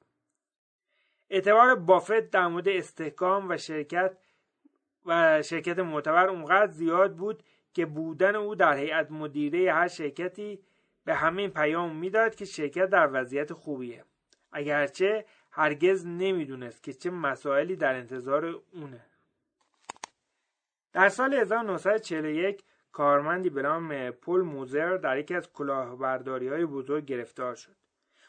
اعتبار 1.30 1.74
بافت 1.74 2.30
در 2.30 2.46
مورد 2.46 2.68
استحکام 2.68 3.50
و 3.50 3.56
شرکت 3.56 4.16
و 5.06 5.42
شرکت 5.42 5.78
معتبر 5.78 6.28
اونقدر 6.28 6.72
زیاد 6.72 7.16
بود 7.16 7.42
که 7.74 7.86
بودن 7.86 8.36
او 8.36 8.54
در 8.54 8.76
هیئت 8.76 9.10
مدیره 9.10 9.72
هر 9.72 9.88
شرکتی 9.88 10.60
به 11.04 11.14
همین 11.14 11.50
پیام 11.50 11.96
می‌داد 11.96 12.34
که 12.34 12.44
شرکت 12.44 12.86
در 12.90 13.10
وضعیت 13.12 13.52
خوبیه. 13.52 14.04
اگرچه 14.52 15.24
هرگز 15.50 16.06
نمی‌دونست 16.06 16.82
که 16.82 16.92
چه 16.92 17.10
مسائلی 17.10 17.76
در 17.76 17.94
انتظار 17.94 18.44
اونه. 18.72 19.06
در 20.92 21.08
سال 21.08 21.34
1941 21.34 22.62
کارمندی 22.92 23.50
به 23.50 23.62
نام 23.62 24.10
پل 24.10 24.40
موزر 24.40 24.96
در 24.96 25.18
یکی 25.18 25.34
از 25.34 25.52
کلاهبرداری 25.52 26.48
های 26.48 26.66
بزرگ 26.66 27.04
گرفتار 27.04 27.54
شد. 27.54 27.76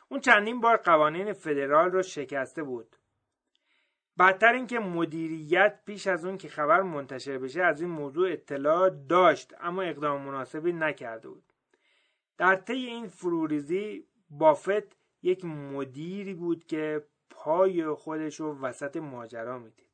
اون 0.10 0.20
چندین 0.20 0.62
بار 0.62 0.78
قوانین 0.78 1.34
فدرال 1.34 1.92
را 1.92 2.02
شکسته 2.02 2.64
بود. 2.64 2.96
بدتر 4.20 4.54
اینکه 4.54 4.80
مدیریت 4.80 5.80
پیش 5.86 6.08
از 6.08 6.26
اون 6.26 6.38
که 6.38 6.50
خبر 6.50 6.82
منتشر 6.82 7.38
بشه 7.38 7.64
از 7.64 7.82
این 7.82 7.90
موضوع 7.90 8.32
اطلاع 8.32 8.90
داشت 8.90 9.54
اما 9.60 9.82
اقدام 9.82 10.22
مناسبی 10.22 10.74
نکرده 10.74 11.30
بود. 11.30 11.44
در 12.38 12.56
طی 12.56 12.74
این 12.74 13.08
فروریزی 13.08 14.08
بافت 14.30 14.98
یک 15.22 15.46
مدیری 15.46 16.34
بود 16.34 16.68
که 16.68 17.06
پای 17.30 17.86
خودش 17.86 18.40
رو 18.40 18.60
وسط 18.60 18.98
ماجرا 18.98 19.60
می‌دید. 19.60 19.90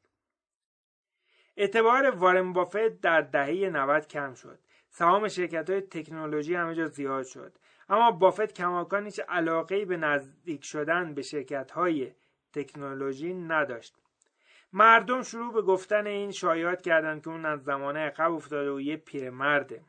اعتبار 1.58 2.10
وارن 2.10 2.54
بافت 2.54 3.02
در 3.02 3.22
دهه 3.22 3.70
90 3.70 4.08
کم 4.08 4.34
شد. 4.34 4.60
سهام 4.90 5.28
شرکت 5.28 5.70
های 5.70 5.82
تکنولوژی 5.82 6.56
همه 6.56 6.76
جا 6.76 6.86
زیاد 6.86 7.24
شد. 7.24 7.58
اما 7.90 8.12
بافت 8.12 8.54
کماکان 8.54 9.06
هیچ 9.06 9.20
علاقه 9.20 9.86
به 9.86 9.98
نزدیک 9.98 10.66
شدن 10.66 11.14
به 11.14 11.22
شرکت 11.22 11.72
های 11.72 12.12
تکنولوژی 12.54 13.34
نداشت. 13.34 13.96
مردم 14.74 15.24
شروع 15.24 15.54
به 15.54 15.62
گفتن 15.62 16.08
این 16.08 16.32
شایعات 16.32 16.82
کردند 16.82 17.24
که 17.24 17.30
اون 17.30 17.46
از 17.46 17.64
زمانه 17.64 18.00
عقب 18.00 18.32
افتاده 18.32 18.72
و 18.72 18.82
یه 18.82 18.98
پیرمرده. 18.98 19.84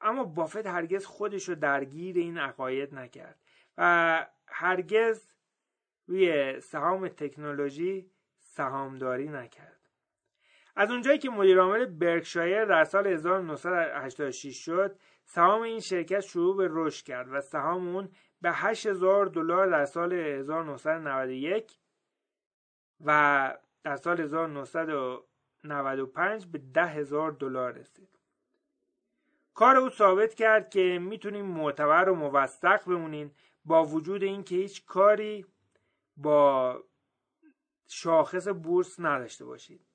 اما 0.00 0.24
بافت 0.24 0.66
هرگز 0.66 1.06
خودش 1.06 1.48
رو 1.48 1.54
درگیر 1.54 2.16
این 2.16 2.38
عقاید 2.38 2.94
نکرد 2.94 3.38
و 3.78 4.26
هرگز 4.46 5.34
روی 6.06 6.60
سهام 6.60 7.08
تکنولوژی 7.08 8.10
سهامداری 8.38 9.28
نکرد. 9.28 9.80
از 10.76 10.90
اونجایی 10.90 11.18
که 11.18 11.30
مدیرعامل 11.30 11.84
برکشایر 11.84 12.64
در 12.64 12.84
سال 12.84 13.06
1986 13.06 14.56
شد 14.64 14.96
سهام 15.24 15.62
این 15.62 15.80
شرکت 15.80 16.20
شروع 16.20 16.56
به 16.56 16.68
رشد 16.70 17.04
کرد 17.04 17.28
و 17.32 17.40
سهام 17.40 17.88
اون 17.88 18.08
به 18.42 18.52
8000 18.52 19.26
دلار 19.26 19.66
در 19.66 19.84
سال 19.84 20.12
1991 20.12 21.78
و 23.04 23.58
در 23.82 23.96
سال 23.96 24.20
1995 24.20 26.46
به 26.46 26.58
10000 26.58 27.32
دلار 27.32 27.72
رسید. 27.72 28.08
کار 29.54 29.76
او 29.76 29.90
ثابت 29.90 30.34
کرد 30.34 30.70
که 30.70 30.98
می‌تونیم 31.02 31.46
معتبر 31.46 32.08
و 32.08 32.14
موثق 32.14 32.84
بمونین 32.84 33.30
با 33.64 33.84
وجود 33.84 34.22
اینکه 34.22 34.54
هیچ 34.54 34.86
کاری 34.86 35.46
با 36.16 36.78
شاخص 37.88 38.48
بورس 38.48 39.00
نداشته 39.00 39.44
باشید. 39.44 39.86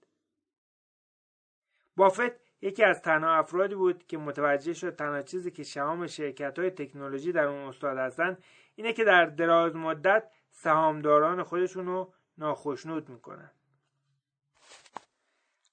بافت 1.96 2.46
یکی 2.62 2.84
از 2.84 3.02
تنها 3.02 3.36
افرادی 3.36 3.76
بود 3.76 4.08
که 4.08 4.18
متوجه 4.18 4.74
شد 4.74 4.96
تنها 4.96 5.22
چیزی 5.22 5.52
که 5.52 5.64
شهام 5.64 6.08
شرکت 6.08 6.60
های 6.60 6.70
تکنولوژی 6.70 7.32
در 7.32 7.46
اون 7.46 7.68
استاد 7.68 7.98
هستن 7.98 8.38
اینه 8.76 8.94
که 8.94 9.04
در 9.04 9.26
دراز 9.26 9.76
مدت 9.76 10.32
سهامداران 10.52 11.44
خودشون 11.44 11.86
رو 11.86 12.14
ناخشنود 12.38 13.10
می‌کنن. 13.10 13.52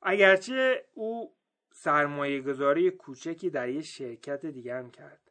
اگرچه 0.02 0.84
او 0.94 1.34
سرمایه 1.72 2.40
گذاری 2.40 2.90
کوچکی 2.90 3.50
در 3.50 3.68
یک 3.68 3.84
شرکت 3.84 4.46
دیگه 4.46 4.74
هم 4.74 4.90
کرد. 4.90 5.30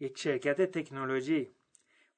یک 0.00 0.18
شرکت 0.18 0.62
تکنولوژی. 0.62 1.54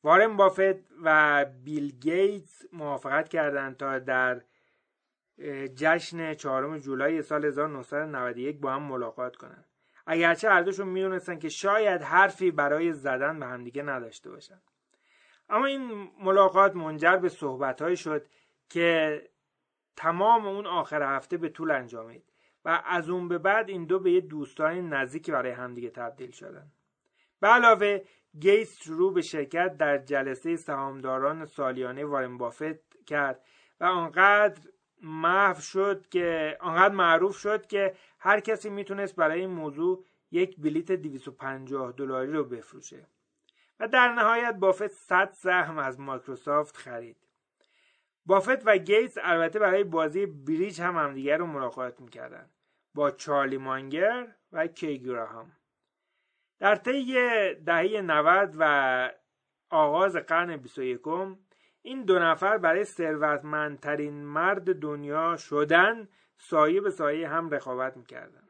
وارن 0.03 0.37
بافت 0.37 0.93
و 1.03 1.45
بیل 1.45 1.91
گیتس 2.01 2.63
موافقت 2.73 3.29
کردند 3.29 3.77
تا 3.77 3.99
در 3.99 4.43
جشن 5.77 6.35
چهارم 6.35 6.79
جولای 6.79 7.23
سال 7.23 7.45
1991 7.45 8.61
با 8.61 8.73
هم 8.73 8.83
ملاقات 8.83 9.37
کنند. 9.37 9.65
اگرچه 10.07 10.51
هر 10.51 10.63
دوشون 10.63 10.89
می‌دونستن 10.89 11.39
که 11.39 11.49
شاید 11.49 12.03
حرفی 12.03 12.51
برای 12.51 12.93
زدن 12.93 13.41
به 13.41 13.47
همدیگه 13.47 13.83
نداشته 13.83 14.31
باشن. 14.31 14.61
اما 15.49 15.67
این 15.67 16.11
ملاقات 16.21 16.77
منجر 16.77 17.17
به 17.17 17.29
صحبتهایی 17.29 17.97
شد 17.97 18.27
که 18.69 19.23
تمام 19.97 20.47
اون 20.47 20.67
آخر 20.67 21.17
هفته 21.17 21.37
به 21.37 21.49
طول 21.49 21.71
انجامید 21.71 22.23
و 22.65 22.83
از 22.87 23.09
اون 23.09 23.29
به 23.29 23.39
بعد 23.39 23.69
این 23.69 23.85
دو 23.85 23.99
به 23.99 24.13
یه 24.13 24.21
دوستان 24.21 24.89
نزدیکی 24.89 25.33
برای 25.33 25.53
همدیگه 25.53 25.91
تبدیل 25.91 26.31
شدن. 26.31 26.73
به 27.41 27.49
علاوه 27.49 28.05
گیتس 28.39 28.83
شروع 28.83 29.15
به 29.15 29.23
شرکت 29.23 29.77
در 29.77 29.99
جلسه 29.99 30.57
سهامداران 30.57 31.47
سالیانه 31.47 32.05
وارن 32.05 32.39
بافت 32.39 33.05
کرد 33.07 33.45
و 33.81 33.85
آنقدر 33.85 34.61
محو 35.03 35.61
شد 35.61 36.09
که 36.09 36.59
آنقدر 36.61 36.95
معروف 36.95 37.37
شد 37.37 37.67
که 37.67 37.95
هر 38.19 38.41
کسی 38.41 38.71
می‌تونست 38.71 39.17
برای 39.17 39.41
این 39.41 39.51
موضوع 39.51 40.05
یک 40.31 40.61
بلیت 40.61 40.93
250 40.93 41.93
دلاری 41.93 42.33
رو 42.33 42.45
بفروشه. 42.45 43.07
و 43.81 43.89
در 43.89 44.13
نهایت 44.13 44.55
بافت 44.55 44.87
100 44.87 45.31
سهم 45.33 45.79
از 45.79 46.01
مایکروسافت 46.01 46.77
خرید. 46.77 47.17
بافت 48.27 48.67
و 48.67 48.77
گیتس 48.79 49.19
البته 49.23 49.59
برای 49.59 49.85
بازی 49.85 50.27
بریج 50.27 50.81
هم 50.81 50.97
همدیگر 50.97 51.37
رو 51.37 51.47
ملاقات 51.47 52.01
می‌کردن. 52.01 52.51
با 52.95 53.11
چارلی 53.11 53.59
مانگر 53.59 54.35
و 54.53 54.67
گراهام. 54.67 55.53
در 56.59 56.77
طی 56.77 57.15
دهه 57.55 58.01
90 58.01 58.55
و 58.59 59.11
آغاز 59.71 60.17
قرن 60.17 60.57
21 60.57 61.01
این 61.83 62.05
دو 62.05 62.19
نفر 62.19 62.59
برای 62.59 62.85
ثروتمندترین 62.85 64.25
مرد 64.25 64.79
دنیا 64.79 65.37
شدن 65.37 66.09
سایه 66.39 66.81
به 66.81 66.91
سایه 66.91 67.29
هم 67.29 67.51
رقابت 67.51 67.97
می‌کردن. 67.97 68.49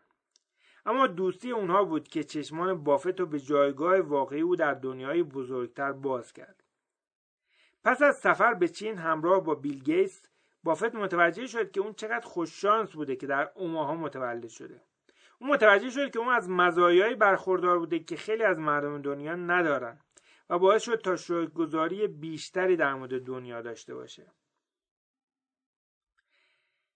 اما 0.87 1.07
دوستی 1.07 1.51
اونها 1.51 1.85
بود 1.85 2.09
که 2.09 2.25
چشمان 2.25 2.85
بافت 2.85 3.21
رو 3.21 3.27
به 3.27 3.41
جایگاه 3.41 4.01
واقعی 4.01 4.41
او 4.41 4.57
در 4.57 4.75
دنیای 4.75 5.23
بزرگتر 5.23 5.93
باز 5.93 6.33
کرد. 6.33 6.64
پس 7.85 8.03
از 8.03 8.17
سفر 8.17 8.55
به 8.55 8.69
چین 8.69 8.99
همراه 8.99 9.45
با 9.45 9.55
بیل 9.55 9.83
گیتس 9.83 10.23
بافت 10.63 10.95
متوجه 10.95 11.47
شد 11.47 11.71
که 11.71 11.81
اون 11.81 11.93
چقدر 11.93 12.27
خوششانس 12.27 12.91
بوده 12.91 13.17
که 13.17 13.27
در 13.27 13.51
اوماها 13.55 13.95
متولد 13.95 14.49
شده. 14.49 14.81
اون 15.39 15.51
متوجه 15.51 15.91
شد 15.91 16.11
که 16.11 16.19
اون 16.19 16.29
از 16.29 16.51
مزایایی 16.51 17.15
برخوردار 17.15 17.79
بوده 17.79 17.99
که 17.99 18.17
خیلی 18.17 18.43
از 18.43 18.59
مردم 18.59 19.03
دنیا 19.03 19.35
ندارن 19.35 20.01
و 20.51 20.59
باعث 20.59 20.83
شد 20.83 21.01
تا 21.01 21.17
شکرگزاری 21.17 22.07
بیشتری 22.07 22.77
در 22.77 22.95
مورد 22.95 23.25
دنیا 23.25 23.63
داشته 23.63 23.95
باشه. 23.95 24.33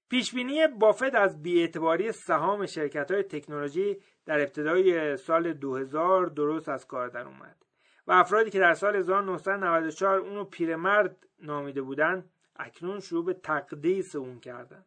پیشبینی 0.09 0.67
بافت 0.67 1.15
از 1.15 1.43
بیاعتباری 1.43 2.13
سهام 2.13 2.67
شرکت 2.67 3.11
های 3.11 3.23
تکنولوژی 3.23 4.03
در 4.25 4.41
ابتدای 4.41 5.17
سال 5.17 5.53
2000 5.53 6.27
درست 6.27 6.69
از 6.69 6.87
کار 6.87 7.09
در 7.09 7.27
اومد. 7.27 7.68
و 8.09 8.13
افرادی 8.13 8.51
که 8.51 8.61
در 8.61 8.75
سال 8.75 8.97
1994 8.97 10.19
اونو 10.19 10.45
پیرمرد 10.45 11.27
نامیده 11.41 11.83
بودند 11.83 12.31
اکنون 12.57 13.01
شروع 13.01 13.25
به 13.25 13.35
تقدیس 13.35 14.17
اون 14.17 14.41
کردن 14.41 14.85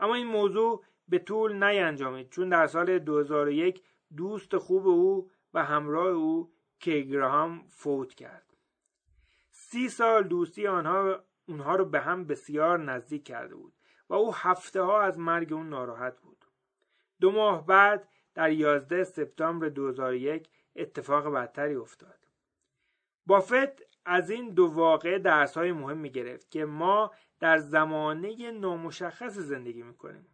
اما 0.00 0.14
این 0.14 0.26
موضوع 0.26 0.84
به 1.08 1.18
طول 1.18 1.64
نینجامید 1.64 2.30
چون 2.30 2.48
در 2.48 2.66
سال 2.66 2.98
2001 2.98 3.82
دوست 4.16 4.56
خوب 4.56 4.86
او 4.86 5.30
و 5.54 5.64
همراه 5.64 6.06
او 6.06 6.52
کیگراهام 6.78 7.64
فوت 7.68 8.14
کرد. 8.14 8.56
سی 9.50 9.88
سال 9.88 10.22
دوستی 10.22 10.66
آنها 10.66 11.24
اونها 11.48 11.76
رو 11.76 11.84
به 11.84 12.00
هم 12.00 12.24
بسیار 12.24 12.78
نزدیک 12.78 13.24
کرده 13.24 13.54
بود 13.54 13.72
و 14.08 14.14
او 14.14 14.34
هفته 14.34 14.82
ها 14.82 15.02
از 15.02 15.18
مرگ 15.18 15.52
اون 15.52 15.68
ناراحت 15.68 16.20
بود. 16.20 16.44
دو 17.20 17.30
ماه 17.30 17.66
بعد 17.66 18.08
در 18.34 18.50
11 18.50 19.04
سپتامبر 19.04 19.68
2001 19.68 20.48
اتفاق 20.76 21.34
بدتری 21.34 21.74
افتاد. 21.74 22.21
بافت 23.26 23.82
از 24.04 24.30
این 24.30 24.54
دو 24.54 24.66
واقعه 24.66 25.46
های 25.54 25.72
مهم 25.72 25.98
می 25.98 26.10
گرفت 26.10 26.50
که 26.50 26.64
ما 26.64 27.10
در 27.40 27.58
زمانه 27.58 28.50
نامشخص 28.50 29.32
زندگی 29.32 29.82
می 29.82 29.94
کنیم 29.94 30.26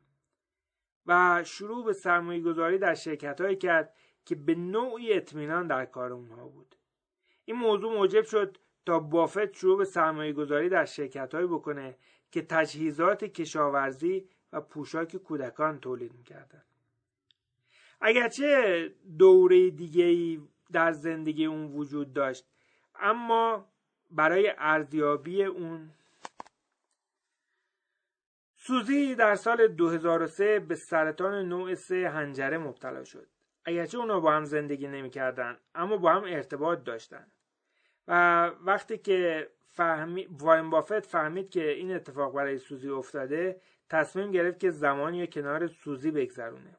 و 1.07 1.43
شروع 1.45 1.84
به 1.84 1.93
سرمایه 1.93 2.41
گذاری 2.41 2.78
در 2.78 2.95
شرکت 2.95 3.41
هایی 3.41 3.57
کرد 3.57 3.95
که 4.24 4.34
به 4.34 4.55
نوعی 4.55 5.12
اطمینان 5.12 5.66
در 5.66 5.86
کار 5.86 6.12
اونها 6.12 6.49
بود. 6.49 6.74
این 7.45 7.57
موضوع 7.57 7.95
موجب 7.95 8.24
شد 8.24 8.59
تا 8.86 8.99
بافت 8.99 9.53
شروع 9.53 9.78
به 9.78 9.84
سرمایه 9.84 10.32
گذاری 10.32 10.68
در 10.68 10.84
شرکت 10.84 11.34
هایی 11.34 11.47
بکنه 11.47 11.97
که 12.30 12.43
تجهیزات 12.43 13.24
کشاورزی 13.24 14.28
و 14.53 14.61
پوشاک 14.61 15.16
کودکان 15.16 15.80
تولید 15.80 16.12
می‌کردن 16.12 16.62
اگرچه 18.01 18.95
دوره 19.18 19.70
دیگه 19.70 20.39
در 20.72 20.93
زندگی 20.93 21.45
اون 21.45 21.72
وجود 21.72 22.12
داشت 22.12 22.47
اما 23.01 23.68
برای 24.11 24.55
ارزیابی 24.59 25.44
اون 25.44 25.90
سوزی 28.57 29.14
در 29.14 29.34
سال 29.34 29.68
2003 29.68 30.61
به 30.61 30.74
سرطان 30.74 31.49
نوع 31.49 31.74
سه 31.74 32.09
هنجره 32.09 32.59
مبتلا 32.59 33.05
شد. 33.05 33.26
اگرچه 33.64 33.99
اونا 33.99 34.20
با 34.20 34.32
هم 34.32 34.44
زندگی 34.44 34.88
نمی‌کردن 34.88 35.59
اما 35.74 35.96
با 35.96 36.12
هم 36.12 36.24
ارتباط 36.24 36.84
داشتن. 36.84 37.26
و 38.09 38.46
وقتی 38.46 38.99
که 38.99 39.51
فهمی... 39.66 40.26
وارن 40.30 40.70
بافت 40.70 41.07
فهمید 41.07 41.51
که 41.51 41.70
این 41.70 41.94
اتفاق 41.94 42.34
برای 42.34 42.59
سوزی 42.59 42.88
افتاده 42.88 43.61
تصمیم 43.88 44.30
گرفت 44.30 44.61
که 44.61 44.70
زمانی 44.70 45.26
کنار 45.26 45.66
سوزی 45.66 46.11
بگذرونه. 46.11 46.76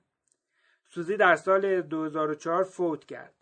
سوزی 0.86 1.18
در 1.18 1.36
سال 1.36 1.82
2004 1.82 2.64
فوت 2.64 3.06
کرد. 3.06 3.39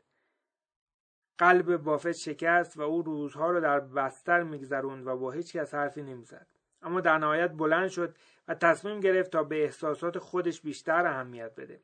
قلب 1.38 1.78
بافت 1.78 2.12
شکست 2.12 2.78
و 2.78 2.82
او 2.82 3.02
روزها 3.02 3.52
رو 3.52 3.60
در 3.60 3.80
بستر 3.80 4.44
میگذروند 4.44 5.08
و 5.08 5.18
با 5.18 5.32
هیچ 5.32 5.54
کس 5.54 5.74
حرفی 5.74 6.04
نمی‌زد. 6.04 6.48
اما 6.82 7.02
در 7.02 7.18
نهایت 7.18 7.52
بلند 7.52 7.90
شد 7.90 8.16
و 8.48 8.54
تصمیم 8.56 9.00
گرفت 9.00 9.32
تا 9.32 9.44
به 9.44 9.64
احساسات 9.64 10.20
خودش 10.20 10.62
بیشتر 10.62 11.06
اهمیت 11.06 11.56
بده 11.56 11.80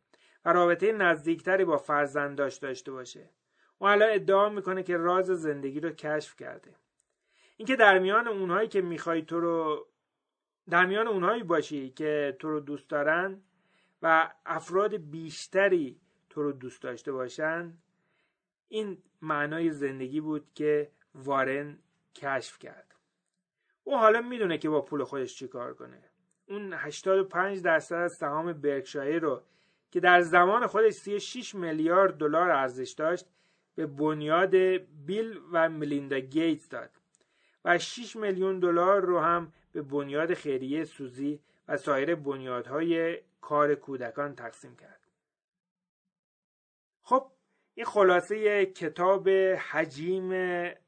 و 0.45 0.53
رابطه 0.53 0.91
نزدیکتری 0.91 1.65
با 1.65 1.77
فرزنداش 1.77 2.57
داشته 2.57 2.91
باشه. 2.91 3.29
او 3.77 3.87
الان 3.87 4.09
ادعا 4.11 4.49
می‌کنه 4.49 4.83
که 4.83 4.97
راز 4.97 5.25
زندگی 5.25 5.79
رو 5.79 5.89
کشف 5.89 6.35
کرده. 6.35 6.75
اینکه 7.57 7.75
در 7.75 7.99
میان 7.99 8.27
اونهایی 8.27 8.67
که 8.67 8.81
می‌خوای 8.81 9.21
تو 9.21 9.39
رو 9.39 9.87
در 10.69 10.85
میان 10.85 11.07
اونهایی 11.07 11.43
باشی 11.43 11.89
که 11.89 12.37
تو 12.39 12.49
رو 12.49 12.59
دوست 12.59 12.89
دارن 12.89 13.41
و 14.01 14.31
افراد 14.45 14.95
بیشتری 14.95 15.99
تو 16.29 16.43
رو 16.43 16.51
دوست 16.51 16.81
داشته 16.81 17.11
باشن 17.11 17.73
این 18.73 18.97
معنای 19.21 19.71
زندگی 19.71 20.21
بود 20.21 20.47
که 20.55 20.91
وارن 21.15 21.77
کشف 22.15 22.59
کرد 22.59 22.95
او 23.83 23.97
حالا 23.97 24.21
می‌دونه 24.21 24.57
که 24.57 24.69
با 24.69 24.81
پول 24.81 25.03
خودش 25.03 25.35
چیکار 25.35 25.73
کنه 25.73 26.03
اون 26.45 26.73
85 26.73 27.61
درصد 27.61 27.95
از 27.95 28.13
سهام 28.13 28.53
برکشایر 28.53 29.21
رو 29.21 29.41
که 29.91 29.99
در 29.99 30.21
زمان 30.21 30.67
خودش 30.67 30.93
36 30.93 31.55
میلیارد 31.55 32.17
دلار 32.17 32.49
ارزش 32.49 32.91
داشت 32.91 33.25
به 33.75 33.85
بنیاد 33.85 34.55
بیل 35.05 35.39
و 35.51 35.69
ملیندا 35.69 36.19
گیتس 36.19 36.69
داد 36.69 36.89
و 37.65 37.77
6 37.77 38.15
میلیون 38.15 38.59
دلار 38.59 39.01
رو 39.01 39.19
هم 39.19 39.53
به 39.71 39.81
بنیاد 39.81 40.33
خیریه 40.33 40.85
سوزی 40.85 41.39
و 41.67 41.77
سایر 41.77 42.15
بنیادهای 42.15 43.19
کار 43.41 43.75
کودکان 43.75 44.35
تقسیم 44.35 44.75
کرد. 44.75 45.02
این 47.75 47.85
خلاصه 47.85 48.65
کتاب 48.65 49.29
حجیم 49.71 50.31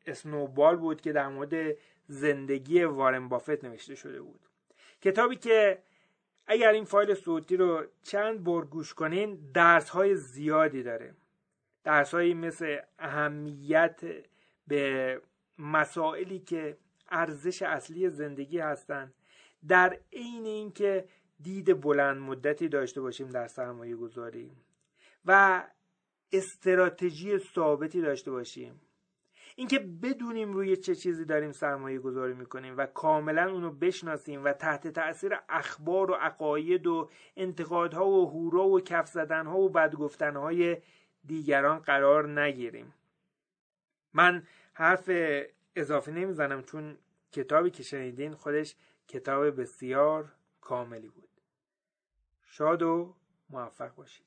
اسنوبال 0.05 0.75
بود 0.75 1.01
که 1.01 1.11
در 1.11 1.27
مورد 1.27 1.77
زندگی 2.07 2.83
وارن 2.83 3.29
بافت 3.29 3.63
نوشته 3.63 3.95
شده 3.95 4.21
بود. 4.21 4.39
کتابی 5.01 5.35
که 5.35 5.81
اگر 6.47 6.71
این 6.71 6.85
فایل 6.85 7.13
صوتی 7.13 7.57
رو 7.57 7.85
چند 8.03 8.43
بار 8.43 8.65
گوش 8.65 8.93
کنین 8.93 9.51
درس 9.53 9.89
های 9.89 10.15
زیادی 10.15 10.83
داره. 10.83 11.13
درس 11.83 12.13
مثل 12.13 12.77
اهمیت 12.99 14.01
به 14.67 15.21
مسائلی 15.59 16.39
که 16.39 16.77
ارزش 17.09 17.61
اصلی 17.61 18.09
زندگی 18.09 18.59
هستند 18.59 19.13
در 19.67 19.99
عین 20.13 20.45
اینکه 20.45 21.05
دید 21.41 21.81
بلند 21.81 22.17
مدتی 22.17 22.69
داشته 22.69 23.01
باشیم 23.01 23.29
در 23.29 23.47
سرمایه 23.47 23.95
گذاری. 23.95 24.51
و 25.25 25.63
استراتژی 26.37 27.39
ثابتی 27.39 28.01
داشته 28.01 28.31
باشیم. 28.31 28.81
اینکه 29.55 29.79
بدونیم 29.79 30.53
روی 30.53 30.77
چه 30.77 30.95
چیزی 30.95 31.25
داریم 31.25 31.51
سرمایه 31.51 31.99
گذاری 31.99 32.33
می‌کنیم 32.33 32.77
و 32.77 32.85
کاملا 32.85 33.51
اونو 33.51 33.71
بشناسیم 33.71 34.43
و 34.43 34.53
تحت 34.53 34.87
تاثیر 34.87 35.37
اخبار 35.49 36.11
و 36.11 36.13
عقاید 36.13 36.87
و 36.87 37.09
انتقادها 37.37 38.07
و 38.07 38.29
هورا 38.29 38.67
و 38.67 38.81
کف 38.81 39.07
زدنها 39.07 39.59
و 39.59 39.69
بدگفتنهای 39.69 40.77
دیگران 41.25 41.79
قرار 41.79 42.39
نگیریم. 42.41 42.93
من 44.13 44.43
حرف 44.73 45.11
اضافه 45.75 46.11
نمی‌زنم 46.11 46.63
چون 46.63 46.97
کتابی 47.31 47.69
که 47.69 47.83
شنیدین 47.83 48.33
خودش 48.33 48.75
کتاب 49.07 49.61
بسیار 49.61 50.31
کاملی 50.61 51.09
بود. 51.09 51.29
شاد 52.45 52.81
و 52.81 53.15
موفق 53.49 53.95
باشید. 53.95 54.24